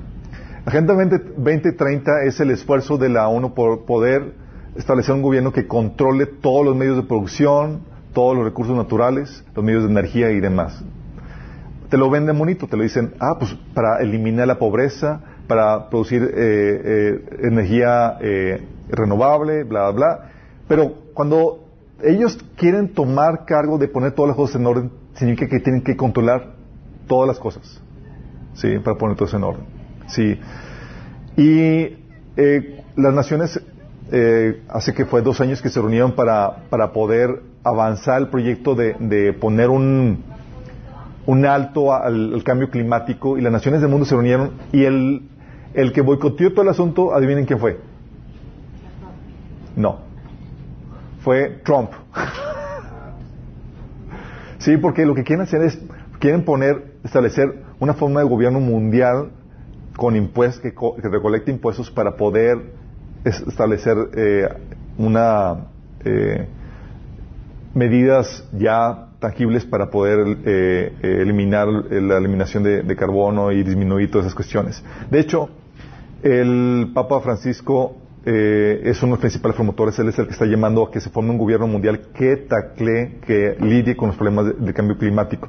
Agenda 0.67 0.93
2030 0.93 2.23
es 2.25 2.39
el 2.39 2.51
esfuerzo 2.51 2.99
de 2.99 3.09
la 3.09 3.27
ONU 3.29 3.55
por 3.55 3.85
poder 3.85 4.44
establecer 4.75 5.15
un 5.15 5.21
gobierno 5.21 5.51
que 5.51 5.67
controle 5.67 6.25
todos 6.25 6.65
los 6.65 6.75
medios 6.75 6.97
de 6.97 7.03
producción, 7.03 7.81
todos 8.13 8.35
los 8.35 8.45
recursos 8.45 8.75
naturales, 8.75 9.43
los 9.55 9.63
medios 9.63 9.83
de 9.83 9.89
energía 9.89 10.31
y 10.31 10.39
demás. 10.39 10.83
Te 11.89 11.97
lo 11.97 12.09
venden 12.09 12.37
bonito, 12.37 12.67
te 12.67 12.77
lo 12.77 12.83
dicen, 12.83 13.13
ah, 13.19 13.35
pues 13.39 13.55
para 13.73 13.99
eliminar 14.01 14.47
la 14.47 14.57
pobreza, 14.57 15.21
para 15.47 15.89
producir 15.89 16.23
eh, 16.23 16.31
eh, 16.35 17.25
energía 17.43 18.17
eh, 18.19 18.67
renovable, 18.89 19.63
bla, 19.63 19.91
bla, 19.91 19.91
bla. 19.91 20.31
Pero 20.67 20.93
cuando 21.13 21.65
ellos 22.01 22.37
quieren 22.57 22.93
tomar 22.93 23.45
cargo 23.45 23.77
de 23.77 23.87
poner 23.87 24.13
todas 24.13 24.29
las 24.29 24.37
cosas 24.37 24.55
en 24.57 24.65
orden, 24.65 24.91
significa 25.13 25.47
que 25.47 25.59
tienen 25.59 25.83
que 25.83 25.95
controlar 25.95 26.55
todas 27.07 27.27
las 27.27 27.39
cosas, 27.39 27.81
¿sí? 28.55 28.79
Para 28.79 28.97
poner 28.97 29.15
todo 29.15 29.29
en 29.37 29.43
orden, 29.43 29.65
¿sí? 30.07 30.39
Y 31.37 32.03
las 32.95 33.13
naciones 33.13 33.61
eh, 34.11 34.61
hace 34.69 34.93
que 34.93 35.05
fue 35.05 35.21
dos 35.21 35.41
años 35.41 35.61
que 35.61 35.69
se 35.69 35.79
reunieron 35.79 36.13
para, 36.13 36.63
para 36.69 36.93
poder 36.93 37.41
avanzar 37.63 38.21
el 38.21 38.27
proyecto 38.27 38.75
de, 38.75 38.95
de 38.99 39.33
poner 39.33 39.69
un, 39.69 40.23
un 41.25 41.45
alto 41.45 41.93
al, 41.93 42.41
cambio 42.43 42.69
climático 42.69 43.37
y 43.37 43.41
las 43.41 43.51
naciones 43.51 43.81
del 43.81 43.89
mundo 43.89 44.05
se 44.05 44.15
reunieron 44.15 44.51
y 44.71 44.83
el, 44.83 45.23
el 45.73 45.91
que 45.91 46.01
boicoteó 46.01 46.51
todo 46.51 46.61
el 46.61 46.69
asunto, 46.69 47.15
adivinen 47.15 47.45
quién 47.45 47.59
fue. 47.59 47.79
No. 49.75 49.99
Fue 51.21 51.61
Trump. 51.63 51.89
sí, 54.59 54.77
porque 54.77 55.05
lo 55.05 55.15
que 55.15 55.23
quieren 55.23 55.43
hacer 55.43 55.63
es, 55.63 55.79
quieren 56.19 56.45
poner, 56.45 56.93
establecer 57.03 57.63
una 57.79 57.95
forma 57.95 58.19
de 58.19 58.27
gobierno 58.27 58.59
mundial 58.59 59.31
con 59.97 60.15
impuestos, 60.15 60.61
que, 60.61 60.73
que 60.73 61.09
recolecte 61.09 61.49
impuestos 61.49 61.89
para 61.89 62.15
poder 62.15 62.84
establecer 63.25 63.97
eh, 64.15 64.49
una 64.97 65.65
eh, 66.03 66.47
medidas 67.73 68.47
ya 68.53 69.09
tangibles 69.19 69.65
para 69.65 69.89
poder 69.89 70.37
eh, 70.45 70.93
eliminar 71.01 71.67
la 71.67 72.17
eliminación 72.17 72.63
de, 72.63 72.95
carbono 72.95 73.51
y 73.51 73.63
disminuir 73.63 74.11
todas 74.11 74.27
esas 74.27 74.35
cuestiones. 74.35 74.83
De 75.09 75.19
hecho, 75.19 75.49
el 76.21 76.91
Papa 76.93 77.19
Francisco 77.21 77.97
es 78.23 79.03
uno 79.03 79.11
de 79.11 79.15
los 79.17 79.19
principales 79.19 79.55
promotores, 79.55 79.99
él 79.99 80.09
es 80.09 80.17
el 80.17 80.25
que 80.25 80.33
está 80.33 80.45
llamando 80.45 80.83
a 80.83 80.91
que 80.91 80.99
se 80.99 81.11
forme 81.11 81.29
un 81.29 81.37
gobierno 81.37 81.67
mundial 81.67 82.07
que 82.11 82.37
tacle, 82.37 83.19
que 83.23 83.55
lidie 83.59 83.95
con 83.95 84.07
los 84.07 84.17
problemas 84.17 84.45
del 84.59 84.73
cambio 84.73 84.97
climático. 84.97 85.47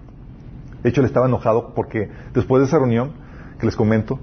De 0.82 0.90
hecho, 0.90 1.00
él 1.00 1.06
estaba 1.06 1.26
enojado 1.26 1.72
porque 1.74 2.10
después 2.34 2.60
de 2.60 2.66
esa 2.66 2.78
reunión 2.78 3.12
que 3.58 3.64
les 3.64 3.76
comento, 3.76 4.18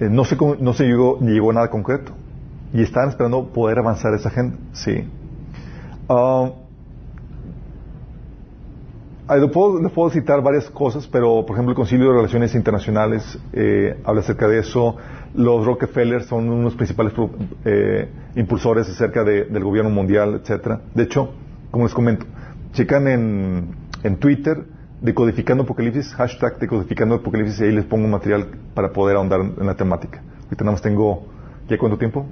no 0.00 0.24
se, 0.26 0.36
no 0.60 0.74
se 0.74 0.84
llegó, 0.84 1.18
llegó 1.20 1.50
a 1.50 1.54
nada 1.54 1.70
concreto 1.70 2.12
y 2.72 2.82
estaban 2.82 3.10
esperando 3.10 3.48
poder 3.48 3.78
avanzar 3.78 4.14
esa 4.14 4.28
agenda. 4.28 4.56
Sí. 4.72 5.04
Uh, 6.08 6.50
le, 9.34 9.48
puedo, 9.48 10.10
citar 10.10 10.40
varias 10.40 10.70
cosas, 10.70 11.06
pero 11.08 11.44
por 11.44 11.56
ejemplo 11.56 11.72
el 11.72 11.76
Concilio 11.76 12.10
de 12.10 12.16
Relaciones 12.16 12.54
Internacionales 12.54 13.38
eh, 13.52 13.98
habla 14.04 14.20
acerca 14.20 14.46
de 14.46 14.60
eso. 14.60 14.96
Los 15.34 15.66
Rockefeller 15.66 16.22
son 16.22 16.48
unos 16.48 16.74
principales 16.76 17.12
eh, 17.64 18.08
impulsores 18.36 18.88
acerca 18.88 19.24
del 19.24 19.64
gobierno 19.64 19.90
mundial, 19.90 20.40
etcétera. 20.40 20.80
De 20.94 21.02
hecho, 21.02 21.30
como 21.70 21.84
les 21.84 21.92
comento, 21.92 22.24
checan 22.72 23.08
en, 23.08 23.76
en 24.04 24.16
Twitter 24.16 24.64
decodificando 25.00 25.64
Apocalipsis, 25.64 26.14
hashtag 26.14 26.58
decodificando 26.58 27.16
Apocalipsis 27.16 27.60
y 27.60 27.64
ahí 27.64 27.72
les 27.72 27.84
pongo 27.84 28.06
material 28.08 28.46
para 28.74 28.92
poder 28.92 29.16
ahondar 29.16 29.40
en 29.40 29.66
la 29.66 29.74
temática. 29.74 30.22
Ahorita 30.44 30.64
nada 30.64 30.72
más 30.72 30.82
tengo 30.82 31.26
¿Ya 31.68 31.78
cuánto 31.78 31.98
tiempo? 31.98 32.26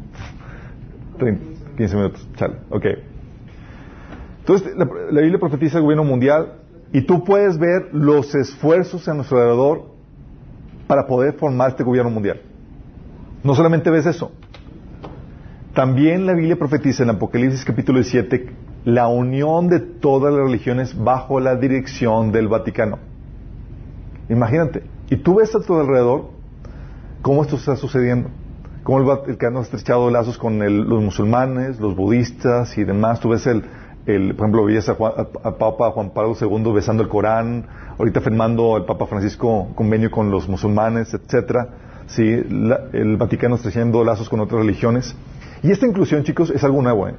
15 1.77 1.97
minutos. 1.97 2.29
Chale. 2.37 2.57
Ok. 2.71 2.87
Entonces, 4.41 4.75
la, 4.77 5.21
Biblia 5.21 5.39
profetiza 5.39 5.79
el 5.79 5.85
gobierno 5.85 6.05
mundial 6.05 6.55
y 6.93 7.03
tú 7.03 7.25
puedes 7.25 7.59
ver 7.59 7.89
los 7.93 8.35
esfuerzos 8.35 9.09
a 9.09 9.15
nuestro 9.15 9.39
alrededor 9.39 9.87
para 10.87 11.07
poder 11.07 11.35
formar 11.35 11.71
este 11.71 11.83
gobierno 11.83 12.11
mundial. 12.11 12.41
No 13.43 13.55
solamente 13.55 13.91
ves 13.91 14.07
eso. 14.07 14.33
También 15.73 16.27
la 16.27 16.35
Biblia 16.35 16.57
profetiza 16.57 17.03
en 17.03 17.11
Apocalipsis 17.11 17.65
capítulo 17.65 17.99
17 17.99 18.51
la 18.85 19.09
unión 19.09 19.69
de 19.69 19.81
todas 19.81 20.33
las 20.33 20.45
religiones 20.45 20.97
bajo 20.97 21.41
la 21.41 21.57
dirección 21.57 22.31
del 22.31 22.49
Vaticano. 22.49 22.99
Imagínate. 24.29 24.85
Y 25.11 25.17
tú 25.17 25.37
ves 25.37 25.55
a 25.55 25.61
tu 25.61 25.75
alrededor 25.75 26.31
cómo 27.23 27.43
esto 27.43 27.57
está 27.57 27.77
sucediendo 27.77 28.29
cómo 28.85 28.99
el 28.99 29.05
Vaticano 29.05 29.59
ha 29.59 29.63
estrechado 29.63 30.11
lazos 30.11 30.39
con 30.39 30.59
los 30.59 31.03
musulmanes, 31.03 31.81
los 31.81 31.97
budistas 31.97 32.77
y 32.79 32.85
demás. 32.85 33.19
Tú 33.19 33.31
ves 33.31 33.47
el, 33.47 33.63
por 34.05 34.45
ejemplo, 34.45 34.65
veías 34.65 34.89
a, 34.89 34.95
Papa 34.97 35.91
Juan 35.91 36.11
Pablo 36.11 36.37
II 36.39 36.73
besando 36.73 37.03
el 37.03 37.09
Corán, 37.09 37.65
ahorita 37.99 38.21
firmando 38.21 38.77
el 38.77 38.85
Papa 38.85 39.07
Francisco 39.07 39.69
convenio 39.75 40.11
con 40.11 40.31
los 40.31 40.49
musulmanes, 40.49 41.15
etcétera. 41.15 41.69
Sí, 42.07 42.23
el 42.23 43.17
Vaticano 43.17 43.55
estrechando 43.55 44.05
lazos 44.05 44.29
con 44.29 44.41
otras 44.41 44.61
religiones. 44.61 45.17
Y 45.63 45.71
esta 45.71 45.87
inclusión, 45.87 46.23
chicos, 46.23 46.51
es 46.51 46.63
algo 46.63 46.83
nuevo. 46.83 47.09
¿eh? 47.09 47.15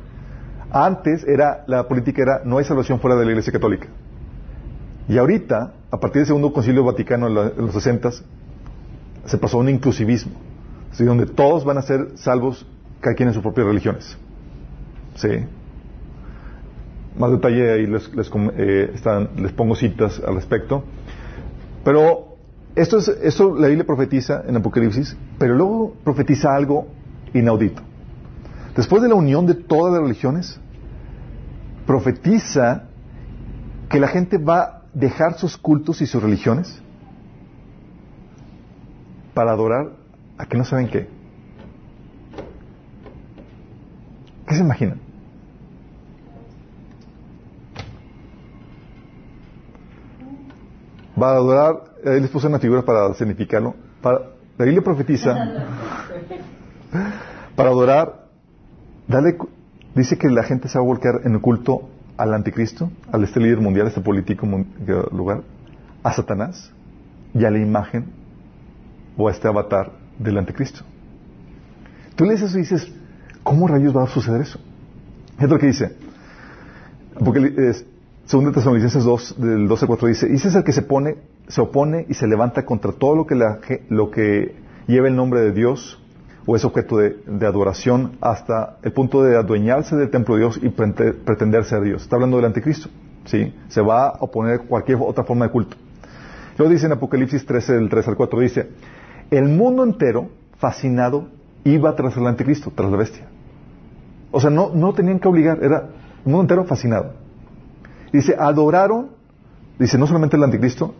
Antes 0.72 1.24
era, 1.24 1.63
la 1.66 1.88
política 1.88 2.22
era, 2.22 2.41
no 2.45 2.59
hay 2.59 2.66
salvación 2.66 2.99
fuera 2.99 3.16
de 3.16 3.26
la 3.26 3.32
Iglesia 3.32 3.51
Católica. 3.51 3.88
Y 5.09 5.18
ahorita, 5.18 5.74
a 5.89 5.99
partir 5.99 6.20
del 6.20 6.28
Segundo 6.28 6.53
Concilio 6.53 6.84
Vaticano 6.84 7.28
en, 7.28 7.34
los 7.34 7.74
60, 7.74 8.11
se 9.26 9.38
pasó 9.39 9.57
a 9.57 9.61
un 9.61 9.70
inclusivismo 9.70 10.34
donde 11.04 11.26
todos 11.26 11.66
van 11.66 11.78
a 11.78 11.82
ser 11.82 12.12
salvos 12.16 12.66
cada 13.02 13.16
quien 13.16 13.30
en 13.30 13.34
sus 13.34 13.43
propias 13.43 13.68
religiones. 13.68 14.18
¿Sí? 15.16 15.30
Más 17.18 17.32
detalle 17.32 17.72
ahí 17.72 17.86
les, 17.86 18.10
eh, 18.58 18.93
les, 19.38 19.52
pongo 19.54 19.76
citas 19.76 20.22
al 20.26 20.36
respecto. 20.36 20.84
Pero 21.84 22.38
esto 22.76 22.98
es, 22.98 23.08
esto 23.08 23.56
la 23.56 23.68
Biblia 23.68 23.86
profetiza 23.86 24.43
en 24.48 24.58
Apocalipsis, 24.58 25.16
pero 25.38 25.56
luego 25.56 25.93
profetiza 26.04 26.54
algo 26.54 26.88
inaudito. 27.34 27.82
Después 28.76 29.02
de 29.02 29.08
la 29.08 29.16
unión 29.16 29.46
de 29.46 29.54
todas 29.54 29.93
las 29.93 30.02
religiones, 30.02 30.60
profetiza 31.86 32.84
que 33.89 34.00
la 34.00 34.08
gente 34.08 34.38
va 34.38 34.62
a 34.62 34.82
dejar 34.93 35.38
sus 35.38 35.58
cultos 35.58 36.02
y 36.02 36.08
sus 36.08 36.22
religiones 36.22 36.82
para 39.34 39.52
adorar 39.52 39.91
¿A 40.38 40.46
que 40.46 40.58
no 40.58 40.66
saben 40.66 40.88
qué? 40.88 41.08
¿Qué 44.48 44.56
se 44.56 44.62
imaginan? 44.62 45.00
Va 51.22 51.32
a 51.32 51.36
adorar, 51.36 51.76
él 52.04 52.22
les 52.22 52.30
puso 52.30 52.48
una 52.48 52.60
figura 52.60 52.82
para 52.82 53.14
significarlo. 53.14 53.74
Para, 54.02 54.20
la 54.58 54.66
Biblia 54.66 54.84
profetiza 54.84 55.34
para 57.56 57.70
adorar, 57.70 58.28
dale, 59.08 59.38
dice 59.96 60.18
que 60.18 60.30
la 60.30 60.44
gente 60.44 60.68
se 60.68 60.78
va 60.78 60.84
a 60.84 60.88
volcar 60.88 61.22
en 61.24 61.34
el 61.36 61.42
culto 61.42 61.90
al 62.18 62.34
anticristo, 62.34 62.92
al 63.12 63.24
este 63.24 63.40
líder 63.40 63.60
mundial, 63.60 63.88
este 63.88 64.02
político 64.02 64.46
lugar, 65.12 65.44
a 66.04 66.12
Satanás 66.12 66.72
y 67.34 67.46
a 67.46 67.50
la 67.50 67.60
imagen 67.60 68.06
o 69.18 69.30
a 69.30 69.32
este 69.32 69.48
avatar 69.48 70.05
del 70.20 70.38
anticristo. 70.38 70.82
Tú 72.16 72.26
lees 72.26 72.41
eso 72.41 72.57
y 72.57 72.61
dices, 72.61 72.91
¿cómo 73.43 73.68
rayos 73.68 73.95
va 73.95 74.03
a 74.03 74.07
suceder 74.07 74.41
eso? 74.41 74.59
Es 75.39 75.49
lo 75.49 75.59
que 75.59 75.68
dice. 75.68 75.95
Porque 77.24 77.76
Segunda 78.26 78.51
Tesalonicenses 78.51 79.03
2, 79.03 79.36
del 79.38 79.68
12 79.68 79.88
4 79.88 80.07
dice, 80.07 80.28
y 80.30 80.36
ese 80.36 80.47
es 80.47 80.55
el 80.55 80.63
que 80.63 80.72
se 80.72 80.82
pone, 80.82 81.18
se 81.47 81.61
opone 81.61 82.05
y 82.09 82.16
se 82.16 82.28
levanta 82.28 82.66
contra 82.66 82.91
todo 82.91 83.16
lo 83.16 83.28
que, 83.28 83.36
lo 83.89 84.09
que 84.09 84.55
lleva 84.88 85.07
el 85.07 85.16
nombre 85.16 85.41
de 85.41 85.51
Dios 85.51 86.01
o 86.47 86.55
es 86.55 86.66
objeto 86.66 86.97
de, 86.97 87.18
adoración 87.45 88.18
hasta 88.22 88.78
el 88.84 88.93
punto 88.93 89.24
de 89.24 89.38
adueñarse 89.38 89.95
del 89.95 90.09
templo 90.09 90.36
de 90.36 90.41
Dios 90.41 90.59
y 90.61 90.70
pretender 90.70 91.66
ser 91.66 91.82
Dios. 91.82 92.03
Está 92.03 92.16
hablando 92.16 92.38
del 92.38 92.47
anticristo. 92.47 92.89
¿sí? 93.26 93.53
Se 93.68 93.82
va 93.82 94.09
a 94.09 94.18
oponer 94.20 94.61
cualquier 94.61 94.97
otra 95.01 95.24
forma 95.24 95.45
de 95.45 95.51
culto. 95.51 95.78
Luego 96.57 96.72
dice 96.72 96.86
en 96.86 96.93
Apocalipsis 96.93 97.45
13, 97.45 97.74
del 97.74 97.89
3 97.89 98.07
al 98.07 98.16
4, 98.16 98.39
dice, 98.39 98.70
el 99.32 99.50
mundo 99.50 99.84
entero, 99.84 100.30
fascinado, 100.58 101.28
iba 101.64 101.96
tras 101.96 102.16
el 102.18 102.28
anticristo, 102.28 102.72
tras 102.74 102.90
la 102.90 102.98
bestia. 102.98 103.28
O 104.32 104.40
sea, 104.40 104.50
no, 104.50 104.72
no 104.74 104.94
tenían 104.94 105.20
que 105.20 105.28
obligar, 105.28 105.64
era 105.64 105.90
el 106.26 106.32
mundo 106.32 106.42
entero 106.42 106.66
fascinado. 106.66 107.14
Dice, 108.12 108.36
adoraron, 108.38 109.10
dice, 109.80 109.98
no 109.98 110.08
solamente 110.08 110.38
el 110.38 110.44
anticristo, 110.44 110.94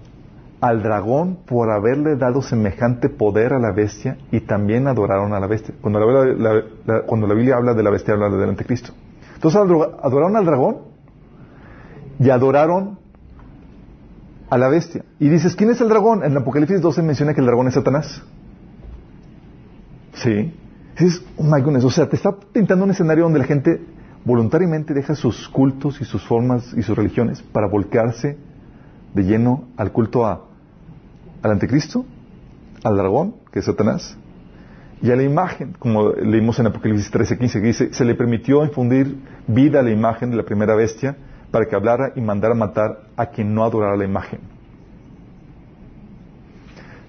al 0.62 0.82
dragón 0.82 1.40
por 1.46 1.70
haberle 1.70 2.16
dado 2.16 2.42
semejante 2.42 3.10
poder 3.10 3.54
a 3.54 3.60
la 3.60 3.72
bestia 3.72 4.18
y 4.32 4.42
también 4.42 4.88
adoraron 4.88 5.34
a 5.34 5.40
la 5.40 5.48
bestia. 5.48 5.76
Cuando 5.82 6.00
la, 6.00 7.02
cuando 7.06 7.28
la 7.28 7.34
Biblia 7.34 7.56
habla 7.56 7.74
de 7.74 7.84
la 7.84 7.92
bestia, 7.92 8.14
habla 8.14 8.30
del 8.30 8.50
anticristo. 8.50 8.94
Entonces 9.36 9.60
adoraron 9.62 10.36
al 10.36 10.46
dragón 10.46 10.78
y 12.20 12.30
adoraron 12.30 12.98
a 14.50 14.58
la 14.58 14.68
bestia. 14.68 15.04
Y 15.20 15.30
dices, 15.30 15.56
¿quién 15.56 15.70
es 15.70 15.82
el 15.82 15.89
dragón? 15.89 16.24
En 16.24 16.36
Apocalipsis 16.38 16.82
12 16.82 17.02
menciona 17.02 17.34
que 17.34 17.41
el 17.41 17.48
dragón 17.48 17.68
es 17.68 17.74
Satanás. 17.74 18.22
Sí. 20.14 20.54
Dices, 20.98 21.24
oh 21.38 21.43
my 21.43 21.62
goodness, 21.62 21.84
o 21.84 21.89
sea, 21.89 22.08
te 22.08 22.16
está 22.16 22.36
pintando 22.54 22.86
un 22.86 22.91
escenario 22.91 23.26
donde 23.26 23.39
la 23.39 23.46
gente 23.46 23.82
voluntariamente 24.24 24.93
deja 24.93 25.14
sus 25.16 25.50
cultos 25.50 26.00
y 26.02 26.06
sus 26.06 26.24
formas 26.26 26.74
y 26.76 26.82
sus 26.82 26.98
religiones 26.98 27.41
para 27.41 27.68
volcarse 27.68 28.38
de 29.14 29.24
lleno 29.24 29.66
al 29.78 29.91
culto 29.91 30.26
a, 30.26 30.46
al 31.41 31.52
anticristo, 31.52 32.06
al 32.84 32.98
dragón, 32.98 33.36
que 33.52 33.60
es 33.60 33.66
Satanás, 33.66 34.18
y 35.02 35.12
a 35.12 35.16
la 35.16 35.24
imagen, 35.24 35.76
como 35.78 36.12
leímos 36.12 36.58
en 36.60 36.68
Apocalipsis 36.68 37.12
13, 37.12 37.38
15, 37.38 37.62
que 37.62 37.68
dice, 37.68 37.93
se 37.93 38.06
le 38.06 38.16
permitió 38.16 38.64
infundir 38.64 39.18
vida 39.48 39.82
a 39.82 39.84
la 39.84 39.91
imagen 39.91 40.32
de 40.32 40.38
la 40.38 40.43
primera 40.43 40.76
bestia 40.76 41.18
para 41.52 41.66
que 41.66 41.76
hablara 41.76 42.12
y 42.16 42.22
mandara 42.22 42.54
matar 42.54 43.02
a 43.16 43.28
quien 43.28 43.54
no 43.54 43.64
adorara 43.64 43.96
la 43.96 44.06
imagen. 44.06 44.39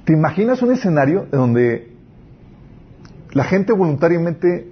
¿Te 0.04 0.12
imaginas 0.12 0.62
un 0.62 0.72
escenario 0.72 1.26
donde 1.32 1.92
la 3.32 3.44
gente 3.44 3.72
voluntariamente 3.72 4.70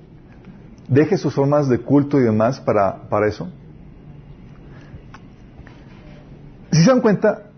deje 0.89 1.19
sus 1.19 1.35
formas 1.35 1.69
de 1.69 1.81
culto 1.81 2.21
y 2.21 2.23
demás 2.23 2.61
para, 2.61 3.09
para 3.09 3.27
eso? 3.27 3.49
Si 6.71 6.83
se 6.83 6.91
dan 6.91 7.01
cuenta, 7.01 7.51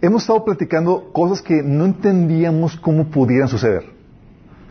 hemos 0.00 0.22
estado 0.22 0.44
platicando 0.44 1.10
cosas 1.12 1.40
que 1.40 1.62
no 1.62 1.84
entendíamos 1.84 2.76
cómo 2.76 3.06
pudieran 3.10 3.48
suceder. 3.48 3.84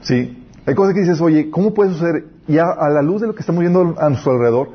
¿Sí? 0.01 0.45
Hay 0.65 0.75
cosas 0.75 0.93
que 0.93 1.01
dices, 1.01 1.19
oye, 1.21 1.49
¿cómo 1.49 1.73
puede 1.73 1.91
suceder? 1.91 2.25
Y 2.47 2.57
a, 2.57 2.75
la 2.89 3.01
luz 3.01 3.21
de 3.21 3.27
lo 3.27 3.35
que 3.35 3.41
estamos 3.41 3.61
viendo 3.61 3.95
a 3.99 4.09
nuestro 4.09 4.33
alrededor, 4.33 4.69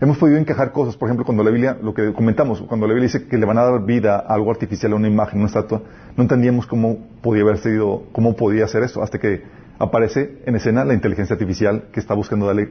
hemos 0.00 0.18
podido 0.18 0.38
encajar 0.38 0.72
cosas. 0.72 0.96
Por 0.96 1.08
ejemplo, 1.08 1.24
cuando 1.24 1.44
la 1.44 1.50
Biblia, 1.50 1.76
lo 1.80 1.94
que 1.94 2.12
comentamos, 2.12 2.62
cuando 2.62 2.86
la 2.86 2.94
Biblia 2.94 3.12
dice 3.12 3.26
que 3.26 3.36
le 3.36 3.46
van 3.46 3.58
a 3.58 3.62
dar 3.62 3.84
vida 3.84 4.16
a 4.16 4.34
algo 4.34 4.50
artificial, 4.50 4.92
a 4.92 4.96
una 4.96 5.08
imagen, 5.08 5.38
a 5.38 5.42
una 5.42 5.48
estatua, 5.48 5.82
no 6.16 6.22
entendíamos 6.22 6.66
cómo 6.66 6.98
podía 7.22 7.42
haber 7.42 7.58
sido, 7.58 8.04
cómo 8.12 8.34
podía 8.34 8.64
hacer 8.64 8.82
eso, 8.82 9.02
hasta 9.02 9.18
que 9.18 9.42
aparece 9.78 10.38
en 10.46 10.56
escena 10.56 10.84
la 10.84 10.94
inteligencia 10.94 11.34
artificial 11.34 11.84
que 11.92 12.00
está 12.00 12.14
buscando 12.14 12.46
darle 12.46 12.70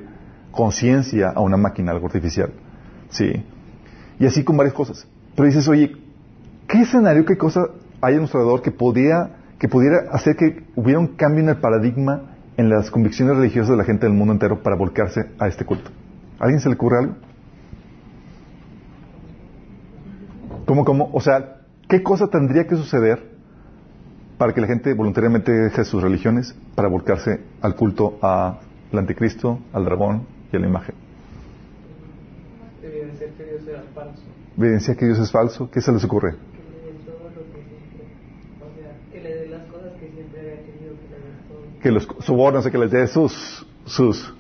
conciencia 0.52 1.30
a 1.30 1.42
una 1.42 1.58
máquina, 1.58 1.92
algo 1.92 2.08
artificial. 2.08 2.52
¿Sí? 3.10 3.44
Y 4.20 4.26
así 4.26 4.44
con 4.44 4.58
varias 4.58 4.74
cosas. 4.74 5.08
Pero 5.36 5.48
dices, 5.48 5.68
oye, 5.68 5.96
¿qué 6.68 6.82
escenario, 6.82 7.26
qué 7.26 7.38
cosa 7.38 7.68
hay 8.02 8.16
a 8.16 8.18
nuestro 8.18 8.40
alrededor 8.40 8.62
que, 8.62 8.72
podía, 8.72 9.38
que 9.58 9.68
pudiera 9.68 10.12
hacer 10.12 10.36
que 10.36 10.64
hubiera 10.76 11.00
un 11.00 11.16
cambio 11.16 11.44
en 11.44 11.50
el 11.50 11.58
paradigma 11.58 12.36
en 12.58 12.70
las 12.70 12.92
convicciones 12.92 13.38
religiosas 13.38 13.70
de 13.72 13.78
la 13.78 13.84
gente 13.84 14.06
del 14.06 14.16
mundo 14.16 14.34
entero 14.34 14.62
para 14.62 14.76
volcarse 14.76 15.22
a 15.40 15.48
este 15.48 15.64
culto? 15.64 15.92
¿A 16.40 16.44
alguien 16.44 16.60
se 16.60 16.70
le 16.70 16.76
ocurre 16.76 17.00
algo? 17.00 17.16
¿Cómo, 20.66 20.86
cómo? 20.86 21.10
O 21.14 21.22
sea, 21.22 21.62
¿qué 21.88 22.02
cosa 22.04 22.28
tendría 22.28 22.66
que 22.68 22.76
suceder 22.76 23.30
para 24.38 24.54
que 24.54 24.62
la 24.62 24.68
gente 24.68 24.94
voluntariamente 24.94 25.52
deje 25.52 25.84
sus 25.84 26.02
religiones 26.02 26.56
para 26.76 26.88
volcarse 26.88 27.42
al 27.62 27.76
culto 27.76 28.18
al 28.22 28.60
anticristo, 28.94 29.60
al 29.74 29.86
dragón 29.86 30.26
y 30.52 30.56
a 30.56 30.60
la 30.60 30.68
imagen? 30.68 30.96
Evidenciar 32.82 33.32
que 33.32 33.44
Dios 33.44 33.68
era 33.68 33.84
falso 33.94 34.24
evidencia 34.66 34.96
que 34.96 35.06
Dios 35.06 35.20
es 35.20 35.32
falso, 35.32 35.70
¿qué 35.72 35.82
se 35.82 35.92
les 35.92 36.04
ocurre? 36.04 36.36
Que 41.82 41.92
los 41.92 42.08
sobornos, 42.20 42.68
que 42.68 42.78
les 42.78 42.92
dé 42.92 43.08
sus, 43.08 43.66
sus, 43.86 44.34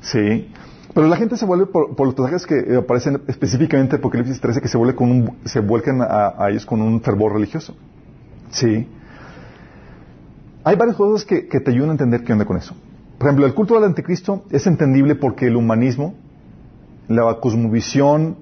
sí. 0.00 0.52
Pero 0.94 1.08
la 1.08 1.16
gente 1.16 1.36
se 1.36 1.46
vuelve 1.46 1.66
por, 1.66 1.98
los 1.98 2.14
pasajes 2.14 2.46
que 2.46 2.76
aparecen 2.76 3.22
específicamente 3.26 3.96
en 3.96 4.00
Apocalipsis 4.00 4.40
13 4.40 4.60
que 4.60 4.68
se 4.68 4.76
vuelve 4.76 4.94
con 4.94 5.10
un, 5.10 5.38
se 5.44 5.60
vuelcan 5.60 6.00
a, 6.02 6.48
ellos 6.50 6.66
con 6.66 6.82
un 6.82 7.00
fervor 7.00 7.32
religioso. 7.32 7.74
Sí. 8.50 8.86
Hay 10.64 10.76
varias 10.76 10.96
cosas 10.96 11.24
que, 11.24 11.42
te 11.42 11.70
ayudan 11.70 11.90
a 11.90 11.92
entender 11.92 12.24
qué 12.24 12.32
onda 12.32 12.44
con 12.44 12.58
eso. 12.58 12.74
Por 13.18 13.28
ejemplo, 13.28 13.46
el 13.46 13.54
culto 13.54 13.76
al 13.76 13.84
anticristo 13.84 14.44
es 14.50 14.66
entendible 14.66 15.14
porque 15.14 15.46
el 15.46 15.56
humanismo, 15.56 16.14
la 17.08 17.38
cosmovisión 17.40 18.36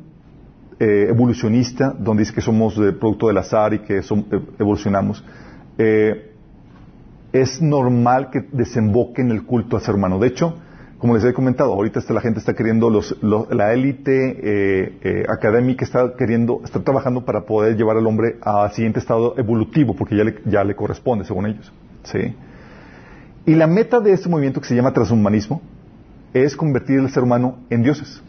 eh, 0.80 1.06
evolucionista, 1.08 1.94
donde 1.96 2.22
dice 2.22 2.34
que 2.34 2.40
somos 2.40 2.74
producto 2.74 3.28
del 3.28 3.38
azar 3.38 3.74
y 3.74 3.78
que 3.80 3.98
eh, 3.98 4.02
evolucionamos, 4.58 5.24
eh, 5.78 6.32
es 7.32 7.62
normal 7.62 8.30
que 8.30 8.44
desemboque 8.50 9.22
en 9.22 9.30
el 9.30 9.44
culto 9.44 9.76
al 9.76 9.82
ser 9.82 9.94
humano. 9.94 10.18
De 10.18 10.26
hecho, 10.26 10.56
como 11.00 11.14
les 11.14 11.24
he 11.24 11.32
comentado, 11.32 11.72
ahorita 11.72 12.00
la 12.10 12.20
gente 12.20 12.40
está 12.40 12.52
queriendo, 12.52 12.90
la 13.50 13.72
élite 13.72 15.24
académica 15.28 15.82
está 15.82 16.14
queriendo, 16.14 16.60
está 16.62 16.80
trabajando 16.80 17.24
para 17.24 17.46
poder 17.46 17.74
llevar 17.74 17.96
al 17.96 18.06
hombre 18.06 18.36
al 18.42 18.70
siguiente 18.72 18.98
estado 18.98 19.34
evolutivo, 19.38 19.96
porque 19.96 20.14
ya 20.14 20.24
le, 20.24 20.42
ya 20.44 20.62
le 20.62 20.76
corresponde, 20.76 21.24
según 21.24 21.46
ellos. 21.46 21.72
¿sí? 22.02 22.36
Y 23.46 23.54
la 23.54 23.66
meta 23.66 23.98
de 23.98 24.12
este 24.12 24.28
movimiento 24.28 24.60
que 24.60 24.68
se 24.68 24.74
llama 24.74 24.92
transhumanismo 24.92 25.62
es 26.34 26.54
convertir 26.54 27.00
al 27.00 27.10
ser 27.10 27.22
humano 27.22 27.60
en 27.70 27.82
dioses. 27.82 28.22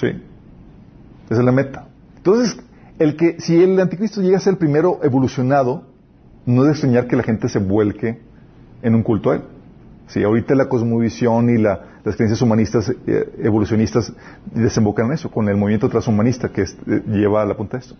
¿Sí? 0.00 0.08
Esa 1.26 1.40
es 1.40 1.44
la 1.44 1.52
meta. 1.52 1.86
Entonces, 2.16 2.56
el 2.98 3.16
que, 3.16 3.40
si 3.40 3.62
el 3.62 3.78
anticristo 3.78 4.20
llega 4.20 4.38
a 4.38 4.40
ser 4.40 4.54
el 4.54 4.58
primero 4.58 4.98
evolucionado, 5.04 5.84
no 6.44 6.62
es 6.62 6.66
de 6.66 6.72
extrañar 6.72 7.06
que 7.06 7.14
la 7.14 7.22
gente 7.22 7.48
se 7.48 7.60
vuelque 7.60 8.18
en 8.82 8.96
un 8.96 9.04
culto 9.04 9.30
a 9.30 9.36
él. 9.36 9.42
Si 10.08 10.22
ahorita 10.22 10.54
la 10.54 10.68
cosmovisión 10.68 11.48
y 11.50 11.58
las 11.58 11.78
creencias 12.16 12.42
humanistas 12.42 12.92
eh, 13.06 13.34
evolucionistas 13.38 14.12
desembocan 14.52 15.06
en 15.06 15.12
eso, 15.12 15.30
con 15.30 15.48
el 15.48 15.56
movimiento 15.56 15.88
transhumanista 15.88 16.50
que 16.50 16.62
eh, 16.62 16.66
lleva 17.06 17.42
a 17.42 17.46
la 17.46 17.56
punta 17.56 17.78
de 17.78 17.82
esto. 17.82 17.96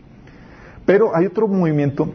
Pero 0.84 1.14
hay 1.14 1.26
otro 1.26 1.48
movimiento 1.48 2.12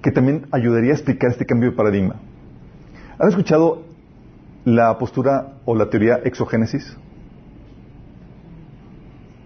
que 0.00 0.10
también 0.10 0.46
ayudaría 0.52 0.92
a 0.92 0.94
explicar 0.94 1.30
este 1.30 1.44
cambio 1.44 1.70
de 1.70 1.76
paradigma. 1.76 2.16
¿Han 3.18 3.28
escuchado 3.28 3.82
la 4.64 4.96
postura 4.98 5.54
o 5.64 5.74
la 5.74 5.90
teoría 5.90 6.20
exogénesis? 6.24 6.96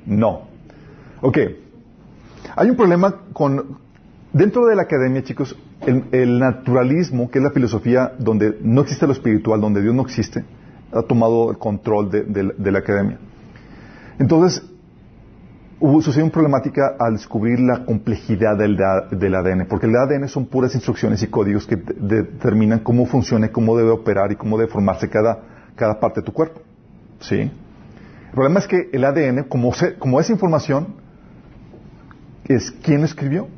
No. 0.05 0.43
Ok. 1.21 1.39
Hay 2.57 2.71
un 2.71 2.77
problema 2.77 3.23
con... 3.33 3.79
Dentro 4.33 4.67
de 4.67 4.77
la 4.77 4.83
academia, 4.83 5.23
chicos, 5.23 5.57
el, 5.87 6.39
naturalismo, 6.39 7.31
que 7.31 7.39
es 7.39 7.45
la 7.45 7.51
filosofía 7.51 8.13
donde 8.19 8.59
no 8.63 8.83
existe 8.83 9.07
lo 9.07 9.13
espiritual, 9.13 9.61
donde 9.61 9.83
Dios 9.83 9.95
no 9.95 10.03
existe, 10.03 10.45
ha 10.93 11.03
tomado 11.03 11.51
el 11.51 11.59
control 11.59 12.11
de, 12.11 12.71
la 12.71 12.79
academia. 12.79 13.19
Entonces, 14.19 14.63
hubo, 15.81 16.01
sucedió 16.03 16.25
una 16.25 16.33
problemática 16.33 16.97
al 16.99 17.15
descubrir 17.15 17.61
la 17.61 17.85
complejidad 17.85 18.57
del, 18.57 18.77
ADN, 18.83 19.67
porque 19.69 19.87
el 19.87 19.97
ADN 19.97 20.29
son 20.29 20.47
puras 20.47 20.75
instrucciones 20.75 21.23
y 21.23 21.27
códigos 21.29 21.67
que 21.67 21.77
determinan 21.77 22.81
cómo 22.81 23.07
funciona, 23.07 23.51
cómo 23.51 23.77
debe 23.77 23.91
operar 23.91 24.31
y 24.33 24.37
cómo 24.37 24.59
debe 24.59 24.71
formarse 24.71 25.09
cada, 25.09 25.41
parte 26.01 26.21
de 26.21 26.27
tu 26.27 26.33
cuerpo. 26.33 26.61
¿Sí? 27.21 27.37
El 27.37 28.35
problema 28.35 28.61
es 28.61 28.67
que 28.67 28.91
el 28.93 29.05
ADN, 29.05 29.45
como, 29.45 29.73
se, 29.75 29.95
como 29.95 30.21
esa 30.21 30.33
información, 30.33 30.95
es 32.45 32.71
quién 32.83 33.01
lo 33.01 33.07
escribió. 33.07 33.49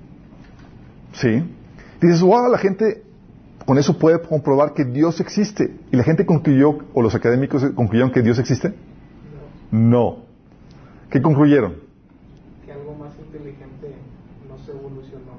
¿Sí? 1.13 1.43
Dices, 2.05 2.23
wow, 2.23 2.51
la 2.51 2.59
gente 2.59 3.03
con 3.65 3.79
eso 3.79 3.99
puede 3.99 4.21
comprobar 4.21 4.75
que 4.75 4.85
Dios 4.85 5.21
existe. 5.21 5.75
¿Y 5.91 5.97
la 5.97 6.05
gente 6.05 6.27
concluyó, 6.27 6.79
o 6.93 7.03
los 7.03 7.15
académicos 7.15 7.65
concluyeron 7.75 8.13
que 8.13 8.21
Dios 8.21 8.39
existe? 8.39 8.75
No. 9.71 10.19
¿Qué 11.11 11.23
concluyeron? 11.23 11.77
Que 12.67 12.73
algo 12.73 12.95
más 12.95 13.19
inteligente 13.19 13.95
no 14.49 14.59
se 14.59 14.73
evolucionó. 14.73 15.39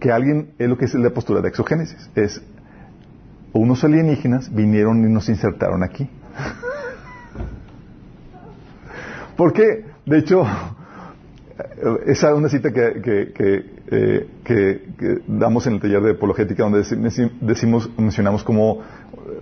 Que 0.00 0.10
alguien, 0.10 0.54
es 0.58 0.68
lo 0.68 0.78
que 0.78 0.86
es 0.86 0.94
la 0.94 1.10
postura 1.10 1.42
de 1.42 1.48
exogénesis, 1.48 2.08
es 2.14 2.40
unos 3.52 3.84
alienígenas 3.84 4.54
vinieron 4.54 5.04
y 5.04 5.12
nos 5.12 5.28
insertaron 5.28 5.82
aquí. 5.82 6.08
Porque, 9.36 9.84
de 10.06 10.18
hecho, 10.18 10.42
esa 12.06 12.30
es 12.30 12.36
una 12.36 12.48
cita 12.48 12.72
que, 12.72 13.02
que, 13.02 13.32
que, 13.32 13.77
eh, 13.90 14.28
que, 14.44 15.22
damos 15.26 15.66
en 15.66 15.74
el 15.74 15.80
taller 15.80 16.02
de 16.02 16.10
apologética 16.12 16.62
donde 16.62 16.82
decimos, 17.40 17.90
mencionamos 17.96 18.44
como 18.44 18.80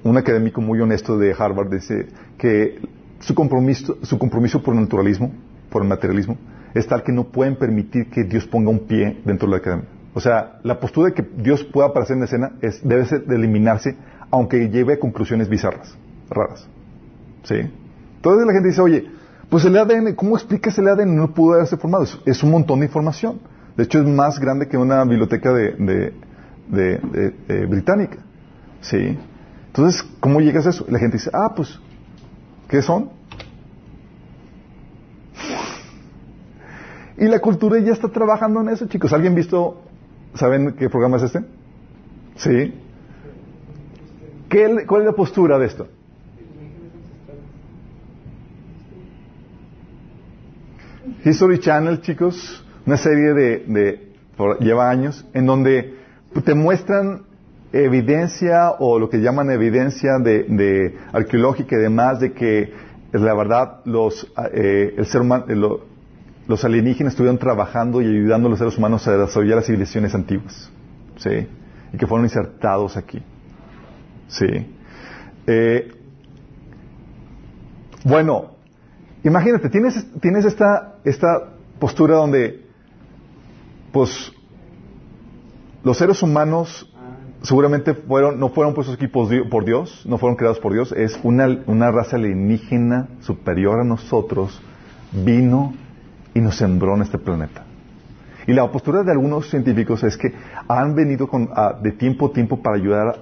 un 0.02 0.16
académico 0.16 0.60
muy 0.60 0.80
honesto 0.80 1.18
de 1.18 1.34
Harvard 1.36 1.70
dice 1.70 2.06
que 2.38 2.78
su 3.20 3.34
compromiso, 3.34 3.98
su 4.02 4.18
compromiso 4.18 4.62
por 4.62 4.74
el 4.74 4.80
naturalismo, 4.80 5.32
por 5.70 5.82
el 5.82 5.88
materialismo, 5.88 6.36
es 6.74 6.86
tal 6.86 7.02
que 7.02 7.12
no 7.12 7.24
pueden 7.24 7.56
permitir 7.56 8.10
que 8.10 8.24
Dios 8.24 8.46
ponga 8.46 8.70
un 8.70 8.80
pie 8.80 9.20
dentro 9.24 9.48
de 9.48 9.52
la 9.52 9.58
academia. 9.58 9.88
O 10.14 10.20
sea, 10.20 10.60
la 10.62 10.80
postura 10.80 11.08
de 11.08 11.14
que 11.14 11.26
Dios 11.36 11.64
pueda 11.64 11.88
aparecer 11.88 12.16
en 12.16 12.22
escena 12.22 12.52
es, 12.62 12.86
debe 12.86 13.04
ser 13.06 13.24
de 13.26 13.36
eliminarse, 13.36 13.96
aunque 14.30 14.68
lleve 14.68 14.94
a 14.94 14.98
conclusiones 14.98 15.48
bizarras, 15.48 15.96
raras. 16.30 16.66
¿Sí? 17.42 17.56
Entonces 18.16 18.46
la 18.46 18.52
gente 18.52 18.68
dice, 18.68 18.80
oye, 18.80 19.06
pues 19.48 19.64
el 19.64 19.76
ADN, 19.76 20.14
¿cómo 20.14 20.36
explicas 20.36 20.76
el 20.78 20.88
ADN? 20.88 21.14
No 21.14 21.32
pudo 21.32 21.54
haberse 21.54 21.76
formado. 21.76 22.04
Es, 22.24 22.42
un 22.42 22.50
montón 22.50 22.80
de 22.80 22.86
información. 22.86 23.38
De 23.76 23.84
hecho, 23.84 24.00
es 24.00 24.06
más 24.06 24.38
grande 24.38 24.68
que 24.68 24.78
una 24.78 25.04
biblioteca 25.04 25.52
de, 25.52 26.12
de, 26.68 27.66
británica. 27.66 28.18
¿Sí? 28.80 29.18
Entonces, 29.66 30.02
¿cómo 30.20 30.40
llegas 30.40 30.66
a 30.66 30.70
eso? 30.70 30.86
La 30.88 30.98
gente 30.98 31.18
dice, 31.18 31.30
ah, 31.32 31.52
pues, 31.54 31.78
¿qué 32.68 32.80
son? 32.80 33.10
Y 37.18 37.26
la 37.26 37.40
cultura 37.40 37.78
ya 37.78 37.92
está 37.92 38.08
trabajando 38.08 38.60
en 38.60 38.68
eso, 38.70 38.86
chicos. 38.86 39.12
¿Alguien 39.12 39.34
visto, 39.34 39.82
saben 40.34 40.72
qué 40.72 40.88
programa 40.88 41.16
es 41.18 41.24
este? 41.24 41.44
¿Sí? 42.36 42.74
¿Qué, 44.48 44.84
¿Cuál 44.86 45.02
es 45.02 45.06
la 45.06 45.12
postura 45.12 45.58
de 45.58 45.66
esto? 45.66 45.88
History 51.24 51.58
Channel, 51.58 52.00
chicos, 52.02 52.64
una 52.86 52.96
serie 52.96 53.34
de, 53.34 54.12
lleva 54.60 54.90
años, 54.90 55.26
en 55.34 55.46
donde 55.46 55.94
te 56.44 56.54
muestran 56.54 57.22
evidencia 57.72 58.70
o 58.78 58.98
lo 58.98 59.10
que 59.10 59.18
llaman 59.18 59.50
evidencia 59.50 60.18
de, 60.18 60.96
arqueológica 61.12 61.76
y 61.76 61.80
demás 61.80 62.20
de 62.20 62.32
que 62.32 62.72
la 63.12 63.34
verdad 63.34 63.80
los 63.84 64.30
eh, 64.52 64.94
el 64.96 65.06
ser 65.06 65.22
humano 65.22 65.46
eh, 65.48 65.80
los 66.48 66.64
alienígenas 66.64 67.14
estuvieron 67.14 67.38
trabajando 67.38 68.00
y 68.00 68.06
ayudando 68.06 68.46
a 68.46 68.50
los 68.50 68.58
seres 68.58 68.78
humanos 68.78 69.06
a 69.08 69.16
desarrollar 69.16 69.56
las 69.56 69.66
civilizaciones 69.66 70.14
antiguas, 70.14 70.70
sí, 71.16 71.48
y 71.92 71.96
que 71.96 72.06
fueron 72.06 72.24
insertados 72.24 72.96
aquí, 72.96 73.20
sí. 74.28 74.46
Eh, 75.48 75.92
bueno, 78.04 78.56
Imagínate, 79.26 79.68
tienes, 79.70 80.06
tienes 80.20 80.44
esta, 80.44 80.98
esta 81.02 81.48
postura 81.80 82.14
donde, 82.14 82.65
pues, 83.96 84.30
los 85.82 85.96
seres 85.96 86.22
humanos 86.22 86.86
seguramente 87.40 87.94
fueron, 87.94 88.38
no 88.38 88.50
fueron 88.50 88.74
puestos 88.74 88.96
aquí 88.96 89.06
por 89.08 89.64
Dios, 89.64 90.04
no 90.04 90.18
fueron 90.18 90.36
creados 90.36 90.58
por 90.58 90.74
Dios, 90.74 90.92
es 90.92 91.18
una, 91.22 91.62
una 91.66 91.90
raza 91.90 92.16
alienígena 92.16 93.08
superior 93.20 93.80
a 93.80 93.84
nosotros, 93.84 94.60
vino 95.12 95.72
y 96.34 96.40
nos 96.40 96.56
sembró 96.58 96.94
en 96.94 97.02
este 97.04 97.16
planeta. 97.16 97.64
Y 98.46 98.52
la 98.52 98.70
postura 98.70 99.02
de 99.02 99.12
algunos 99.12 99.48
científicos 99.48 100.04
es 100.04 100.18
que 100.18 100.30
han 100.68 100.94
venido 100.94 101.26
de 101.82 101.92
tiempo 101.92 102.26
a 102.26 102.32
tiempo 102.34 102.60
para 102.60 102.76
ayudar 102.76 103.18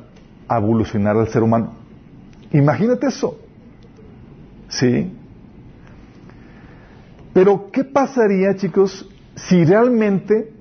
a 0.49 0.59
evolucionar 0.59 1.17
al 1.17 1.29
ser 1.29 1.45
humano. 1.45 1.75
Imagínate 2.53 3.07
eso. 3.07 3.39
¿Sí? 4.69 5.13
Pero, 7.33 7.71
¿qué 7.71 7.85
pasaría, 7.85 8.57
chicos, 8.57 9.09
si 9.37 9.65
realmente 9.65 10.54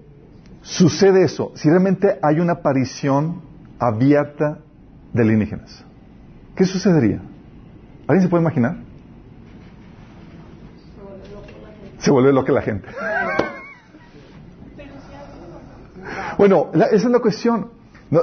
sucede 0.63 1.23
eso? 1.23 1.51
Si 1.55 1.69
realmente 1.69 2.17
hay 2.21 2.39
una 2.39 2.53
aparición 2.53 3.41
abierta 3.77 4.59
de 5.13 5.21
alienígenas. 5.21 5.85
¿Qué 6.55 6.65
sucedería? 6.65 7.21
¿Alguien 8.07 8.23
se 8.23 8.29
puede 8.29 8.41
imaginar? 8.41 8.77
Se 11.99 12.11
vuelve 12.11 12.33
loca 12.33 12.51
la 12.51 12.61
gente. 12.61 12.87
bueno, 16.37 16.71
esa 16.73 16.95
es 16.95 17.05
la 17.05 17.19
cuestión. 17.19 17.69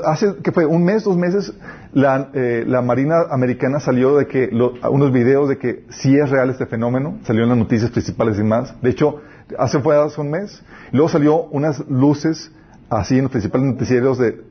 Hace 0.04 0.36
que 0.36 0.52
fue 0.52 0.66
un 0.66 0.84
mes, 0.84 1.04
dos 1.04 1.16
meses, 1.16 1.52
la, 1.92 2.30
eh, 2.32 2.64
la 2.66 2.80
Marina 2.80 3.22
Americana 3.30 3.80
salió 3.80 4.16
de 4.16 4.26
que 4.26 4.50
unos 4.88 5.12
videos 5.12 5.48
de 5.48 5.58
que 5.58 5.84
sí 5.90 6.16
es 6.16 6.30
real 6.30 6.50
este 6.50 6.66
fenómeno, 6.66 7.18
salió 7.24 7.42
en 7.42 7.48
las 7.48 7.58
noticias 7.58 7.90
principales 7.90 8.38
y 8.38 8.44
más. 8.44 8.80
De 8.80 8.90
hecho, 8.90 9.20
hace 9.58 9.78
un 10.20 10.30
mes. 10.30 10.62
Luego 10.92 11.08
salió 11.08 11.42
unas 11.44 11.86
luces 11.88 12.50
así 12.88 13.16
en 13.16 13.22
los 13.22 13.30
principales 13.30 13.66
noticieros 13.68 14.18
de 14.18 14.42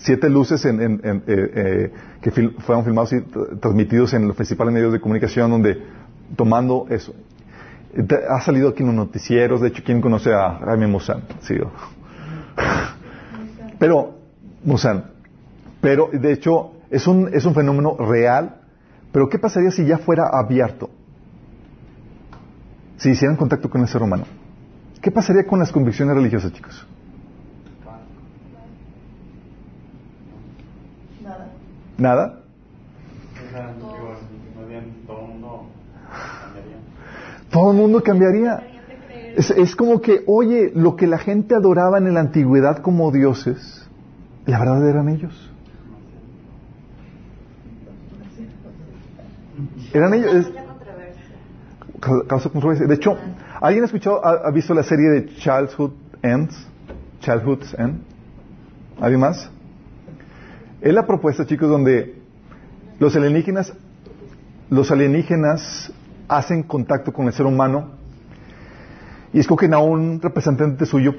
siete 0.00 0.30
luces 0.30 0.64
en, 0.64 0.80
en, 0.80 1.00
eh, 1.04 1.22
eh, 1.26 1.92
que 2.22 2.30
fueron 2.30 2.84
filmados 2.84 3.12
y 3.12 3.20
transmitidos 3.60 4.14
en 4.14 4.26
los 4.26 4.36
principales 4.36 4.72
medios 4.72 4.92
de 4.92 5.00
comunicación 5.00 5.50
donde 5.50 5.82
tomando 6.36 6.86
eso. 6.90 7.14
Ha 8.28 8.40
salido 8.40 8.68
aquí 8.68 8.82
en 8.82 8.88
los 8.88 8.96
noticieros, 8.96 9.60
de 9.60 9.68
hecho, 9.68 9.82
¿quién 9.84 10.00
conoce 10.00 10.32
a 10.32 10.60
Jaime 10.64 10.86
Musan? 10.86 11.22
Sí. 11.40 11.54
Pero 13.78 14.14
Musan. 14.64 15.10
Pero, 15.80 16.08
de 16.12 16.32
hecho, 16.32 16.72
es 16.90 17.06
un, 17.06 17.30
es 17.32 17.44
un 17.44 17.54
fenómeno 17.54 17.96
real. 17.98 18.60
Pero, 19.12 19.28
¿qué 19.28 19.38
pasaría 19.38 19.70
si 19.72 19.84
ya 19.84 19.98
fuera 19.98 20.28
abierto? 20.32 20.88
Si 22.96 23.10
hicieran 23.10 23.36
contacto 23.36 23.68
con 23.68 23.80
el 23.80 23.88
ser 23.88 24.02
humano. 24.02 24.24
¿Qué 25.00 25.10
pasaría 25.10 25.46
con 25.46 25.58
las 25.58 25.72
convicciones 25.72 26.14
religiosas, 26.14 26.52
chicos? 26.52 26.86
Nada. 31.22 31.46
¿Nada? 31.98 32.40
Todo 37.50 37.72
el 37.72 37.76
mundo 37.76 38.02
cambiaría. 38.02 38.62
Es, 39.36 39.50
es, 39.50 39.74
como 39.74 40.00
que, 40.00 40.22
oye, 40.26 40.72
lo 40.74 40.96
que 40.96 41.06
la 41.06 41.18
gente 41.18 41.54
adoraba 41.54 41.98
en 41.98 42.12
la 42.12 42.20
antigüedad 42.20 42.78
como 42.78 43.10
dioses, 43.10 43.88
la 44.46 44.58
verdad 44.58 44.88
eran 44.88 45.08
ellos. 45.08 45.50
Eran 49.92 50.14
ellos. 50.14 50.52
Causa 52.28 52.48
controversia. 52.50 52.86
De 52.86 52.94
hecho, 52.94 53.16
¿alguien 53.60 53.84
ha 53.84 53.86
escuchado, 53.86 54.24
ha, 54.24 54.50
visto 54.50 54.74
la 54.74 54.82
serie 54.82 55.08
de 55.10 55.26
Childhood 55.36 55.92
Ends? 56.22 56.66
Childhood's 57.20 57.74
End. 57.78 58.02
¿Alguien 59.00 59.20
más? 59.20 59.50
Es 60.80 60.94
la 60.94 61.06
propuesta, 61.06 61.46
chicos, 61.46 61.68
donde 61.68 62.20
los 62.98 63.14
alienígenas, 63.14 63.72
los 64.70 64.90
alienígenas 64.90 65.92
hacen 66.28 66.62
contacto 66.62 67.12
con 67.12 67.26
el 67.26 67.32
ser 67.32 67.46
humano 67.46 67.90
y 69.32 69.40
escogen 69.40 69.74
a 69.74 69.78
un 69.78 70.20
representante 70.20 70.86
suyo 70.86 71.14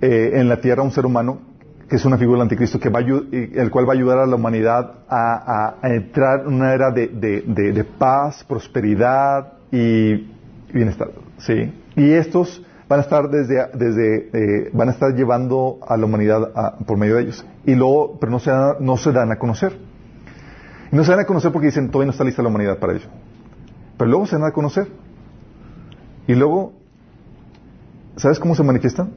eh, 0.00 0.32
en 0.34 0.48
la 0.48 0.60
Tierra, 0.60 0.82
un 0.82 0.90
ser 0.90 1.04
humano, 1.04 1.40
que 1.88 1.96
es 1.96 2.04
una 2.04 2.16
figura 2.16 2.38
del 2.38 2.42
anticristo, 2.42 2.78
que 2.78 2.88
va 2.88 3.00
el 3.00 3.70
cual 3.70 3.88
va 3.88 3.92
a 3.92 3.96
ayudar 3.96 4.18
a 4.18 4.26
la 4.26 4.36
humanidad 4.36 4.92
a, 5.08 5.76
entrar 5.82 6.40
en 6.46 6.54
una 6.54 6.72
era 6.72 6.90
de, 6.90 7.86
paz, 7.98 8.44
prosperidad 8.44 9.54
y 9.70 10.28
bienestar. 10.72 11.10
¿Sí? 11.40 11.72
Y 11.96 12.12
estos 12.12 12.62
van 12.88 13.00
a 13.00 13.02
estar 13.02 13.28
desde, 13.28 13.68
desde 13.74 14.30
eh, 14.32 14.70
van 14.72 14.88
a 14.88 14.92
estar 14.92 15.14
llevando 15.14 15.78
a 15.86 15.96
la 15.96 16.06
humanidad 16.06 16.76
por 16.86 16.98
medio 16.98 17.16
de 17.16 17.22
ellos. 17.22 17.46
Y 17.64 17.74
luego, 17.74 18.18
pero 18.18 18.32
no 18.32 18.38
se, 18.38 18.50
no 18.80 18.96
se 18.96 19.12
dan 19.12 19.30
a 19.32 19.38
conocer. 19.38 19.78
Y 20.90 20.96
no 20.96 21.04
se 21.04 21.12
dan 21.12 21.20
a 21.20 21.24
conocer 21.24 21.52
porque 21.52 21.66
dicen, 21.66 21.88
todavía 21.88 22.06
no 22.06 22.12
está 22.12 22.24
lista 22.24 22.42
la 22.42 22.48
humanidad 22.48 22.78
para 22.78 22.94
ello. 22.94 23.06
Pero 23.96 24.10
luego 24.10 24.26
se 24.26 24.36
dan 24.36 24.44
a 24.44 24.52
conocer. 24.52 24.88
Y 26.26 26.34
luego, 26.34 26.72
¿sabes 28.16 28.38
cómo 28.40 28.54
se 28.54 28.62
manifiesta 28.62 29.08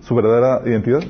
su 0.00 0.14
verdadera 0.14 0.62
identidad? 0.68 1.02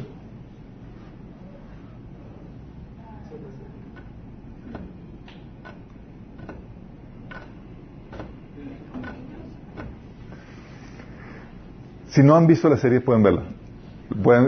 Si 12.16 12.22
no 12.22 12.34
han 12.34 12.46
visto 12.46 12.70
la 12.70 12.78
serie, 12.78 13.02
pueden 13.02 13.22
verla. 13.22 13.42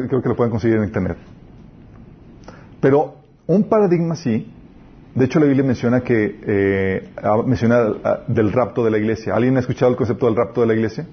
Creo 0.08 0.22
que 0.22 0.28
lo 0.30 0.34
pueden 0.34 0.50
conseguir 0.50 0.78
en 0.78 0.84
internet. 0.84 1.18
Pero 2.80 3.16
un 3.46 3.64
paradigma 3.64 4.16
sí. 4.16 4.50
De 5.14 5.26
hecho, 5.26 5.38
la 5.38 5.44
Biblia 5.44 5.64
menciona 5.64 6.00
que 6.00 6.40
eh, 6.46 7.10
ah, 7.22 7.42
menciona 7.44 7.88
ah, 8.02 8.20
del 8.26 8.52
rapto 8.52 8.82
de 8.82 8.90
la 8.90 8.96
iglesia. 8.96 9.34
¿Alguien 9.34 9.54
ha 9.58 9.60
escuchado 9.60 9.90
el 9.90 9.98
concepto 9.98 10.24
del 10.24 10.36
rapto 10.36 10.62
de 10.62 10.66
la 10.66 10.72
iglesia? 10.72 11.06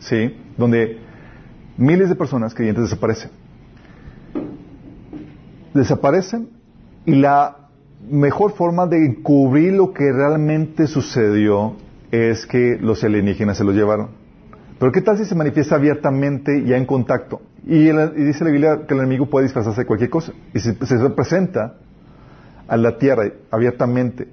Sí. 0.00 0.36
Donde 0.56 0.98
miles 1.76 2.08
de 2.08 2.16
personas 2.16 2.52
creyentes 2.52 2.82
desaparecen. 2.82 3.30
Desaparecen 5.72 6.48
y 7.06 7.14
la 7.14 7.68
mejor 8.10 8.54
forma 8.54 8.88
de 8.88 9.06
encubrir 9.06 9.74
lo 9.74 9.92
que 9.92 10.10
realmente 10.10 10.88
sucedió 10.88 11.76
es 12.10 12.44
que 12.44 12.76
los 12.80 13.04
alienígenas 13.04 13.56
se 13.56 13.62
los 13.62 13.76
llevaron. 13.76 14.21
Pero 14.82 14.90
¿qué 14.90 15.00
tal 15.00 15.16
si 15.16 15.24
se 15.24 15.36
manifiesta 15.36 15.76
abiertamente 15.76 16.64
ya 16.64 16.76
en 16.76 16.86
contacto? 16.86 17.40
Y, 17.64 17.86
el- 17.86 18.14
y 18.16 18.24
dice 18.24 18.42
la 18.42 18.50
Biblia 18.50 18.80
que 18.84 18.94
el 18.94 18.98
enemigo 18.98 19.26
puede 19.26 19.44
disfrazarse 19.44 19.82
de 19.82 19.86
cualquier 19.86 20.10
cosa. 20.10 20.32
Y 20.52 20.58
se, 20.58 20.74
se 20.74 21.10
presenta 21.10 21.76
a 22.66 22.76
la 22.76 22.98
tierra 22.98 23.30
abiertamente 23.52 24.26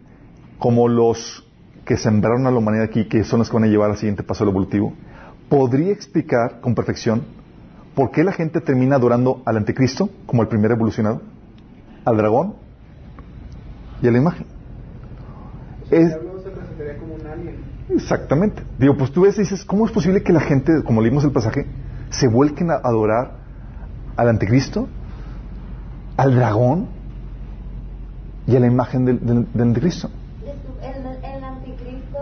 como 0.57 0.87
los 0.87 1.47
que 1.85 1.97
sembraron 1.97 2.47
a 2.47 2.51
la 2.51 2.57
humanidad 2.57 2.85
aquí, 2.85 3.05
que 3.05 3.23
son 3.23 3.37
los 3.37 3.49
que 3.51 3.57
van 3.57 3.65
a 3.65 3.67
llevar 3.67 3.91
al 3.91 3.97
siguiente 3.97 4.23
paso 4.23 4.43
evolutivo, 4.43 4.91
podría 5.49 5.91
explicar 5.93 6.61
con 6.61 6.73
perfección 6.73 7.21
por 7.93 8.09
qué 8.09 8.23
la 8.23 8.31
gente 8.31 8.59
termina 8.59 8.95
adorando 8.95 9.43
al 9.45 9.55
anticristo 9.55 10.09
como 10.25 10.41
el 10.41 10.47
primer 10.47 10.71
evolucionado, 10.71 11.21
al 12.05 12.17
dragón 12.17 12.55
y 14.01 14.07
a 14.07 14.11
la 14.11 14.17
imagen. 14.17 14.47
Es, 15.91 16.07
diablo 16.07 16.41
se 16.41 16.49
presentaría 16.49 16.97
como 16.97 17.13
un 17.13 17.27
alien. 17.27 17.55
Exactamente. 18.01 18.63
Digo, 18.77 18.95
pues 18.97 19.11
tú 19.11 19.21
ves 19.21 19.37
y 19.37 19.41
dices, 19.41 19.63
¿cómo 19.65 19.85
es 19.85 19.91
posible 19.91 20.23
que 20.23 20.31
la 20.33 20.39
gente, 20.39 20.83
como 20.83 21.01
leímos 21.01 21.23
el 21.23 21.31
pasaje, 21.31 21.65
se 22.09 22.27
vuelquen 22.27 22.71
a 22.71 22.75
adorar 22.75 23.33
al 24.15 24.29
anticristo, 24.29 24.87
al 26.17 26.35
dragón 26.35 26.87
y 28.47 28.55
a 28.55 28.59
la 28.59 28.67
imagen 28.67 29.05
del, 29.05 29.19
del- 29.25 29.47
del 29.53 29.61
anticristo? 29.67 30.09
El, 30.81 31.05
el 31.35 31.43
anticristo 31.43 32.19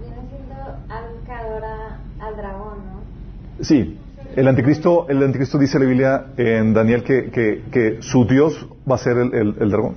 viene 0.00 0.16
siendo 0.30 0.54
algo 0.88 1.24
que 1.24 1.32
adora 1.32 1.98
al 2.20 2.36
dragón, 2.36 2.78
¿no? 2.86 3.64
Sí, 3.64 3.98
el 4.36 4.48
anticristo, 4.48 5.06
el 5.08 5.22
anticristo 5.22 5.58
dice 5.58 5.78
la 5.78 5.84
Biblia 5.84 6.26
en 6.36 6.72
Daniel 6.74 7.02
que, 7.02 7.30
que- 7.30 7.64
que 7.70 7.98
su 8.00 8.24
Dios 8.24 8.66
va 8.90 8.94
a 8.94 8.98
ser 8.98 9.18
el, 9.18 9.34
el- 9.34 9.56
el 9.60 9.70
dragón. 9.70 9.94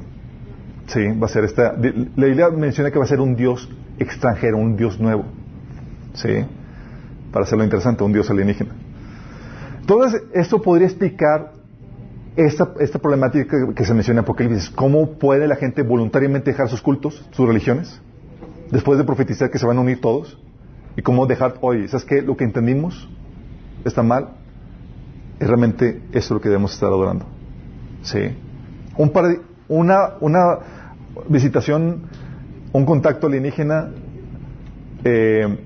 Sí, 0.88 1.08
va 1.18 1.28
a 1.28 1.30
ser 1.30 1.46
esta. 1.46 1.74
La 1.74 2.26
Biblia 2.26 2.50
menciona 2.50 2.92
que 2.92 3.00
va 3.00 3.06
a 3.06 3.08
ser 3.08 3.22
un 3.22 3.36
Dios 3.36 3.70
extranjero, 4.02 4.58
un 4.58 4.76
Dios 4.76 5.00
nuevo. 5.00 5.26
Sí, 6.14 6.46
para 7.32 7.46
hacerlo 7.46 7.64
interesante, 7.64 8.04
un 8.04 8.12
Dios 8.14 8.30
alienígena. 8.30 8.72
Entonces, 9.80 10.24
esto 10.34 10.62
podría 10.62 10.88
explicar 10.88 11.54
esta, 12.36 12.74
esta 12.80 13.00
problemática 13.00 13.58
que, 13.76 13.86
se 13.86 13.94
menciona 13.94 14.20
en 14.20 14.24
Apocalipsis. 14.24 14.70
¿Cómo 14.70 15.12
puede 15.14 15.48
la 15.48 15.56
gente 15.56 15.84
voluntariamente 15.84 16.52
dejar 16.52 16.70
sus 16.70 16.82
cultos, 16.82 17.28
sus 17.32 17.48
religiones, 17.48 18.02
después 18.72 18.98
de 18.98 19.04
profetizar 19.04 19.50
que 19.50 19.60
se 19.60 19.66
van 19.66 19.78
a 19.78 19.82
unir 19.82 20.02
todos? 20.02 20.38
¿Y 20.96 21.02
cómo 21.02 21.26
dejar, 21.26 21.56
oye, 21.62 21.88
¿sabes 21.88 22.06
qué? 22.06 22.22
Lo 22.22 22.36
que 22.36 22.44
entendimos 22.44 23.10
está 23.86 24.04
mal, 24.04 24.30
es 25.40 25.48
realmente 25.48 26.02
eso 26.12 26.34
lo 26.34 26.42
que 26.42 26.50
debemos 26.50 26.74
estar 26.74 26.90
adorando. 26.90 27.26
Sí. 28.04 28.20
Un 28.98 29.10
par- 29.12 29.40
una, 29.68 30.12
una 30.20 30.60
visitación, 31.30 32.04
un 32.74 32.86
contacto 32.86 33.28
alienígena 33.28 33.90
eh, 35.04 35.58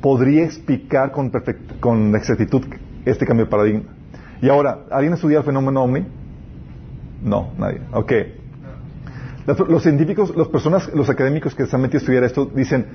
podría 0.00 0.44
explicar 0.44 1.12
con, 1.12 1.30
perfect- 1.32 1.78
con 1.80 2.14
exactitud 2.14 2.62
este 3.04 3.26
cambio 3.26 3.46
de 3.46 3.50
paradigma. 3.50 3.82
Y 4.42 4.48
ahora, 4.48 4.80
¿alguien 4.90 5.14
estudia 5.14 5.38
el 5.38 5.44
fenómeno 5.44 5.82
ovni? 5.82 6.06
No, 7.22 7.52
nadie. 7.58 7.80
Ok. 7.92 8.12
Los, 9.46 9.58
los 9.68 9.82
científicos, 9.82 10.34
las 10.36 10.48
personas, 10.48 10.90
los 10.94 11.08
académicos 11.10 11.54
que 11.54 11.66
se 11.66 11.76
han 11.76 11.82
metido 11.82 11.98
a 11.98 12.00
estudiar 12.02 12.24
esto 12.24 12.46
dicen, 12.46 12.86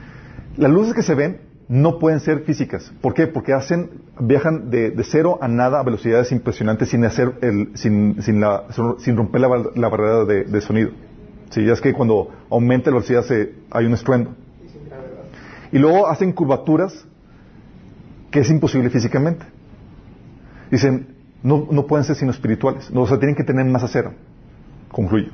las 0.57 0.71
luces 0.71 0.93
que 0.93 1.03
se 1.03 1.15
ven 1.15 1.41
no 1.67 1.97
pueden 1.99 2.19
ser 2.19 2.41
físicas. 2.41 2.91
¿Por 3.01 3.13
qué? 3.13 3.25
Porque 3.27 3.53
hacen, 3.53 3.89
viajan 4.19 4.69
de, 4.69 4.91
de 4.91 5.03
cero 5.03 5.39
a 5.41 5.47
nada 5.47 5.79
a 5.79 5.83
velocidades 5.83 6.31
impresionantes 6.31 6.89
sin 6.89 7.03
hacer 7.05 7.33
el, 7.41 7.71
sin, 7.75 8.21
sin, 8.21 8.39
la- 8.41 8.65
sin 8.99 9.17
romper 9.17 9.41
la, 9.41 9.47
bar- 9.47 9.71
la 9.75 9.89
barrera 9.89 10.25
de 10.25 10.61
sonido. 10.61 10.91
Sí, 11.49 11.67
es 11.69 11.81
que 11.81 11.93
cuando 11.93 12.29
aumenta 12.49 12.89
la 12.89 12.95
velocidad 12.95 13.23
se, 13.23 13.53
hay 13.71 13.85
un 13.85 13.93
estruendo. 13.93 14.31
Y 15.71 15.77
luego 15.77 16.07
hacen 16.07 16.31
curvaturas 16.31 17.05
que 18.31 18.39
es 18.39 18.49
imposible 18.49 18.89
físicamente. 18.89 19.45
Dicen, 20.71 21.15
no, 21.43 21.67
no 21.69 21.85
pueden 21.85 22.05
ser 22.05 22.15
sino 22.15 22.31
espirituales. 22.31 22.91
No, 22.91 23.01
o 23.01 23.07
sea, 23.07 23.17
tienen 23.17 23.35
que 23.35 23.43
tener 23.43 23.65
masa 23.65 23.87
cero. 23.87 24.13
Concluye. 24.91 25.29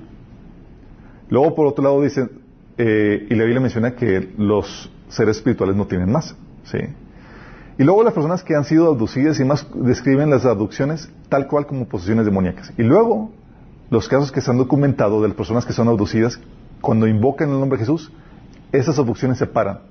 Luego, 1.29 1.55
por 1.55 1.67
otro 1.67 1.83
lado, 1.83 2.01
dicen, 2.01 2.29
eh, 2.77 3.27
y 3.29 3.35
la 3.35 3.43
Biblia 3.43 3.61
menciona 3.61 3.95
que 3.95 4.33
los 4.37 4.91
seres 5.09 5.37
espirituales 5.37 5.75
no 5.75 5.87
tienen 5.87 6.11
masa. 6.11 6.35
¿sí? 6.65 6.79
Y 7.77 7.83
luego 7.83 8.03
las 8.03 8.13
personas 8.13 8.43
que 8.43 8.55
han 8.55 8.65
sido 8.65 8.87
abducidas 8.87 9.39
y 9.39 9.45
más 9.45 9.65
describen 9.73 10.29
las 10.29 10.45
abducciones 10.45 11.09
tal 11.29 11.47
cual 11.47 11.65
como 11.65 11.87
posesiones 11.87 12.25
demoníacas. 12.25 12.73
Y 12.77 12.83
luego, 12.83 13.31
los 13.91 14.07
casos 14.07 14.31
que 14.31 14.39
se 14.39 14.49
han 14.49 14.57
documentado 14.57 15.21
de 15.21 15.27
las 15.27 15.37
personas 15.37 15.65
que 15.65 15.73
son 15.73 15.89
abducidas, 15.89 16.39
cuando 16.79 17.07
invocan 17.07 17.49
el 17.49 17.59
nombre 17.59 17.77
de 17.77 17.83
Jesús, 17.83 18.11
esas 18.71 18.97
abducciones 18.97 19.37
se 19.37 19.45
paran. 19.45 19.81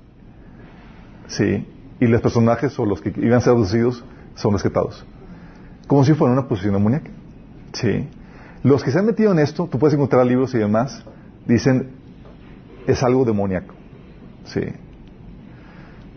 Sí. 1.27 1.67
Y 1.99 2.07
los 2.07 2.19
personajes 2.19 2.77
o 2.79 2.85
los 2.85 2.99
que 2.99 3.13
iban 3.15 3.33
a 3.33 3.41
ser 3.41 3.51
abducidos 3.51 4.03
son 4.33 4.53
rescatados. 4.53 5.05
Como 5.85 6.03
si 6.03 6.15
fuera 6.15 6.33
una 6.33 6.47
posesión 6.47 6.73
demoníaca. 6.73 7.11
Sí. 7.73 8.09
Los 8.63 8.83
que 8.83 8.89
se 8.89 8.97
han 8.97 9.05
metido 9.05 9.31
en 9.33 9.39
esto, 9.39 9.67
tú 9.71 9.77
puedes 9.77 9.93
encontrar 9.93 10.25
libros 10.25 10.55
y 10.55 10.57
demás, 10.57 11.05
dicen, 11.45 11.91
es 12.87 13.03
algo 13.03 13.23
demoníaco. 13.23 13.75
Sí. 14.45 14.61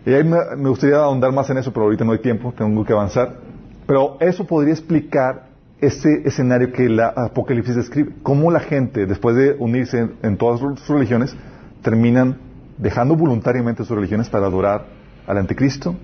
Y 0.07 0.11
ahí 0.11 0.23
me, 0.23 0.37
me 0.57 0.69
gustaría 0.69 0.97
ahondar 0.97 1.31
más 1.31 1.47
en 1.51 1.59
eso, 1.59 1.71
pero 1.71 1.85
ahorita 1.85 2.03
no 2.03 2.13
hay 2.13 2.19
tiempo, 2.19 2.51
tengo 2.51 2.83
que 2.83 2.93
avanzar. 2.93 3.41
Pero 3.85 4.17
eso 4.19 4.43
podría 4.43 4.73
explicar 4.73 5.54
este 5.81 6.27
escenario 6.27 6.71
que 6.71 6.89
la 6.89 7.07
Apocalipsis 7.07 7.75
describe. 7.75 8.13
Cómo 8.23 8.51
la 8.51 8.59
gente, 8.59 9.05
después 9.05 9.35
de 9.35 9.55
unirse 9.59 9.99
en, 9.99 10.15
en 10.23 10.37
todas 10.37 10.59
sus 10.59 10.87
religiones, 10.87 11.35
terminan 11.81 12.37
dejando 12.77 13.15
voluntariamente 13.15 13.83
sus 13.83 13.95
religiones 13.95 14.29
para 14.29 14.47
adorar 14.47 14.85
al 15.27 15.37
anticristo, 15.37 15.95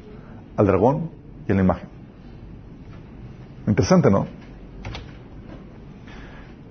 al 0.56 0.66
dragón 0.68 1.12
y 1.48 1.52
a 1.52 1.56
la 1.56 1.62
imagen. 1.62 1.90
Interesante, 3.68 4.10
¿no? 4.10 4.28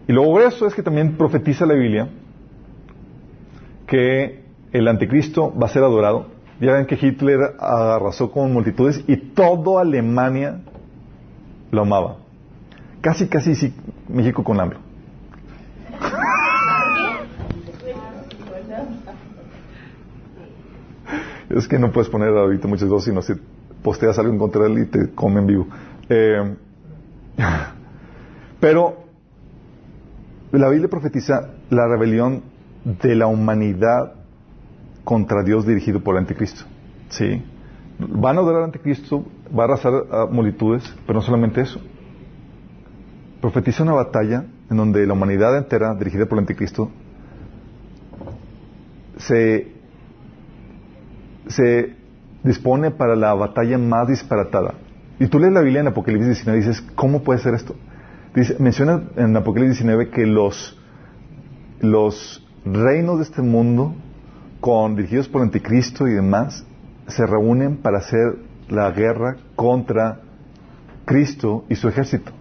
Y 0.07 0.13
luego 0.13 0.41
eso 0.41 0.67
es 0.67 0.75
que 0.75 0.83
también 0.83 1.17
profetiza 1.17 1.65
la 1.67 1.75
Biblia 1.75 2.09
que 3.87 4.45
el 4.73 4.89
anticristo 4.89 5.55
va 5.57 5.67
a 5.67 5.71
ser 5.71 5.83
adorado. 5.83 6.27
Ya 6.61 6.73
ven 6.73 6.87
que 6.87 6.99
Hitler 7.01 7.39
arrasó 7.59 8.31
con 8.31 8.53
multitudes 8.53 9.03
y 9.07 9.17
toda 9.17 9.83
Alemania 9.83 10.61
lo 11.71 11.83
amaba. 11.83 12.20
Casi, 13.01 13.29
casi 13.29 13.55
sí, 13.55 13.75
México 14.09 14.45
con 14.45 14.61
hambre. 14.61 14.79
Es 21.49 21.67
que 21.67 21.79
no 21.79 21.91
puedes 21.91 22.09
poner 22.09 22.29
ahorita 22.29 22.69
muchas 22.69 22.89
cosas, 22.89 23.07
sino 23.07 23.23
si 23.23 23.33
posteas 23.83 24.19
algo 24.19 24.33
en 24.33 24.39
contra 24.39 24.63
de 24.65 24.71
él 24.71 24.79
y 24.81 24.87
te 24.87 25.11
comen 25.15 25.47
vivo. 25.47 25.67
Eh, 26.09 26.57
pero 28.61 29.05
la 30.53 30.69
Biblia 30.69 30.89
profetiza 30.89 31.51
la 31.71 31.89
rebelión 31.89 32.43
de 32.85 33.15
la 33.17 33.27
humanidad 33.27 34.13
contra 35.05 35.43
Dios 35.43 35.67
dirigido 35.67 36.01
por 36.01 36.15
el 36.15 36.21
anticristo. 36.21 36.65
¿Sí? 37.09 37.43
Van 37.99 38.37
a 38.37 38.41
adorar 38.41 38.59
al 38.59 38.65
anticristo, 38.67 39.25
va 39.57 39.65
a 39.65 39.67
arrasar 39.67 39.93
a 40.13 40.27
multitudes, 40.27 40.85
pero 41.07 41.19
no 41.19 41.23
solamente 41.23 41.63
eso. 41.63 41.81
Profetiza 43.41 43.83
una 43.83 43.93
batalla 43.95 44.45
en 44.71 44.77
donde 44.77 45.07
la 45.07 45.15
humanidad 45.15 45.57
entera, 45.57 45.95
dirigida 45.95 46.27
por 46.27 46.39
el 46.39 46.43
anticristo, 46.43 46.91
se, 49.17 49.69
se 51.49 51.97
dispone 52.43 52.91
para 52.91 53.17
la 53.17 53.35
batalla 53.35 53.79
más 53.79 54.09
disparatada. 54.09 54.75
Y 55.19 55.27
tú 55.27 55.39
lees 55.39 55.53
la 55.53 55.61
Biblia 55.61 55.81
en 55.81 55.89
Apocalipsis 55.89 56.29
19 56.29 56.59
y 56.59 56.67
dices, 56.67 56.83
¿cómo 56.95 57.23
puede 57.23 57.41
ser 57.41 57.55
esto? 57.55 57.75
Dice, 58.35 58.57
menciona 58.59 59.03
en 59.17 59.37
Apocalipsis 59.37 59.79
19 59.79 60.11
que 60.11 60.27
los, 60.27 60.79
los 61.81 62.47
reinos 62.65 63.19
de 63.19 63.25
este 63.25 63.43
mundo, 63.43 63.95
con, 64.61 64.97
dirigidos 64.97 65.29
por 65.29 65.43
el 65.43 65.49
anticristo 65.49 66.07
y 66.07 66.13
demás, 66.13 66.65
se 67.07 67.27
reúnen 67.27 67.79
para 67.79 67.99
hacer 67.99 68.37
la 68.69 68.91
guerra 68.93 69.37
contra 69.57 70.21
Cristo 71.05 71.65
y 71.69 71.75
su 71.75 71.89
ejército. 71.89 72.33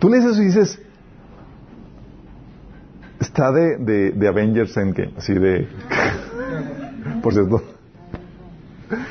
Tú 0.00 0.08
lees 0.08 0.24
eso 0.24 0.42
y 0.42 0.46
dices, 0.46 0.80
está 3.20 3.52
de, 3.52 3.76
de, 3.76 4.10
de 4.12 4.28
Avengers 4.28 4.76
así 5.16 5.34
de... 5.34 5.68
Por 7.22 7.34
cierto. 7.34 7.62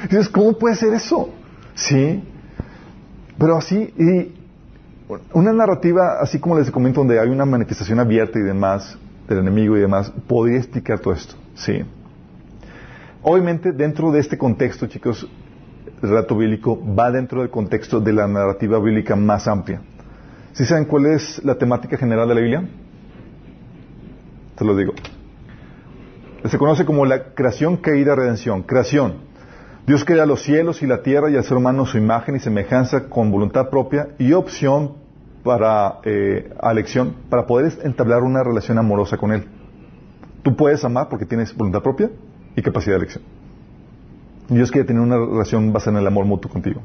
Dices, 0.09 0.27
¿cómo 0.29 0.57
puede 0.57 0.75
ser 0.75 0.93
eso? 0.93 1.29
Sí. 1.75 2.23
Pero 3.37 3.57
así, 3.57 3.93
y 3.97 4.35
una 5.33 5.53
narrativa, 5.53 6.19
así 6.21 6.39
como 6.39 6.57
les 6.57 6.69
comento, 6.71 7.01
donde 7.01 7.19
hay 7.19 7.29
una 7.29 7.45
manifestación 7.45 7.99
abierta 7.99 8.39
y 8.39 8.41
demás 8.41 8.97
del 9.27 9.39
enemigo 9.39 9.77
y 9.77 9.81
demás, 9.81 10.11
podría 10.27 10.57
explicar 10.57 10.99
todo 10.99 11.13
esto. 11.13 11.35
Sí. 11.53 11.83
Obviamente, 13.21 13.71
dentro 13.71 14.11
de 14.11 14.19
este 14.19 14.37
contexto, 14.37 14.87
chicos, 14.87 15.29
el 16.01 16.09
relato 16.09 16.35
bíblico 16.35 16.79
va 16.95 17.11
dentro 17.11 17.41
del 17.41 17.51
contexto 17.51 17.99
de 17.99 18.13
la 18.13 18.27
narrativa 18.27 18.79
bíblica 18.79 19.15
más 19.15 19.47
amplia. 19.47 19.81
¿Sí 20.53 20.65
saben 20.65 20.85
cuál 20.85 21.07
es 21.07 21.43
la 21.43 21.55
temática 21.55 21.97
general 21.97 22.27
de 22.27 22.35
la 22.35 22.41
Biblia? 22.41 22.63
Te 24.55 24.65
lo 24.65 24.75
digo. 24.75 24.93
Se 26.45 26.57
conoce 26.57 26.85
como 26.85 27.05
la 27.05 27.33
creación, 27.33 27.77
caída, 27.77 28.15
redención. 28.15 28.63
Creación. 28.63 29.29
Dios 29.85 30.05
crea 30.05 30.25
los 30.25 30.43
cielos 30.43 30.81
y 30.81 30.87
la 30.87 31.01
tierra 31.01 31.29
y 31.29 31.35
al 31.35 31.43
ser 31.43 31.57
humano 31.57 31.85
su 31.85 31.97
imagen 31.97 32.35
y 32.35 32.39
semejanza 32.39 33.09
con 33.09 33.31
voluntad 33.31 33.69
propia 33.69 34.09
y 34.19 34.33
opción 34.33 34.93
para 35.43 35.99
eh, 36.03 36.53
elección 36.61 37.15
para 37.29 37.47
poder 37.47 37.73
entablar 37.83 38.23
una 38.23 38.43
relación 38.43 38.77
amorosa 38.77 39.17
con 39.17 39.31
Él. 39.31 39.45
Tú 40.43 40.55
puedes 40.55 40.83
amar 40.83 41.09
porque 41.09 41.25
tienes 41.25 41.55
voluntad 41.55 41.81
propia 41.81 42.09
y 42.55 42.61
capacidad 42.61 42.93
de 42.93 42.97
elección. 42.97 43.23
Dios 44.49 44.71
quiere 44.71 44.87
tener 44.87 45.01
una 45.01 45.17
relación 45.17 45.71
basada 45.71 45.97
en 45.97 46.01
el 46.01 46.07
amor 46.07 46.25
mutuo 46.25 46.51
contigo. 46.51 46.81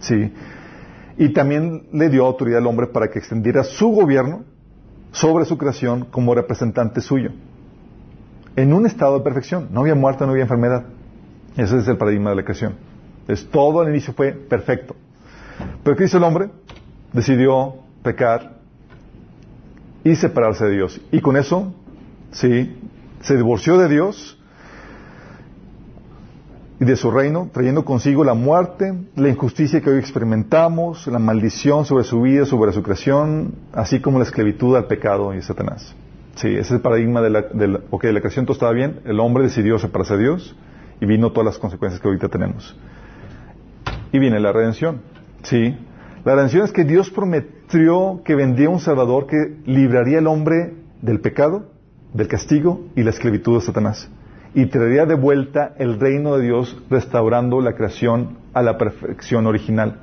Sí. 0.00 0.32
Y 1.16 1.32
también 1.32 1.88
le 1.92 2.08
dio 2.08 2.26
autoridad 2.26 2.58
al 2.58 2.66
hombre 2.66 2.88
para 2.88 3.08
que 3.08 3.18
extendiera 3.18 3.62
su 3.62 3.88
gobierno 3.88 4.44
sobre 5.12 5.44
su 5.44 5.56
creación 5.56 6.06
como 6.06 6.34
representante 6.34 7.00
suyo. 7.00 7.30
En 8.56 8.72
un 8.72 8.86
estado 8.86 9.18
de 9.18 9.24
perfección. 9.24 9.68
No 9.70 9.80
había 9.80 9.94
muerte, 9.94 10.24
no 10.24 10.32
había 10.32 10.42
enfermedad. 10.42 10.84
Ese 11.56 11.78
es 11.78 11.88
el 11.88 11.96
paradigma 11.96 12.30
de 12.30 12.36
la 12.36 12.44
creación. 12.44 12.74
Todo 13.50 13.80
al 13.80 13.88
inicio 13.88 14.12
fue 14.12 14.32
perfecto. 14.32 14.96
Pero 15.82 15.96
¿qué 15.96 16.04
hizo 16.04 16.18
el 16.18 16.24
hombre? 16.24 16.50
Decidió 17.12 17.76
pecar 18.02 18.58
y 20.02 20.16
separarse 20.16 20.66
de 20.66 20.72
Dios. 20.72 21.00
Y 21.10 21.20
con 21.20 21.36
eso, 21.36 21.72
sí, 22.32 22.76
se 23.20 23.36
divorció 23.36 23.78
de 23.78 23.88
Dios 23.88 24.38
y 26.80 26.84
de 26.84 26.96
su 26.96 27.10
reino, 27.10 27.50
trayendo 27.52 27.84
consigo 27.84 28.24
la 28.24 28.34
muerte, 28.34 28.94
la 29.14 29.28
injusticia 29.28 29.80
que 29.80 29.90
hoy 29.90 29.98
experimentamos, 29.98 31.06
la 31.06 31.20
maldición 31.20 31.84
sobre 31.84 32.04
su 32.04 32.22
vida, 32.22 32.46
sobre 32.46 32.72
su 32.72 32.82
creación, 32.82 33.54
así 33.72 34.00
como 34.00 34.18
la 34.18 34.24
esclavitud 34.24 34.76
al 34.76 34.86
pecado 34.86 35.32
y 35.34 35.42
Satanás. 35.42 35.94
Sí, 36.34 36.48
ese 36.48 36.60
es 36.60 36.70
el 36.72 36.80
paradigma 36.80 37.20
de 37.22 37.30
la, 37.30 37.42
de 37.42 37.68
la, 37.68 37.80
ok, 37.90 38.04
la 38.04 38.20
creación 38.20 38.44
todo 38.44 38.54
estaba 38.54 38.72
bien, 38.72 39.00
el 39.04 39.20
hombre 39.20 39.44
decidió 39.44 39.78
separarse 39.78 40.16
de 40.16 40.24
Dios 40.24 40.56
y 41.00 41.06
vino 41.06 41.30
todas 41.30 41.46
las 41.46 41.58
consecuencias 41.58 42.00
que 42.00 42.08
ahorita 42.08 42.28
tenemos. 42.28 42.76
Y 44.10 44.18
viene 44.18 44.40
la 44.40 44.52
redención. 44.52 45.02
Sí, 45.42 45.76
la 46.24 46.34
redención 46.34 46.64
es 46.64 46.72
que 46.72 46.84
Dios 46.84 47.10
prometió 47.10 48.22
que 48.24 48.34
vendría 48.34 48.68
un 48.68 48.80
Salvador 48.80 49.28
que 49.28 49.58
libraría 49.64 50.18
al 50.18 50.26
hombre 50.26 50.74
del 51.02 51.20
pecado, 51.20 51.70
del 52.12 52.26
castigo 52.26 52.80
y 52.96 53.04
la 53.04 53.10
esclavitud 53.10 53.58
de 53.58 53.64
Satanás 53.64 54.08
y 54.54 54.66
traería 54.66 55.04
de 55.04 55.14
vuelta 55.14 55.74
el 55.78 55.98
reino 55.98 56.36
de 56.36 56.44
Dios 56.44 56.80
restaurando 56.88 57.60
la 57.60 57.74
creación 57.74 58.38
a 58.52 58.62
la 58.62 58.78
perfección 58.78 59.46
original. 59.46 60.00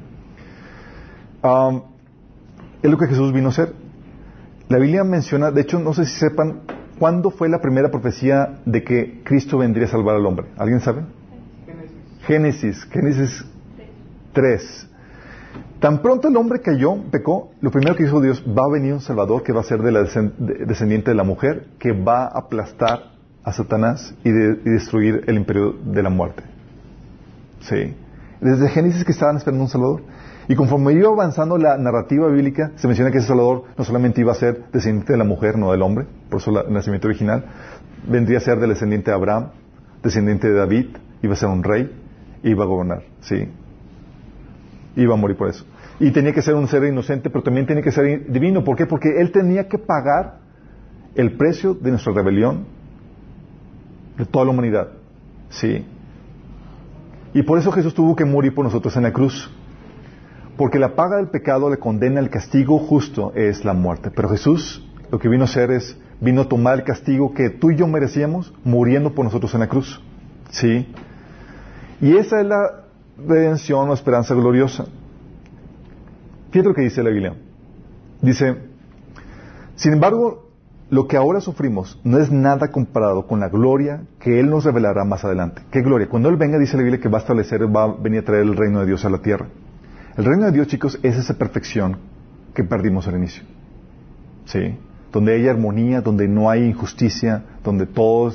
Es 2.83 2.91
lo 2.91 2.97
que 2.97 3.07
Jesús 3.07 3.31
vino 3.31 3.47
a 3.47 3.51
hacer. 3.51 3.73
La 4.67 4.77
Biblia 4.77 5.03
menciona, 5.03 5.51
de 5.51 5.61
hecho, 5.61 5.79
no 5.79 5.93
sé 5.93 6.05
si 6.05 6.19
sepan, 6.19 6.61
¿cuándo 6.99 7.31
fue 7.31 7.49
la 7.49 7.61
primera 7.61 7.89
profecía 7.89 8.59
de 8.65 8.83
que 8.83 9.21
Cristo 9.23 9.57
vendría 9.57 9.85
a 9.85 9.89
salvar 9.89 10.15
al 10.15 10.25
hombre? 10.25 10.47
¿Alguien 10.57 10.81
sabe? 10.81 11.03
Génesis, 12.27 12.85
Génesis 12.85 13.45
3. 14.33 14.87
Tan 15.79 16.01
pronto 16.01 16.27
el 16.27 16.37
hombre 16.37 16.61
cayó, 16.61 16.95
pecó, 17.09 17.51
lo 17.59 17.71
primero 17.71 17.95
que 17.95 18.03
hizo 18.03 18.21
Dios, 18.21 18.43
va 18.47 18.65
a 18.65 18.69
venir 18.69 18.93
un 18.93 19.01
Salvador 19.01 19.43
que 19.43 19.51
va 19.51 19.61
a 19.61 19.63
ser 19.63 19.81
de 19.81 19.91
la 19.91 20.03
descendiente 20.03 21.11
de 21.11 21.15
la 21.15 21.23
mujer, 21.23 21.67
que 21.79 21.91
va 21.91 22.25
a 22.25 22.39
aplastar 22.39 23.10
a 23.43 23.53
Satanás 23.53 24.13
y, 24.23 24.31
de, 24.31 24.59
y, 24.65 24.69
destruir 24.69 25.23
el 25.27 25.35
imperio 25.35 25.73
de 25.83 26.03
la 26.03 26.09
muerte. 26.09 26.43
Sí. 27.61 27.95
Desde 28.39 28.69
Génesis 28.69 29.03
que 29.03 29.11
estaban 29.11 29.37
esperando 29.37 29.63
un 29.63 29.69
Salvador. 29.69 30.03
Y 30.47 30.55
conforme 30.55 30.93
iba 30.93 31.07
avanzando 31.07 31.57
la 31.57 31.77
narrativa 31.77 32.27
bíblica, 32.27 32.71
se 32.75 32.87
menciona 32.87 33.11
que 33.11 33.19
ese 33.19 33.27
Salvador 33.27 33.65
no 33.77 33.83
solamente 33.83 34.21
iba 34.21 34.31
a 34.31 34.35
ser 34.35 34.65
descendiente 34.73 35.13
de 35.13 35.17
la 35.17 35.23
mujer, 35.23 35.57
no 35.57 35.71
del 35.71 35.81
hombre, 35.81 36.07
por 36.29 36.41
eso 36.41 36.65
el 36.65 36.73
nacimiento 36.73 37.07
original, 37.07 37.45
vendría 38.07 38.39
a 38.39 38.41
ser 38.41 38.59
del 38.59 38.69
descendiente 38.69 39.11
de 39.11 39.15
Abraham, 39.15 39.51
descendiente 40.03 40.49
de 40.49 40.55
David, 40.55 40.87
iba 41.21 41.33
a 41.33 41.37
ser 41.37 41.49
un 41.49 41.63
rey, 41.63 41.91
iba 42.43 42.63
a 42.63 42.67
gobernar, 42.67 43.03
sí. 43.21 43.47
Iba 44.95 45.13
a 45.13 45.17
morir 45.17 45.37
por 45.37 45.49
eso. 45.49 45.65
Y 45.99 46.11
tenía 46.11 46.33
que 46.33 46.41
ser 46.41 46.55
un 46.55 46.67
ser 46.67 46.83
inocente, 46.83 47.29
pero 47.29 47.43
también 47.43 47.65
tenía 47.65 47.83
que 47.83 47.91
ser 47.91 48.31
divino. 48.31 48.63
¿Por 48.63 48.75
qué? 48.75 48.87
Porque 48.87 49.21
él 49.21 49.31
tenía 49.31 49.67
que 49.67 49.77
pagar 49.77 50.39
el 51.15 51.37
precio 51.37 51.75
de 51.75 51.91
nuestra 51.91 52.11
rebelión, 52.11 52.65
de 54.17 54.25
toda 54.25 54.45
la 54.45 54.51
humanidad. 54.51 54.89
Sí. 55.49 55.85
Y 57.33 57.43
por 57.43 57.57
eso 57.57 57.71
Jesús 57.71 57.93
tuvo 57.93 58.15
que 58.15 58.25
morir 58.25 58.53
por 58.53 58.65
nosotros 58.65 58.95
en 58.97 59.03
la 59.03 59.13
cruz. 59.13 59.49
Porque 60.57 60.79
la 60.79 60.95
paga 60.95 61.17
del 61.17 61.29
pecado 61.29 61.69
le 61.69 61.77
condena 61.77 62.19
el 62.19 62.29
castigo 62.29 62.77
justo 62.79 63.31
es 63.35 63.63
la 63.65 63.73
muerte. 63.73 64.11
Pero 64.11 64.29
Jesús 64.29 64.85
lo 65.11 65.19
que 65.19 65.27
vino 65.27 65.43
a 65.43 65.45
hacer 65.45 65.71
es, 65.71 65.97
vino 66.21 66.41
a 66.41 66.49
tomar 66.49 66.79
el 66.79 66.83
castigo 66.83 67.33
que 67.33 67.49
tú 67.49 67.71
y 67.71 67.75
yo 67.75 67.85
merecíamos 67.87 68.53
muriendo 68.63 69.13
por 69.13 69.25
nosotros 69.25 69.53
en 69.53 69.59
la 69.59 69.67
cruz. 69.67 70.01
¿Sí? 70.49 70.87
Y 71.99 72.15
esa 72.15 72.39
es 72.39 72.47
la 72.47 72.85
redención 73.17 73.89
o 73.89 73.93
esperanza 73.93 74.33
gloriosa. 74.33 74.85
Fíjate 76.51 76.69
lo 76.69 76.75
que 76.75 76.81
dice 76.81 77.03
la 77.03 77.09
Biblia. 77.09 77.35
Dice, 78.21 78.55
sin 79.75 79.93
embargo, 79.93 80.50
lo 80.91 81.07
que 81.07 81.15
ahora 81.15 81.39
sufrimos 81.39 81.97
no 82.03 82.19
es 82.19 82.31
nada 82.31 82.69
comparado 82.69 83.25
con 83.25 83.39
la 83.39 83.47
gloria 83.47 84.03
que 84.19 84.41
Él 84.41 84.49
nos 84.49 84.65
revelará 84.65 85.05
más 85.05 85.23
adelante. 85.23 85.61
¿Qué 85.71 85.81
gloria? 85.81 86.09
Cuando 86.09 86.27
Él 86.27 86.35
venga, 86.35 86.59
dice 86.59 86.75
la 86.75 86.83
Biblia 86.83 86.99
que 86.99 87.07
va 87.07 87.19
a 87.19 87.21
establecer, 87.21 87.63
va 87.73 87.83
a 87.85 87.93
venir 87.93 88.19
a 88.19 88.25
traer 88.25 88.43
el 88.43 88.57
reino 88.57 88.81
de 88.81 88.87
Dios 88.87 89.05
a 89.05 89.09
la 89.09 89.19
tierra. 89.19 89.47
El 90.17 90.25
reino 90.25 90.45
de 90.47 90.51
Dios, 90.51 90.67
chicos, 90.67 90.99
es 91.01 91.17
esa 91.17 91.35
perfección 91.35 91.95
que 92.53 92.65
perdimos 92.65 93.07
al 93.07 93.15
inicio. 93.15 93.43
¿Sí? 94.43 94.77
Donde 95.13 95.33
hay 95.33 95.47
armonía, 95.47 96.01
donde 96.01 96.27
no 96.27 96.49
hay 96.49 96.65
injusticia, 96.65 97.41
donde 97.63 97.85
todo 97.85 98.27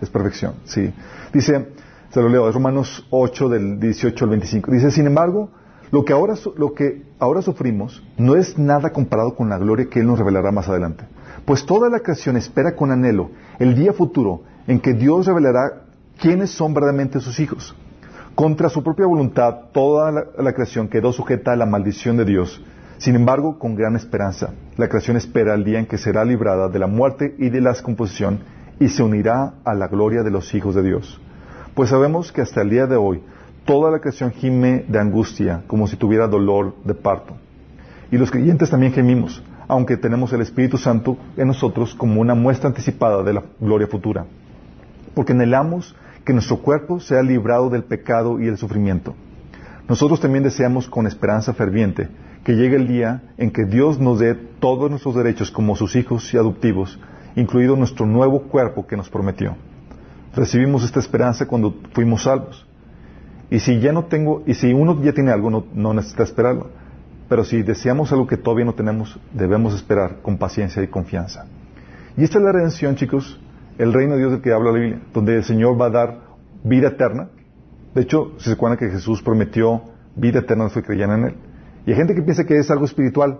es, 0.00 0.08
perfección. 0.08 0.54
¿Sí? 0.62 0.94
Dice, 1.32 1.66
se 2.10 2.22
lo 2.22 2.28
leo, 2.28 2.48
es 2.48 2.54
Romanos 2.54 3.04
8 3.10 3.48
del 3.48 3.80
18 3.80 4.24
al 4.24 4.30
25. 4.30 4.70
Dice, 4.70 4.92
sin 4.92 5.08
embargo, 5.08 5.50
lo 5.90 6.04
que, 6.04 6.12
ahora, 6.12 6.34
lo 6.56 6.74
que 6.74 7.02
ahora 7.18 7.42
sufrimos 7.42 8.04
no 8.16 8.36
es 8.36 8.56
nada 8.56 8.92
comparado 8.92 9.34
con 9.34 9.48
la 9.48 9.58
gloria 9.58 9.86
que 9.90 9.98
Él 9.98 10.06
nos 10.06 10.20
revelará 10.20 10.52
más 10.52 10.68
adelante. 10.68 11.06
Pues 11.44 11.66
toda 11.66 11.88
la 11.88 12.00
creación 12.00 12.36
espera 12.36 12.76
con 12.76 12.90
anhelo 12.90 13.30
el 13.58 13.74
día 13.74 13.92
futuro 13.92 14.42
en 14.66 14.80
que 14.80 14.94
Dios 14.94 15.26
revelará 15.26 15.82
quiénes 16.20 16.50
son 16.50 16.72
verdaderamente 16.72 17.20
sus 17.20 17.40
hijos. 17.40 17.74
Contra 18.34 18.68
su 18.68 18.82
propia 18.82 19.06
voluntad, 19.06 19.70
toda 19.72 20.10
la, 20.10 20.52
creación 20.52 20.88
quedó 20.88 21.12
sujeta 21.12 21.52
a 21.52 21.56
la 21.56 21.66
maldición 21.66 22.16
de 22.16 22.24
Dios. 22.24 22.64
Sin 22.96 23.16
embargo, 23.16 23.58
con 23.58 23.74
gran 23.74 23.96
esperanza, 23.96 24.54
la 24.76 24.88
creación 24.88 25.16
espera 25.16 25.54
el 25.54 25.64
día 25.64 25.80
en 25.80 25.86
que 25.86 25.98
será 25.98 26.24
librada 26.24 26.68
de 26.68 26.78
la 26.78 26.86
muerte 26.86 27.34
y 27.38 27.50
de 27.50 27.60
la 27.60 27.70
descomposición 27.70 28.40
y 28.78 28.88
se 28.88 29.02
unirá 29.02 29.54
a 29.64 29.74
la 29.74 29.88
gloria 29.88 30.22
de 30.22 30.30
los 30.30 30.54
hijos 30.54 30.74
de 30.76 30.82
Dios. 30.82 31.20
Pues 31.74 31.90
sabemos 31.90 32.30
que 32.30 32.40
hasta 32.40 32.62
el 32.62 32.70
día 32.70 32.86
de 32.86 32.96
hoy, 32.96 33.22
toda 33.64 33.90
la 33.90 33.98
creación 33.98 34.30
gime 34.30 34.84
de 34.88 34.98
angustia, 34.98 35.64
como 35.66 35.88
si 35.88 35.96
tuviera 35.96 36.28
dolor 36.28 36.76
de 36.84 36.94
parto. 36.94 37.34
Y 38.10 38.16
los 38.16 38.30
creyentes 38.30 38.70
también 38.70 38.92
gemimos 38.92 39.42
aunque 39.68 39.96
tenemos 39.96 40.32
el 40.32 40.40
Espíritu 40.40 40.78
Santo 40.78 41.16
en 41.36 41.48
nosotros 41.48 41.94
como 41.94 42.20
una 42.20 42.34
muestra 42.34 42.68
anticipada 42.68 43.22
de 43.22 43.32
la 43.32 43.44
gloria 43.60 43.86
futura. 43.86 44.26
Porque 45.14 45.32
anhelamos 45.32 45.94
que 46.24 46.32
nuestro 46.32 46.58
cuerpo 46.58 47.00
sea 47.00 47.22
librado 47.22 47.70
del 47.70 47.84
pecado 47.84 48.40
y 48.40 48.46
el 48.46 48.58
sufrimiento. 48.58 49.14
Nosotros 49.88 50.20
también 50.20 50.44
deseamos 50.44 50.88
con 50.88 51.06
esperanza 51.06 51.52
ferviente 51.52 52.08
que 52.44 52.54
llegue 52.54 52.76
el 52.76 52.88
día 52.88 53.22
en 53.36 53.50
que 53.50 53.64
Dios 53.64 53.98
nos 53.98 54.18
dé 54.18 54.34
todos 54.34 54.90
nuestros 54.90 55.14
derechos 55.14 55.50
como 55.50 55.76
sus 55.76 55.94
hijos 55.96 56.32
y 56.34 56.36
adoptivos, 56.36 56.98
incluido 57.36 57.76
nuestro 57.76 58.06
nuevo 58.06 58.42
cuerpo 58.42 58.86
que 58.86 58.96
nos 58.96 59.08
prometió. 59.08 59.56
Recibimos 60.34 60.84
esta 60.84 61.00
esperanza 61.00 61.46
cuando 61.46 61.74
fuimos 61.92 62.22
salvos. 62.24 62.66
Y 63.50 63.60
si 63.60 63.80
ya 63.80 63.92
no 63.92 64.04
tengo, 64.04 64.42
y 64.46 64.54
si 64.54 64.72
uno 64.72 65.00
ya 65.02 65.12
tiene 65.12 65.30
algo, 65.30 65.50
no, 65.50 65.64
no 65.74 65.92
necesita 65.92 66.22
esperarlo. 66.22 66.70
Pero 67.32 67.44
si 67.44 67.62
deseamos 67.62 68.12
algo 68.12 68.26
que 68.26 68.36
todavía 68.36 68.66
no 68.66 68.74
tenemos, 68.74 69.18
debemos 69.32 69.74
esperar 69.74 70.20
con 70.20 70.36
paciencia 70.36 70.82
y 70.82 70.88
confianza. 70.88 71.46
Y 72.14 72.24
esta 72.24 72.36
es 72.36 72.44
la 72.44 72.52
redención, 72.52 72.94
chicos, 72.94 73.40
el 73.78 73.94
reino 73.94 74.12
de 74.12 74.18
Dios 74.18 74.32
del 74.32 74.42
que 74.42 74.52
habla 74.52 74.70
la 74.70 74.78
Biblia, 74.78 75.00
donde 75.14 75.36
el 75.36 75.42
Señor 75.42 75.80
va 75.80 75.86
a 75.86 75.90
dar 75.90 76.20
vida 76.62 76.88
eterna. 76.88 77.30
De 77.94 78.02
hecho, 78.02 78.34
se 78.36 78.52
acuerdan 78.52 78.76
que 78.76 78.90
Jesús 78.90 79.22
prometió 79.22 79.80
vida 80.14 80.40
eterna 80.40 80.64
los 80.64 80.74
que 80.74 80.82
creían 80.82 81.10
en 81.12 81.24
Él. 81.24 81.36
Y 81.86 81.92
hay 81.92 81.96
gente 81.96 82.14
que 82.14 82.20
piensa 82.20 82.44
que 82.44 82.58
es 82.58 82.70
algo 82.70 82.84
espiritual, 82.84 83.38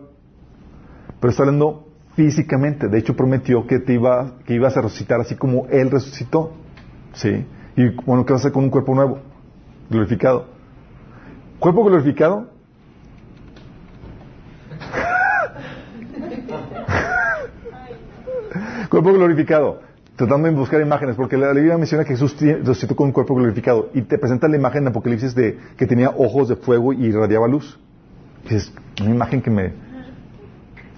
pero 1.21 1.31
está 1.31 1.43
hablando 1.43 1.87
físicamente. 2.17 2.89
De 2.89 2.97
hecho, 2.97 3.15
prometió 3.15 3.67
que 3.67 3.79
te 3.79 3.93
iba, 3.93 4.39
que 4.47 4.55
ibas 4.55 4.75
a 4.75 4.81
resucitar 4.81 5.21
así 5.21 5.35
como 5.35 5.67
Él 5.67 5.91
resucitó. 5.91 6.55
¿Sí? 7.13 7.45
Y 7.77 7.91
bueno, 8.07 8.25
¿qué 8.25 8.33
vas 8.33 8.41
a 8.41 8.45
hacer 8.45 8.53
con 8.53 8.65
un 8.65 8.71
cuerpo 8.71 8.95
nuevo? 8.95 9.19
Glorificado. 9.91 10.47
Cuerpo 11.59 11.85
glorificado 11.85 12.52
Cuerpo 18.93 19.11
glorificado. 19.15 19.81
Tratando 20.17 20.49
de 20.49 20.55
buscar 20.55 20.79
imágenes, 20.83 21.17
porque 21.17 21.39
la 21.39 21.51
Biblia 21.55 21.79
menciona 21.79 22.05
que 22.05 22.11
Jesús 22.11 22.37
resucitó 22.39 22.95
con 22.95 23.07
un 23.07 23.13
cuerpo 23.15 23.35
glorificado 23.35 23.89
y 23.95 24.03
te 24.03 24.19
presenta 24.19 24.49
la 24.49 24.59
imagen 24.59 24.83
en 24.83 24.89
Apocalipsis 24.89 25.35
de 25.35 25.57
que 25.79 25.87
tenía 25.87 26.11
ojos 26.11 26.51
de 26.51 26.57
fuego 26.57 26.93
y 26.93 27.07
irradiaba 27.07 27.49
luz. 27.49 27.81
Es 28.51 28.71
una 29.01 29.15
imagen 29.15 29.41
que 29.41 29.51
me... 29.51 29.73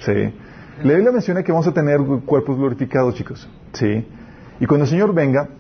Sí. 0.00 0.34
La 0.82 0.94
Biblia 0.94 1.12
menciona 1.12 1.44
que 1.44 1.52
vamos 1.52 1.68
a 1.68 1.72
tener 1.72 2.00
cuerpos 2.26 2.58
glorificados, 2.58 3.14
chicos. 3.14 3.48
Sí. 3.74 4.04
Y 4.58 4.66
cuando 4.66 4.86
el 4.86 4.90
Señor 4.90 5.14
venga, 5.14 5.50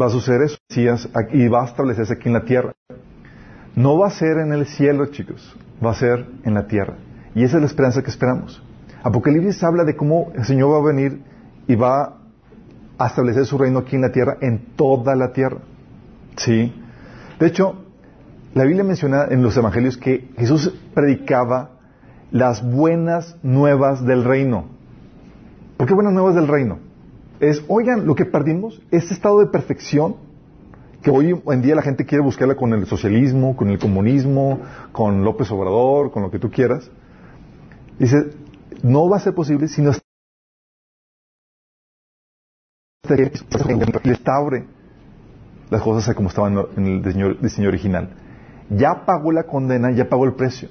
va 0.00 0.06
a 0.06 0.08
suceder 0.08 0.40
eso. 0.44 0.56
Y 1.34 1.48
va 1.48 1.64
a 1.64 1.66
establecerse 1.66 2.14
aquí 2.14 2.28
en 2.28 2.32
la 2.32 2.44
tierra. 2.46 2.72
No 3.76 3.98
va 3.98 4.06
a 4.06 4.10
ser 4.10 4.38
en 4.38 4.54
el 4.54 4.64
cielo, 4.64 5.04
chicos. 5.10 5.54
Va 5.84 5.90
a 5.90 5.94
ser 5.96 6.24
en 6.44 6.54
la 6.54 6.66
tierra. 6.66 6.96
Y 7.34 7.44
esa 7.44 7.58
es 7.58 7.60
la 7.60 7.66
esperanza 7.66 8.02
que 8.02 8.08
esperamos. 8.08 8.62
Apocalipsis 9.02 9.62
habla 9.62 9.84
de 9.84 9.94
cómo 9.96 10.32
el 10.34 10.46
Señor 10.46 10.72
va 10.72 10.78
a 10.78 10.94
venir 10.94 11.30
y 11.66 11.74
va 11.74 12.18
a 12.98 13.06
establecer 13.06 13.46
su 13.46 13.58
reino 13.58 13.80
aquí 13.80 13.96
en 13.96 14.02
la 14.02 14.12
tierra, 14.12 14.36
en 14.40 14.74
toda 14.76 15.14
la 15.16 15.32
tierra. 15.32 15.58
¿Sí? 16.36 16.72
De 17.38 17.46
hecho, 17.46 17.76
la 18.54 18.64
Biblia 18.64 18.84
menciona 18.84 19.26
en 19.30 19.42
los 19.42 19.56
evangelios 19.56 19.96
que 19.96 20.30
Jesús 20.36 20.74
predicaba 20.94 21.70
las 22.30 22.62
buenas 22.62 23.36
nuevas 23.42 24.04
del 24.04 24.24
reino. 24.24 24.66
¿Por 25.76 25.86
qué 25.86 25.94
buenas 25.94 26.12
nuevas 26.12 26.34
del 26.34 26.48
reino? 26.48 26.78
Es, 27.40 27.64
oigan, 27.68 28.06
lo 28.06 28.14
que 28.14 28.24
perdimos, 28.24 28.80
este 28.90 29.14
estado 29.14 29.40
de 29.40 29.46
perfección 29.46 30.16
que 31.02 31.10
hoy 31.10 31.34
en 31.46 31.62
día 31.62 31.74
la 31.74 31.82
gente 31.82 32.06
quiere 32.06 32.22
buscarla 32.22 32.54
con 32.54 32.72
el 32.72 32.86
socialismo, 32.86 33.56
con 33.56 33.70
el 33.70 33.78
comunismo, 33.78 34.60
con 34.92 35.24
López 35.24 35.50
Obrador, 35.50 36.12
con 36.12 36.22
lo 36.22 36.30
que 36.30 36.38
tú 36.38 36.50
quieras. 36.50 36.88
Dice, 37.98 38.30
no 38.82 39.08
va 39.08 39.16
a 39.16 39.20
ser 39.20 39.34
posible 39.34 39.66
si 39.68 39.82
no 39.82 39.92
restaure 44.04 44.64
las 45.70 45.82
cosas 45.82 46.14
como 46.14 46.28
estaban 46.28 46.56
en 46.76 46.86
el 46.86 47.02
diseño, 47.40 47.68
original. 47.68 48.10
Ya 48.70 49.04
pagó 49.04 49.32
la 49.32 49.42
condena, 49.42 49.90
ya 49.90 50.08
pagó 50.08 50.24
el 50.24 50.34
precio. 50.34 50.68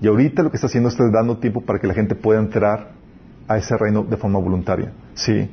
Y 0.00 0.06
ahorita 0.06 0.42
lo 0.42 0.50
que 0.50 0.56
está 0.56 0.68
haciendo 0.68 0.88
es 0.88 0.96
dando 0.96 1.36
tiempo 1.38 1.60
para 1.60 1.78
que 1.78 1.86
la 1.86 1.94
gente 1.94 2.14
pueda 2.14 2.40
entrar 2.40 2.92
a 3.46 3.58
ese 3.58 3.76
reino 3.76 4.04
de 4.04 4.16
forma 4.16 4.38
voluntaria. 4.38 4.92
Sí. 5.14 5.50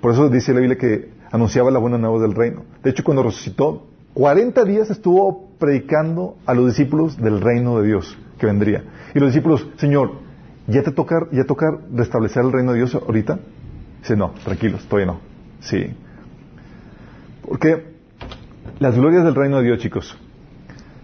Por 0.00 0.12
eso 0.12 0.28
dice 0.28 0.52
la 0.52 0.60
Biblia 0.60 0.78
que 0.78 1.10
anunciaba 1.32 1.70
la 1.70 1.80
buena 1.80 1.98
nueva 1.98 2.20
del 2.20 2.34
reino. 2.34 2.62
De 2.82 2.90
hecho, 2.90 3.02
cuando 3.02 3.24
resucitó, 3.24 3.86
40 4.14 4.64
días 4.64 4.90
estuvo 4.90 5.48
predicando 5.58 6.36
a 6.46 6.54
los 6.54 6.66
discípulos 6.66 7.16
del 7.16 7.40
reino 7.40 7.80
de 7.80 7.88
Dios 7.88 8.16
que 8.38 8.46
vendría. 8.46 8.84
Y 9.12 9.18
los 9.18 9.30
discípulos, 9.30 9.66
Señor, 9.76 10.12
¿ya 10.68 10.82
te 10.82 10.92
toca, 10.92 11.26
ya 11.32 11.44
toca 11.44 11.66
restablecer 11.92 12.44
el 12.44 12.52
reino 12.52 12.72
de 12.72 12.78
Dios 12.78 12.94
ahorita? 12.94 13.40
Dice, 14.02 14.16
no, 14.16 14.34
tranquilos, 14.44 14.84
todavía 14.86 15.12
no. 15.14 15.33
Sí. 15.64 15.94
Porque 17.46 17.84
las 18.78 18.94
glorias 18.96 19.24
del 19.24 19.34
reino 19.34 19.58
de 19.58 19.64
Dios, 19.64 19.78
chicos. 19.78 20.16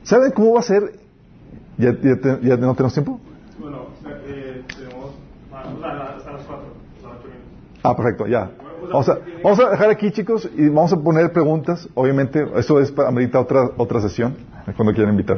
¿Saben 0.03 0.33
cómo 0.33 0.55
va 0.55 0.61
a 0.61 0.63
ser? 0.63 0.93
¿Ya, 1.79 1.93
ya, 1.93 2.17
te- 2.21 2.39
ya 2.47 2.57
no 2.57 2.75
tenemos 2.75 2.93
tiempo? 2.95 3.21
Bueno, 3.59 3.87
eh, 4.27 4.63
tenemos 4.77 5.13
vamos 5.51 5.83
a- 5.85 6.17
hasta 6.17 6.33
las 6.33 6.43
4, 6.43 6.65
hasta 6.97 7.09
las 7.09 7.19
8 7.19 7.29
minutos. 7.29 7.81
Ah, 7.83 7.97
perfecto, 7.97 8.27
ya. 8.27 8.51
Vamos 8.91 9.09
a, 9.09 9.19
vamos 9.45 9.61
a 9.61 9.71
dejar 9.71 9.91
aquí, 9.91 10.11
chicos, 10.11 10.49
y 10.57 10.69
vamos 10.69 10.93
a 10.93 10.97
poner 10.97 11.33
preguntas. 11.33 11.89
Obviamente, 11.95 12.45
eso 12.57 12.81
es 12.81 12.91
para 12.91 13.09
amerita 13.09 13.39
otra, 13.39 13.71
otra 13.77 14.01
sesión, 14.01 14.37
cuando 14.77 14.93
quieran 14.95 15.13
invitar. 15.13 15.37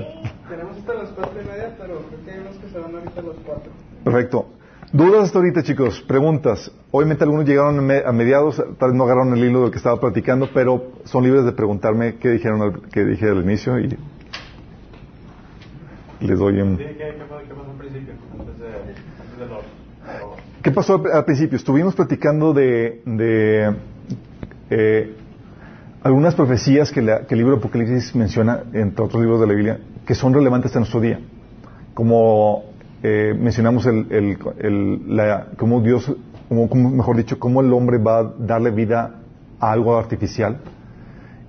Tenemos 0.49 0.77
hasta 0.79 0.95
las 0.95 1.09
4 1.11 1.33
y 1.43 1.47
media, 1.47 1.75
pero 1.79 1.99
creo 2.09 2.25
que 2.25 2.31
hay 2.31 2.39
unos 2.41 2.57
que 2.57 2.69
se 2.69 2.79
van 2.79 2.95
ahorita 2.95 3.21
a 3.21 3.25
las 3.25 3.37
4. 3.45 3.73
Perfecto. 4.05 4.47
Dudas 4.93 5.25
hasta 5.25 5.39
ahorita, 5.39 5.63
chicos. 5.63 6.03
Preguntas. 6.07 6.71
Obviamente 6.91 7.25
algunos 7.25 7.47
llegaron 7.47 7.79
a 7.79 7.83
me- 7.83 8.03
a 8.05 8.13
mediados, 8.13 8.57
tal 8.79 8.91
vez 8.91 8.99
no 8.99 9.05
agarraron 9.05 9.33
el 9.33 9.43
hilo 9.45 9.61
de 9.61 9.65
lo 9.67 9.71
que 9.71 9.79
estaba 9.79 9.99
platicando, 9.99 10.51
pero 10.53 10.93
son 11.05 11.25
libres 11.25 11.45
de 11.47 11.53
preguntarme 11.53 12.17
qué 12.17 12.29
dijeron 12.31 12.61
al, 12.61 12.83
qué 12.91 13.05
dije 13.05 13.29
al 13.31 13.43
inicio 13.43 13.79
y 13.79 13.89
les 16.21 16.39
doy 16.39 16.61
un... 16.61 16.77
¿Qué, 16.77 16.85
qué, 16.85 16.93
qué, 16.99 17.13
pasó, 17.29 17.41
qué 17.49 17.55
pasó 17.55 17.71
al 17.71 17.77
principio? 17.79 18.15
Antes 18.39 18.59
de, 18.59 18.67
antes 18.67 19.39
de 19.39 19.47
los... 19.47 19.65
¿Qué 20.63 20.71
pasó 20.71 20.95
al, 20.97 21.13
al 21.13 21.25
principio? 21.25 21.57
Estuvimos 21.57 21.95
platicando 21.95 22.53
de, 22.53 23.01
de, 23.07 23.75
eh, 24.71 25.15
algunas 26.03 26.35
profecías 26.35 26.93
que, 26.93 27.01
la- 27.01 27.27
que 27.27 27.35
el 27.35 27.39
libro 27.39 27.55
de 27.55 27.61
Apocalipsis 27.61 28.15
menciona, 28.15 28.63
entre 28.75 29.05
otros 29.05 29.23
libros 29.23 29.41
de 29.41 29.47
la 29.47 29.55
Biblia, 29.55 29.81
que 30.07 30.15
son 30.15 30.35
relevantes 30.35 30.73
en 30.75 30.81
nuestro 30.81 31.01
día. 31.01 31.19
Como 31.95 32.72
eh, 33.03 33.35
mencionamos 33.39 33.87
el, 33.87 34.07
el- 34.11 34.39
el- 34.59 35.17
la- 35.17 35.49
cómo 35.57 35.81
Dios, 35.81 36.11
como, 36.49 36.69
como, 36.69 36.91
mejor 36.91 37.17
dicho, 37.17 37.39
cómo 37.39 37.61
el 37.61 37.73
hombre 37.73 37.99
va 37.99 38.19
a 38.19 38.23
darle 38.39 38.71
vida 38.71 39.17
a 39.59 39.73
algo 39.73 39.97
artificial. 39.97 40.59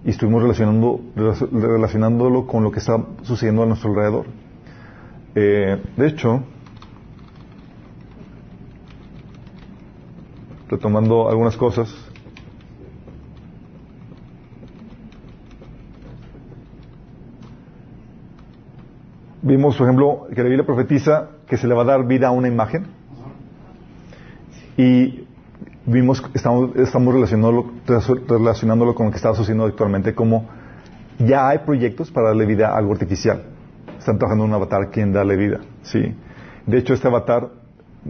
Y 0.06 0.10
estuvimos 0.10 0.42
relacionando, 0.42 1.00
relac- 1.16 1.50
relacionándolo 1.52 2.46
con 2.48 2.64
lo 2.64 2.72
que 2.72 2.80
está 2.80 2.98
sucediendo 3.22 3.64
a 3.64 3.66
nuestro 3.68 3.92
alrededor. 3.92 4.26
Eh, 5.36 5.82
de 5.96 6.08
hecho, 6.08 6.44
retomando 10.70 11.30
algunas 11.30 11.56
cosas. 11.56 11.94
Vimos, 19.42 19.76
por 19.78 19.88
ejemplo, 19.88 20.28
que 20.34 20.42
la 20.42 20.48
Biblia 20.50 20.66
profetiza 20.66 21.30
que 21.48 21.58
se 21.58 21.68
le 21.68 21.74
va 21.74 21.82
a 21.84 21.86
dar 21.86 22.06
vida 22.08 22.28
a 22.28 22.32
una 22.32 22.48
imagen. 22.48 22.86
Y 24.78 25.26
vimos, 25.86 26.24
estamos, 26.34 26.76
estamos 26.76 27.14
relacionándolo, 27.14 27.72
relacionándolo 28.28 28.96
con 28.96 29.08
lo 29.08 29.12
que 29.12 29.18
está 29.18 29.34
sucediendo 29.34 29.66
actualmente, 29.66 30.16
como 30.16 30.46
ya 31.20 31.48
hay 31.50 31.60
proyectos 31.60 32.12
para 32.12 32.30
darle 32.30 32.46
vida 32.46 32.70
a 32.70 32.78
algo 32.78 32.94
artificial. 32.94 33.44
Están 34.00 34.18
trabajando 34.18 34.46
en 34.46 34.50
un 34.52 34.56
avatar 34.56 34.90
quien 34.92 35.14
darle 35.14 35.36
vida. 35.36 35.60
¿sí? 35.84 36.16
De 36.66 36.78
hecho, 36.78 36.94
este 36.94 37.08
avatar, 37.08 37.50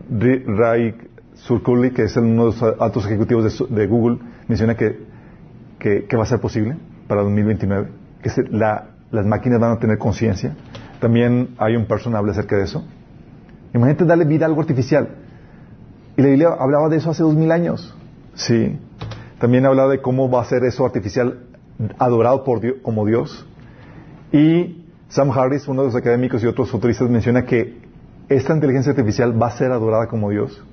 Ray 0.09 0.95
Surkuli, 1.33 1.91
que 1.91 2.03
es 2.03 2.15
uno 2.15 2.51
de 2.51 2.59
los 2.61 2.63
altos 2.79 3.05
ejecutivos 3.05 3.67
de, 3.69 3.75
de 3.75 3.87
Google, 3.87 4.19
menciona 4.47 4.75
que, 4.75 4.99
que, 5.79 6.15
va 6.15 6.23
a 6.23 6.27
ser 6.27 6.39
posible 6.39 6.77
para 7.07 7.21
2029, 7.23 7.89
que 8.21 8.29
se- 8.29 8.47
la- 8.49 8.85
las 9.11 9.25
máquinas 9.25 9.59
van 9.59 9.71
a 9.71 9.79
tener 9.79 9.97
conciencia. 9.97 10.55
También 10.99 11.49
hay 11.57 11.75
un 11.75 11.85
person 11.85 12.15
habla 12.15 12.31
acerca 12.31 12.55
de 12.55 12.63
eso. 12.63 12.83
Imagínate 13.73 14.05
darle 14.05 14.25
vida 14.25 14.45
a 14.45 14.49
algo 14.49 14.61
artificial. 14.61 15.09
Y 16.15 16.21
la 16.21 16.27
Biblia 16.27 16.49
hablaba 16.59 16.89
de 16.89 16.97
eso 16.97 17.09
hace 17.09 17.23
dos 17.23 17.35
mil 17.35 17.51
años. 17.51 17.95
Sí. 18.35 18.77
También 19.39 19.65
hablaba 19.65 19.89
de 19.91 20.01
cómo 20.01 20.29
va 20.29 20.41
a 20.41 20.45
ser 20.45 20.63
eso 20.63 20.85
artificial 20.85 21.39
adorado 21.97 22.43
por 22.43 22.61
Dios, 22.61 22.75
como 22.83 23.05
Dios. 23.05 23.45
Y 24.31 24.83
Sam 25.09 25.31
Harris, 25.31 25.67
uno 25.67 25.81
de 25.81 25.87
los 25.87 25.95
académicos 25.95 26.43
y 26.43 26.47
otros 26.47 26.69
futuristas, 26.69 27.09
menciona 27.09 27.45
que 27.45 27.81
esta 28.29 28.53
inteligencia 28.53 28.91
artificial 28.91 29.39
va 29.41 29.47
a 29.47 29.51
ser 29.57 29.71
adorada 29.71 30.07
como 30.07 30.29
Dios. 30.29 30.63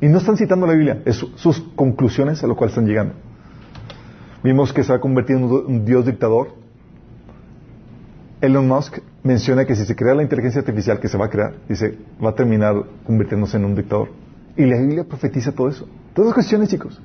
Y 0.00 0.08
no 0.08 0.18
están 0.18 0.36
citando 0.36 0.66
la 0.66 0.72
Biblia, 0.74 1.02
es 1.04 1.16
su- 1.16 1.30
sus 1.36 1.60
conclusiones 1.76 2.42
a 2.44 2.46
lo 2.46 2.56
cual 2.56 2.70
están 2.70 2.86
llegando. 2.86 3.14
Vimos 4.42 4.72
que 4.72 4.82
se 4.82 4.90
va 4.92 4.96
a 4.98 5.00
convertir 5.00 5.36
en 5.36 5.44
un 5.44 5.84
Dios 5.84 6.04
dictador. 6.04 6.48
Elon 8.44 8.66
Musk 8.68 8.98
menciona 9.22 9.64
que 9.64 9.74
si 9.74 9.84
se 9.86 9.94
crea 9.96 10.14
la 10.14 10.22
inteligencia 10.22 10.60
artificial 10.60 11.00
que 11.00 11.08
se 11.08 11.16
va 11.16 11.26
a 11.26 11.30
crear, 11.30 11.54
dice, 11.68 11.98
va 12.22 12.30
a 12.30 12.34
terminar 12.34 12.74
convirtiéndose 13.06 13.56
en 13.56 13.64
un 13.64 13.74
dictador. 13.74 14.08
Y 14.56 14.64
la 14.66 14.78
Biblia 14.78 15.04
profetiza 15.04 15.52
todo 15.52 15.68
eso. 15.68 15.88
Todas 16.14 16.26
las 16.28 16.34
cuestiones, 16.34 16.68
chicos. 16.68 17.00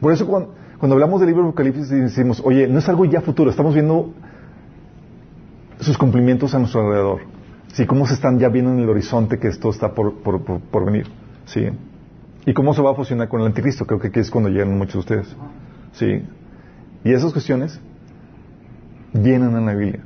Por 0.00 0.12
eso 0.12 0.26
cuando, 0.26 0.54
cuando 0.78 0.94
hablamos 0.94 1.20
del 1.20 1.28
libro 1.28 1.42
de 1.44 1.48
Apocalipsis 1.50 1.88
decimos, 1.88 2.42
oye, 2.44 2.66
no 2.66 2.78
es 2.78 2.88
algo 2.88 3.04
ya 3.04 3.20
futuro, 3.20 3.50
estamos 3.50 3.74
viendo 3.74 4.12
sus 5.80 5.96
cumplimientos 5.98 6.54
a 6.54 6.58
nuestro 6.58 6.80
alrededor. 6.82 7.20
Sí, 7.72 7.86
cómo 7.86 8.06
se 8.06 8.14
están 8.14 8.38
ya 8.38 8.48
viendo 8.48 8.72
en 8.72 8.78
el 8.80 8.88
horizonte 8.88 9.38
que 9.38 9.48
esto 9.48 9.70
está 9.70 9.92
por, 9.94 10.14
por, 10.22 10.44
por- 10.44 10.60
por 10.60 10.84
venir. 10.84 11.06
Sí. 11.46 11.68
Y 12.46 12.52
cómo 12.52 12.74
se 12.74 12.82
va 12.82 12.90
a 12.92 12.94
fusionar 12.94 13.28
con 13.28 13.40
el 13.40 13.46
anticristo. 13.46 13.86
Creo 13.86 13.98
que 14.00 14.08
aquí 14.08 14.20
es 14.20 14.30
cuando 14.30 14.50
llegan 14.50 14.76
muchos 14.76 14.94
de 14.94 14.98
ustedes. 15.00 15.36
Sí. 15.92 16.22
Y 17.04 17.12
esas 17.12 17.32
cuestiones 17.32 17.80
vienen 19.12 19.56
en 19.56 19.66
la 19.66 19.74
Biblia. 19.74 20.04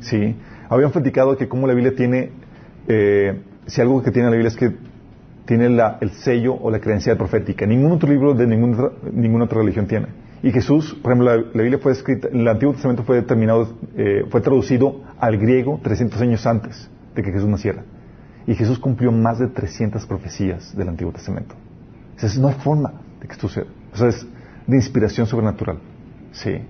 Sí. 0.00 0.36
Habían 0.68 0.90
platicado 0.90 1.36
que 1.36 1.48
cómo 1.48 1.66
la 1.66 1.74
Biblia 1.74 1.94
tiene, 1.94 2.30
eh, 2.88 3.40
si 3.66 3.80
algo 3.80 4.02
que 4.02 4.10
tiene 4.10 4.28
la 4.28 4.36
Biblia 4.36 4.48
es 4.48 4.56
que 4.56 4.72
tiene 5.46 5.68
la- 5.68 5.98
el 6.00 6.10
sello 6.10 6.54
o 6.54 6.70
la 6.70 6.78
credencial 6.80 7.16
profética. 7.16 7.66
Ningún 7.66 7.92
otro 7.92 8.08
libro 8.08 8.34
de 8.34 8.46
ninguna 8.46 8.90
ninguna 9.12 9.44
otra 9.44 9.58
religión 9.58 9.86
tiene. 9.86 10.06
Y 10.42 10.52
Jesús, 10.52 10.94
por 11.02 11.12
ejemplo, 11.12 11.36
la, 11.36 11.62
Biblia 11.62 11.78
fue 11.78 11.92
escrita, 11.92 12.28
el 12.32 12.46
Antiguo 12.48 12.72
Testamento 12.72 13.02
fue 13.02 13.20
terminado, 13.22 13.76
eh, 13.96 14.24
fue 14.30 14.40
traducido 14.40 15.02
al 15.18 15.36
griego 15.36 15.80
300 15.82 16.20
años 16.22 16.46
antes 16.46 16.88
de 17.14 17.22
que 17.22 17.30
Jesús 17.30 17.48
naciera. 17.48 17.82
Y 18.46 18.54
Jesús 18.54 18.78
cumplió 18.78 19.12
más 19.12 19.38
de 19.38 19.48
300 19.48 20.06
profecías 20.06 20.74
del 20.74 20.88
Antiguo 20.88 21.12
Testamento. 21.12 21.54
Entonces, 22.14 22.38
no 22.38 22.48
hay 22.48 22.54
forma 22.54 22.92
de 23.20 23.26
que 23.26 23.32
esto 23.34 23.48
suceda. 23.48 23.66
O 23.92 23.96
sea, 23.96 24.08
es 24.08 24.26
de 24.66 24.76
inspiración 24.76 25.26
sobrenatural. 25.26 25.78
Sí. 26.32 26.62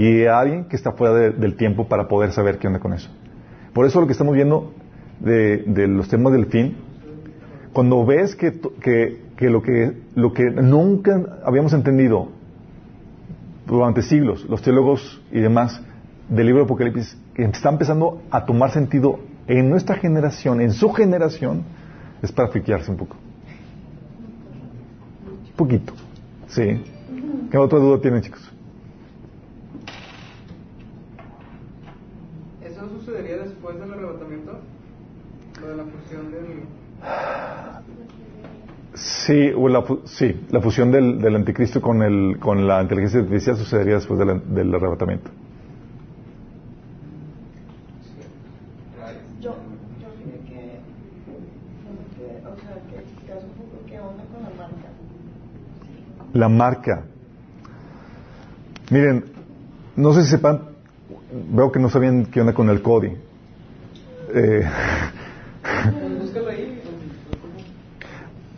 Y 0.00 0.26
alguien 0.26 0.64
que 0.66 0.76
está 0.76 0.92
fuera 0.92 1.12
de- 1.14 1.30
del 1.30 1.56
tiempo 1.56 1.88
para 1.88 2.06
poder 2.06 2.30
saber 2.32 2.58
qué 2.58 2.68
onda 2.68 2.78
con 2.78 2.92
eso. 2.92 3.08
Por 3.72 3.84
eso 3.84 4.00
lo 4.00 4.06
que 4.06 4.12
estamos 4.12 4.34
viendo 4.34 4.72
de, 5.18 5.64
de 5.66 5.88
los 5.88 6.08
temas 6.08 6.32
del 6.32 6.46
fin, 6.46 6.76
cuando 7.72 8.04
ves 8.06 8.36
que, 8.36 8.60
que, 8.80 9.20
que 9.36 9.50
lo 9.50 9.60
que 9.62 9.92
lo 10.14 10.32
que 10.32 10.44
nunca 10.50 11.40
habíamos 11.44 11.72
entendido 11.72 12.28
durante 13.66 14.02
siglos, 14.02 14.44
los 14.48 14.62
teólogos 14.62 15.20
y 15.32 15.40
demás 15.40 15.80
del 16.28 16.46
libro 16.46 16.60
de 16.60 16.64
Apocalipsis, 16.66 17.16
que 17.34 17.42
está 17.44 17.68
empezando 17.70 18.22
a 18.30 18.44
tomar 18.44 18.70
sentido 18.70 19.18
en 19.48 19.68
nuestra 19.68 19.96
generación, 19.96 20.60
en 20.60 20.72
su 20.72 20.90
generación, 20.92 21.64
es 22.22 22.30
para 22.30 22.48
friquearse 22.48 22.90
un 22.90 22.96
poco. 22.98 23.16
Un 25.50 25.56
poquito. 25.56 25.92
Sí. 26.48 26.82
¿Qué 27.50 27.58
otra 27.58 27.78
duda 27.80 28.00
tienen, 28.00 28.22
chicos? 28.22 28.42
¿Eso 32.62 32.88
sucedería 32.90 33.36
después 33.68 33.78
del 33.78 33.92
arrebatamiento? 33.92 34.58
Lo 35.60 35.68
de 35.68 35.76
la 35.76 35.84
fusión 35.84 36.30
del... 36.30 36.62
Sí, 38.94 39.52
o 39.54 39.68
la, 39.68 39.84
sí, 40.04 40.46
la 40.50 40.60
fusión 40.60 40.90
del, 40.90 41.20
del 41.20 41.36
anticristo 41.36 41.80
con, 41.80 42.02
el, 42.02 42.38
con 42.40 42.66
la 42.66 42.82
inteligencia 42.82 43.20
artificial 43.20 43.56
sucedería 43.56 43.94
después 43.94 44.18
del, 44.18 44.54
del 44.54 44.74
arrebatamiento. 44.74 45.30
Yo, 49.40 49.54
yo 50.00 50.08
fíjate 50.18 50.40
que, 50.48 50.80
que, 52.16 52.46
o 52.46 52.56
sea, 52.56 52.82
que 52.90 52.98
explicaste 52.98 53.44
un 53.44 53.52
poco 53.52 53.84
qué 53.86 54.00
onda 54.00 54.24
con 54.24 54.42
la 54.42 54.50
marca. 54.50 54.88
La 56.32 56.48
marca. 56.48 57.04
Miren, 58.90 59.24
no 59.94 60.12
sé 60.12 60.24
si 60.24 60.30
sepan, 60.30 60.62
veo 61.50 61.70
que 61.70 61.78
no 61.78 61.88
sabían 61.88 62.26
qué 62.26 62.40
onda 62.40 62.54
con 62.54 62.68
el 62.70 62.82
CODI. 62.82 63.27
Eh, 64.34 64.62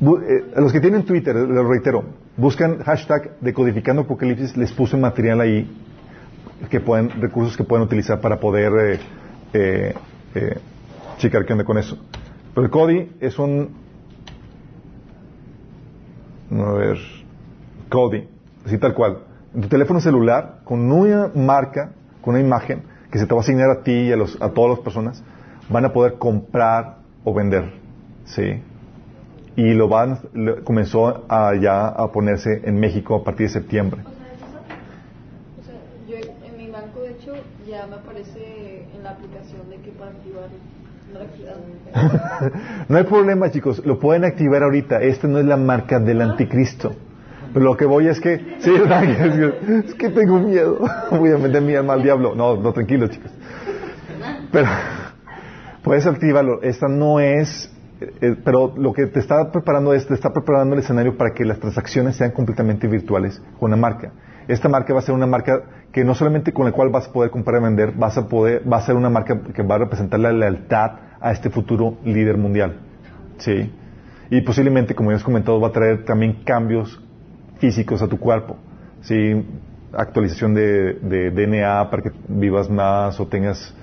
eh, 0.03 0.45
a 0.57 0.61
los 0.61 0.73
que 0.73 0.81
tienen 0.81 1.05
Twitter, 1.05 1.35
les 1.37 1.67
reitero, 1.67 2.05
buscan 2.37 2.79
hashtag 2.83 3.39
decodificando 3.41 4.03
apocalipsis, 4.03 4.57
les 4.57 4.73
puse 4.73 4.97
material 4.97 5.41
ahí 5.41 5.69
que 6.69 6.81
pueden, 6.81 7.11
recursos 7.21 7.57
que 7.57 7.65
pueden 7.65 7.85
utilizar 7.85 8.21
para 8.21 8.39
poder 8.39 8.73
eh, 8.73 8.99
eh, 9.53 9.95
eh, 10.35 10.59
checar 11.19 11.45
qué 11.45 11.65
con 11.65 11.79
eso. 11.79 11.99
Pero 12.55 12.65
el 12.67 12.71
CODI 12.71 13.13
es 13.21 13.39
un, 13.39 13.71
a 16.51 16.73
ver, 16.73 16.99
CODI, 17.89 18.29
así 18.67 18.79
tal 18.79 18.95
cual. 18.95 19.19
En 19.55 19.63
tu 19.63 19.69
teléfono 19.69 20.01
celular, 20.01 20.61
con 20.65 20.91
una 20.91 21.31
marca, 21.35 21.93
con 22.21 22.35
una 22.35 22.45
imagen, 22.45 22.83
que 23.11 23.19
se 23.19 23.27
te 23.27 23.35
va 23.35 23.41
a 23.41 23.43
asignar 23.43 23.71
a 23.71 23.83
ti 23.83 23.93
y 23.93 24.13
a, 24.13 24.17
los, 24.17 24.41
a 24.41 24.51
todas 24.51 24.71
las 24.71 24.81
personas, 24.81 25.23
van 25.71 25.85
a 25.85 25.93
poder 25.93 26.15
comprar 26.19 26.97
o 27.25 27.33
vender. 27.35 27.73
¿Sí? 28.25 28.61
Y 29.57 29.75
lo 29.75 29.89
van, 29.89 30.19
lo- 30.33 30.63
comenzó 30.65 31.25
a 31.29 31.55
ya 31.61 31.87
a 31.89 32.13
ponerse 32.13 32.63
en 32.65 32.79
México 32.79 33.17
a 33.17 33.25
partir 33.25 33.47
de 33.49 33.53
septiembre. 33.53 34.01
O 35.61 35.65
sea, 35.65 35.75
yo 36.09 36.17
en 36.47 36.57
mi 36.57 36.71
banco, 36.71 37.01
de 37.01 37.11
hecho, 37.11 37.33
ya 37.69 37.87
me 37.87 37.97
aparece 37.97 38.87
en 38.97 39.03
la 39.03 39.11
aplicación 39.11 39.69
de 39.69 39.77
que 39.77 39.91
para 39.93 40.11
activar 40.13 40.49
no 42.89 42.97
hay 42.99 43.03
problema, 43.05 43.51
chicos. 43.51 43.85
Lo 43.85 43.99
pueden 43.99 44.25
activar 44.25 44.63
ahorita. 44.63 45.03
Esta 45.03 45.27
no 45.27 45.39
es 45.39 45.45
la 45.45 45.57
marca 45.57 45.99
del 45.99 46.21
anticristo. 46.23 46.93
Pero 47.53 47.65
lo 47.65 47.77
que 47.77 47.85
voy 47.85 48.07
es 48.07 48.21
que... 48.21 48.39
Sí, 48.61 48.71
es 48.73 48.83
que, 49.59 49.79
es 49.89 49.95
que 49.95 50.09
tengo 50.11 50.39
miedo. 50.39 50.79
Voy 51.11 51.33
a 51.33 51.37
meter 51.39 51.61
mi 51.63 51.75
alma 51.75 51.95
al 51.95 52.03
diablo. 52.05 52.37
No, 52.37 52.57
no, 52.57 52.73
tranquilo, 52.73 53.09
chicos. 53.09 53.33
Pero 54.53 54.69
puedes 55.83 56.07
activarlo. 56.07 56.63
Esta 56.63 56.89
no 56.89 57.21
es... 57.21 57.73
eh, 58.01 58.37
pero 58.45 58.73
lo 58.77 58.93
que 58.93 59.07
te 59.07 59.21
está 59.21 59.51
preparando 59.51 59.93
es, 59.95 60.07
te 60.07 60.15
está 60.15 60.33
preparando 60.33 60.75
el 60.75 60.81
escenario 60.81 61.17
para 61.17 61.33
que 61.33 61.45
las 61.45 61.59
transacciones 61.59 62.17
sean 62.17 62.31
completamente 62.33 62.87
virtuales 62.89 63.43
con 63.59 63.71
la 63.71 63.77
marca. 63.77 64.13
Esta 64.49 64.69
marca 64.69 64.93
va 64.93 64.99
a 65.01 65.03
ser 65.03 65.15
una 65.15 65.27
marca 65.27 65.63
que 65.93 66.03
no 66.05 66.15
solamente 66.15 66.53
con 66.53 66.65
la 66.65 66.73
cual 66.73 66.89
vas 66.89 67.09
a 67.09 67.13
poder 67.13 67.31
comprar 67.31 67.61
y 67.61 67.65
vender, 67.65 67.93
vas 67.93 68.17
a 68.19 68.29
poder, 68.29 68.63
va 68.71 68.79
a 68.79 68.83
ser 68.83 68.97
una 68.97 69.11
marca 69.11 69.41
que 69.55 69.63
va 69.63 69.77
a 69.77 69.79
representar 69.79 70.19
la 70.19 70.33
lealtad 70.33 70.93
a 71.21 71.33
este 71.33 71.51
futuro 71.51 71.99
líder 72.05 72.37
mundial. 72.37 72.79
¿Sí? 73.39 73.73
Y 74.31 74.41
posiblemente, 74.43 74.95
como 74.95 75.11
ya 75.11 75.17
has 75.17 75.25
comentado, 75.25 75.61
va 75.61 75.69
a 75.69 75.73
traer 75.73 76.05
también 76.05 76.43
cambios 76.45 77.01
físicos 77.59 78.03
a 78.03 78.09
tu 78.09 78.19
cuerpo. 78.19 78.57
¿Sí? 79.03 79.45
Actualización 79.93 80.55
de, 80.55 80.95
de 80.95 81.31
DNA 81.31 81.91
para 81.91 82.03
que 82.03 82.13
vivas 82.29 82.71
más 82.71 83.19
o 83.19 83.27
tengas, 83.27 83.75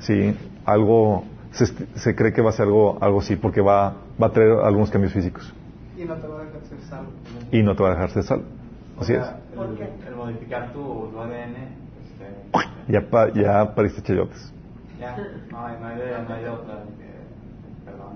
¿sí? 0.00 0.36
Algo, 0.64 1.24
se, 1.54 1.66
se 1.98 2.14
cree 2.14 2.32
que 2.32 2.42
va 2.42 2.50
a 2.50 2.52
ser 2.52 2.66
algo, 2.66 2.98
algo 3.00 3.20
así 3.20 3.36
porque 3.36 3.60
va, 3.60 3.94
va 4.22 4.26
a 4.26 4.30
traer 4.30 4.52
algunos 4.62 4.90
cambios 4.90 5.12
físicos. 5.12 5.52
Y 5.96 6.04
no 6.04 6.14
te 6.16 6.26
va 6.26 6.40
a 6.40 6.44
dejar 6.44 6.60
ser 6.68 6.78
salvo. 6.88 7.10
Y 7.52 7.62
no 7.62 7.74
te 7.76 7.82
va 7.82 7.88
a 7.90 7.92
dejar 7.92 8.10
ser 8.10 8.22
salvo. 8.24 8.44
Así 9.00 9.12
O 9.14 9.20
es. 9.20 9.26
¿Por 9.54 9.66
el, 9.68 9.76
qué? 9.76 9.88
el 10.08 10.14
modificar 10.16 10.72
tu, 10.72 10.80
tu 11.12 11.20
ADN, 11.20 11.54
este, 12.04 12.92
Ya, 12.92 13.00
pa- 13.08 13.32
ya 13.32 13.74
pariste 13.74 14.02
chayotes. 14.02 14.52
ya, 15.00 15.16
no 15.50 15.66
hay, 15.66 15.76
no 15.80 15.86
hay 15.86 15.96
de, 15.96 16.04
no 16.28 16.34
hay 16.34 16.42
de 16.42 16.48
otra. 16.50 16.74
perdón. 17.84 18.14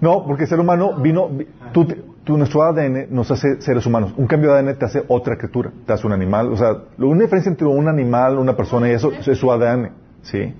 No, 0.00 0.24
porque 0.26 0.44
el 0.44 0.48
ser 0.48 0.60
humano 0.60 0.94
vino, 1.00 1.28
vi- 1.28 1.46
tú, 1.72 1.84
te- 1.84 2.02
tú- 2.24 2.36
nuestro 2.38 2.62
ADN 2.62 3.06
nos 3.10 3.30
hace 3.30 3.60
seres 3.60 3.84
humanos. 3.86 4.14
Un 4.16 4.26
cambio 4.26 4.52
de 4.52 4.60
ADN 4.60 4.74
te 4.78 4.84
hace 4.84 5.04
otra 5.08 5.36
criatura, 5.36 5.70
te 5.86 5.92
hace 5.92 6.06
un 6.06 6.12
animal. 6.12 6.52
O 6.52 6.56
sea, 6.56 6.68
la 6.96 7.06
única 7.06 7.24
diferencia 7.24 7.50
entre 7.50 7.66
un 7.66 7.88
animal, 7.88 8.38
una 8.38 8.56
persona 8.56 8.88
y 8.88 8.92
eso 8.92 9.12
es 9.12 9.36
su 9.38 9.50
ADN, 9.50 9.90
¿sí? 10.22 10.54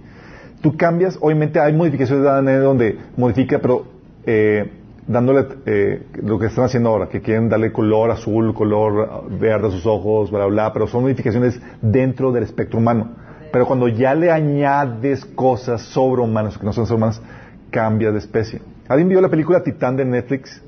Tú 0.60 0.76
cambias, 0.76 1.16
obviamente 1.20 1.58
hay 1.58 1.72
modificaciones 1.72 2.24
de 2.24 2.30
ADN 2.30 2.62
donde 2.62 2.98
modifica, 3.16 3.58
pero 3.58 3.86
eh, 4.26 4.70
dándole 5.06 5.46
eh, 5.64 6.02
lo 6.22 6.38
que 6.38 6.46
están 6.46 6.64
haciendo 6.64 6.90
ahora, 6.90 7.08
que 7.08 7.20
quieren 7.20 7.48
darle 7.48 7.72
color 7.72 8.10
azul, 8.10 8.54
color 8.54 9.28
verde 9.38 9.68
a 9.68 9.70
sus 9.70 9.86
ojos, 9.86 10.30
bla, 10.30 10.40
bla, 10.40 10.46
bla, 10.46 10.72
pero 10.72 10.86
son 10.86 11.02
modificaciones 11.02 11.60
dentro 11.80 12.30
del 12.30 12.44
espectro 12.44 12.78
humano. 12.78 13.10
Pero 13.50 13.66
cuando 13.66 13.88
ya 13.88 14.14
le 14.14 14.30
añades 14.30 15.24
cosas 15.24 15.82
sobrehumanas, 15.82 16.58
que 16.58 16.64
no 16.64 16.72
son 16.72 16.86
sobrehumanas, 16.86 17.22
cambia 17.70 18.12
de 18.12 18.18
especie. 18.18 18.60
¿Alguien 18.88 19.08
vio 19.08 19.20
la 19.20 19.28
película 19.28 19.62
Titán 19.62 19.96
de 19.96 20.04
Netflix? 20.04 20.62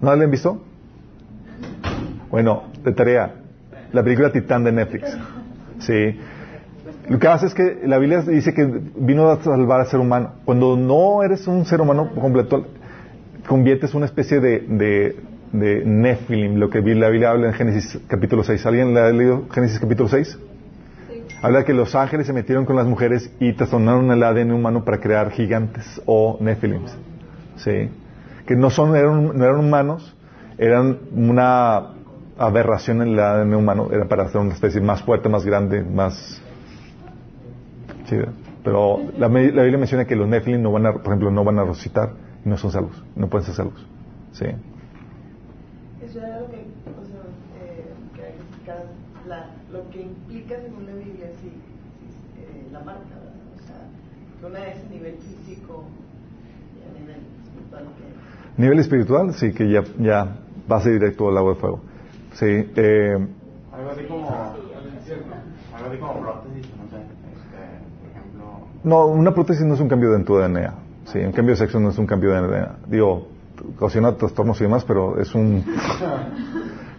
¿No 0.00 0.14
la 0.14 0.22
han 0.22 0.30
visto? 0.30 0.62
Bueno, 2.30 2.64
de 2.82 2.92
tarea. 2.92 3.34
La 3.92 4.02
película 4.02 4.30
Titán 4.30 4.64
de 4.64 4.72
Netflix. 4.72 5.16
Sí. 5.78 6.18
Lo 7.08 7.18
que 7.18 7.28
hace 7.28 7.46
es 7.46 7.54
que 7.54 7.82
la 7.84 7.98
Biblia 7.98 8.22
dice 8.22 8.54
que 8.54 8.64
vino 8.96 9.28
a 9.28 9.42
salvar 9.42 9.80
al 9.80 9.86
ser 9.86 10.00
humano. 10.00 10.32
Cuando 10.44 10.76
no 10.76 11.22
eres 11.22 11.46
un 11.46 11.66
ser 11.66 11.80
humano 11.80 12.10
completo, 12.14 12.66
conviertes 13.46 13.94
una 13.94 14.06
especie 14.06 14.40
de, 14.40 14.60
de, 14.60 15.16
de 15.52 15.84
Nephilim, 15.84 16.56
lo 16.56 16.70
que 16.70 16.80
la 16.80 17.10
Biblia 17.10 17.30
habla 17.30 17.48
en 17.48 17.52
Génesis 17.54 18.00
capítulo 18.08 18.42
6. 18.42 18.64
¿Alguien 18.66 18.94
le 18.94 19.00
ha 19.00 19.10
leído 19.10 19.44
Génesis 19.50 19.78
capítulo 19.78 20.08
6? 20.08 20.38
Habla 21.42 21.64
que 21.64 21.74
los 21.74 21.94
ángeles 21.94 22.26
se 22.26 22.32
metieron 22.32 22.64
con 22.64 22.74
las 22.74 22.86
mujeres 22.86 23.30
y 23.38 23.52
trastornaron 23.52 24.10
el 24.10 24.22
ADN 24.22 24.52
humano 24.52 24.82
para 24.82 24.98
crear 24.98 25.30
gigantes 25.30 26.00
o 26.06 26.38
Nephilims. 26.40 26.96
¿Sí? 27.56 27.90
Que 28.46 28.56
no, 28.56 28.70
son, 28.70 28.96
eran, 28.96 29.36
no 29.36 29.44
eran 29.44 29.58
humanos, 29.58 30.16
eran 30.56 31.00
una 31.14 31.90
aberración 32.38 33.02
en 33.02 33.08
el 33.08 33.20
ADN 33.20 33.54
humano, 33.54 33.88
era 33.92 34.08
para 34.08 34.24
hacer 34.24 34.40
una 34.40 34.54
especie 34.54 34.80
más 34.80 35.02
fuerte, 35.02 35.28
más 35.28 35.44
grande, 35.44 35.82
más... 35.82 36.42
Sí, 38.04 38.16
pero 38.62 38.98
la, 39.18 39.28
la 39.28 39.62
Biblia 39.62 39.78
menciona 39.78 40.04
que 40.04 40.16
los 40.16 40.28
Nephilim 40.28 40.62
no 40.62 40.72
van 40.72 40.86
a, 40.86 40.92
por 40.92 41.06
ejemplo, 41.06 41.30
no 41.30 41.44
van 41.44 41.58
a 41.58 41.64
resucitar 41.64 42.12
y 42.44 42.48
no 42.48 42.56
son 42.56 42.70
salvos, 42.70 43.02
no 43.16 43.28
pueden 43.28 43.46
ser 43.46 43.54
salvos. 43.54 43.86
¿Sí? 44.32 44.46
Eso 46.02 46.18
era 46.18 46.40
lo 46.40 46.46
que, 46.50 46.56
o 46.56 47.04
sea, 47.06 47.22
eh, 47.62 47.84
que 48.16 49.28
la, 49.28 49.50
lo 49.72 49.88
que 49.90 50.02
implica 50.02 50.60
según 50.60 50.86
la 50.86 50.92
Biblia, 50.94 51.28
sí, 51.40 51.48
sí, 51.48 52.40
eh, 52.40 52.68
la 52.72 52.80
marca, 52.80 53.02
¿verdad? 53.08 53.32
o 53.54 53.66
sea, 53.66 53.76
que 54.40 54.46
una 54.46 54.66
es 54.68 54.84
a 54.84 54.88
nivel 54.90 55.14
físico 55.16 55.84
y 56.76 56.88
a 56.88 57.00
nivel 57.00 57.16
espiritual 57.46 57.84
que 57.96 58.62
Nivel 58.62 58.78
espiritual, 58.80 59.34
sí, 59.34 59.52
que 59.52 59.70
ya, 59.70 59.82
ya 59.98 60.36
pase 60.68 60.90
directo 60.90 61.28
al 61.28 61.38
agua 61.38 61.54
de 61.54 61.60
fuego. 61.60 61.80
Sí, 62.34 62.46
eh, 62.46 63.16
Algo 63.72 63.90
así 63.90 64.04
como, 64.04 64.28
algo 64.28 65.88
así 65.88 65.98
como 65.98 66.20
prótesis, 66.20 66.66
no 66.76 66.88
sé, 66.90 67.02
este, 67.02 67.62
por 68.00 68.10
ejemplo, 68.10 68.44
no, 68.84 69.06
una 69.06 69.34
prótesis 69.34 69.64
no 69.64 69.74
es 69.74 69.80
un 69.80 69.88
cambio 69.88 70.12
de 70.12 70.24
tu 70.24 70.36
DNA. 70.36 70.74
Sí, 71.06 71.18
un 71.18 71.32
cambio 71.32 71.54
de 71.54 71.58
sexo 71.58 71.80
no 71.80 71.90
es 71.90 71.98
un 71.98 72.06
cambio 72.06 72.30
de 72.32 72.40
DNA. 72.40 72.76
Digo, 72.86 73.28
ocasiona 73.76 74.16
trastornos 74.16 74.60
y 74.60 74.64
demás, 74.64 74.84
pero 74.84 75.20
es 75.20 75.34
un... 75.34 75.64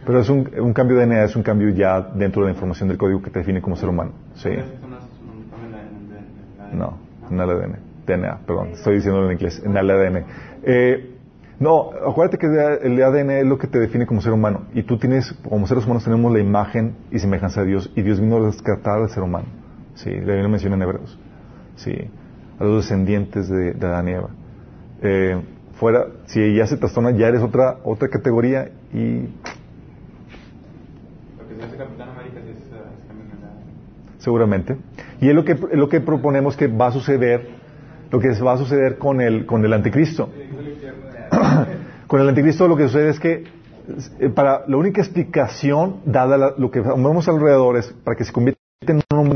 Pero 0.06 0.20
es 0.20 0.30
un, 0.30 0.48
un 0.60 0.72
cambio 0.72 0.98
de 0.98 1.08
DNA, 1.08 1.24
es 1.24 1.36
un 1.36 1.42
cambio 1.42 1.68
ya 1.70 2.00
dentro 2.00 2.44
de 2.44 2.50
la 2.50 2.54
información 2.54 2.88
del 2.90 2.96
código 2.96 3.24
que 3.24 3.32
te 3.32 3.40
define 3.40 3.60
como 3.60 3.76
ser 3.76 3.90
humano. 3.90 4.12
Sí. 4.36 4.52
no 6.74 7.06
en 7.30 7.40
el 7.40 7.50
ADN. 7.50 7.78
DNA, 8.06 8.40
perdón, 8.46 8.70
estoy 8.74 8.96
diciéndolo 8.96 9.28
en 9.28 9.34
inglés, 9.34 9.62
en 9.66 9.76
el 9.76 9.90
ADN. 9.90 10.26
Eh, 10.64 11.12
no, 11.60 11.90
acuérdate 12.08 12.38
que 12.38 12.48
el 12.48 13.02
ADN 13.02 13.32
es 13.32 13.46
lo 13.46 13.58
que 13.58 13.68
te 13.68 13.80
define 13.80 14.06
como 14.06 14.22
ser 14.22 14.34
humano. 14.34 14.66
Y 14.74 14.84
tú 14.84 14.98
tienes, 14.98 15.34
como 15.50 15.66
seres 15.66 15.86
humanos, 15.86 16.04
tenemos 16.04 16.32
la 16.32 16.40
imagen 16.40 16.96
y 17.12 17.20
semejanza 17.20 17.62
de 17.62 17.68
Dios. 17.68 17.92
Y 17.96 18.02
Dios 18.02 18.20
vino 18.20 18.38
a 18.38 18.40
rescatar 18.42 19.02
al 19.02 19.10
ser 19.10 19.24
humano. 19.24 19.46
Sí, 19.96 20.12
la 20.12 20.34
Biblia 20.34 20.48
menciona 20.50 20.76
en 20.76 20.82
Hebreos. 20.82 21.18
Sí, 21.76 21.94
a 22.60 22.64
los 22.64 22.84
descendientes 22.84 23.50
de, 23.50 23.74
de 23.74 23.88
Adán 23.88 24.08
y 24.08 24.12
Eva. 24.12 24.30
Eh, 25.02 25.42
fuera, 25.80 26.08
si 26.26 26.56
ya 26.56 26.66
se 26.68 26.78
trastorna, 26.78 27.12
ya 27.12 27.28
eres 27.28 27.42
otra, 27.42 27.78
otra 27.84 28.08
categoría 28.10 28.70
y 28.94 29.28
Porque 31.38 31.56
si 31.56 31.62
hace 31.62 31.78
Capitán 31.78 32.10
América, 32.10 32.40
sí 32.44 32.52
es, 32.52 32.58
eh, 32.74 32.78
es 34.18 34.24
seguramente. 34.24 34.78
Y 35.22 35.30
es 35.30 35.36
lo 35.36 35.44
que, 35.44 35.52
es 35.54 35.60
lo 35.78 35.90
que 35.90 36.00
proponemos 36.02 36.56
que 36.58 36.68
va 36.68 36.88
a 36.88 36.92
suceder, 36.92 37.48
lo 38.12 38.20
que 38.20 38.30
va 38.40 38.54
a 38.54 38.58
suceder 38.58 38.98
con 38.98 39.22
el, 39.22 39.46
con 39.46 39.64
el 39.66 39.74
anticristo. 39.74 40.30
con 42.08 42.22
el 42.22 42.30
anticristo 42.30 42.68
lo 42.68 42.78
que 42.78 42.84
sucede 42.88 43.10
es 43.10 43.20
que 43.20 43.44
eh, 44.20 44.30
para 44.30 44.64
la 44.68 44.78
única 44.78 45.02
explicación 45.02 45.98
dada 46.06 46.38
la- 46.38 46.54
lo 46.58 46.72
que 46.72 46.80
vemos 46.80 47.28
alrededor 47.28 47.78
es 47.78 47.94
para 48.04 48.16
que 48.18 48.24
se 48.24 48.32
convierta 48.32 48.60
en 48.88 49.02
un 49.12 49.36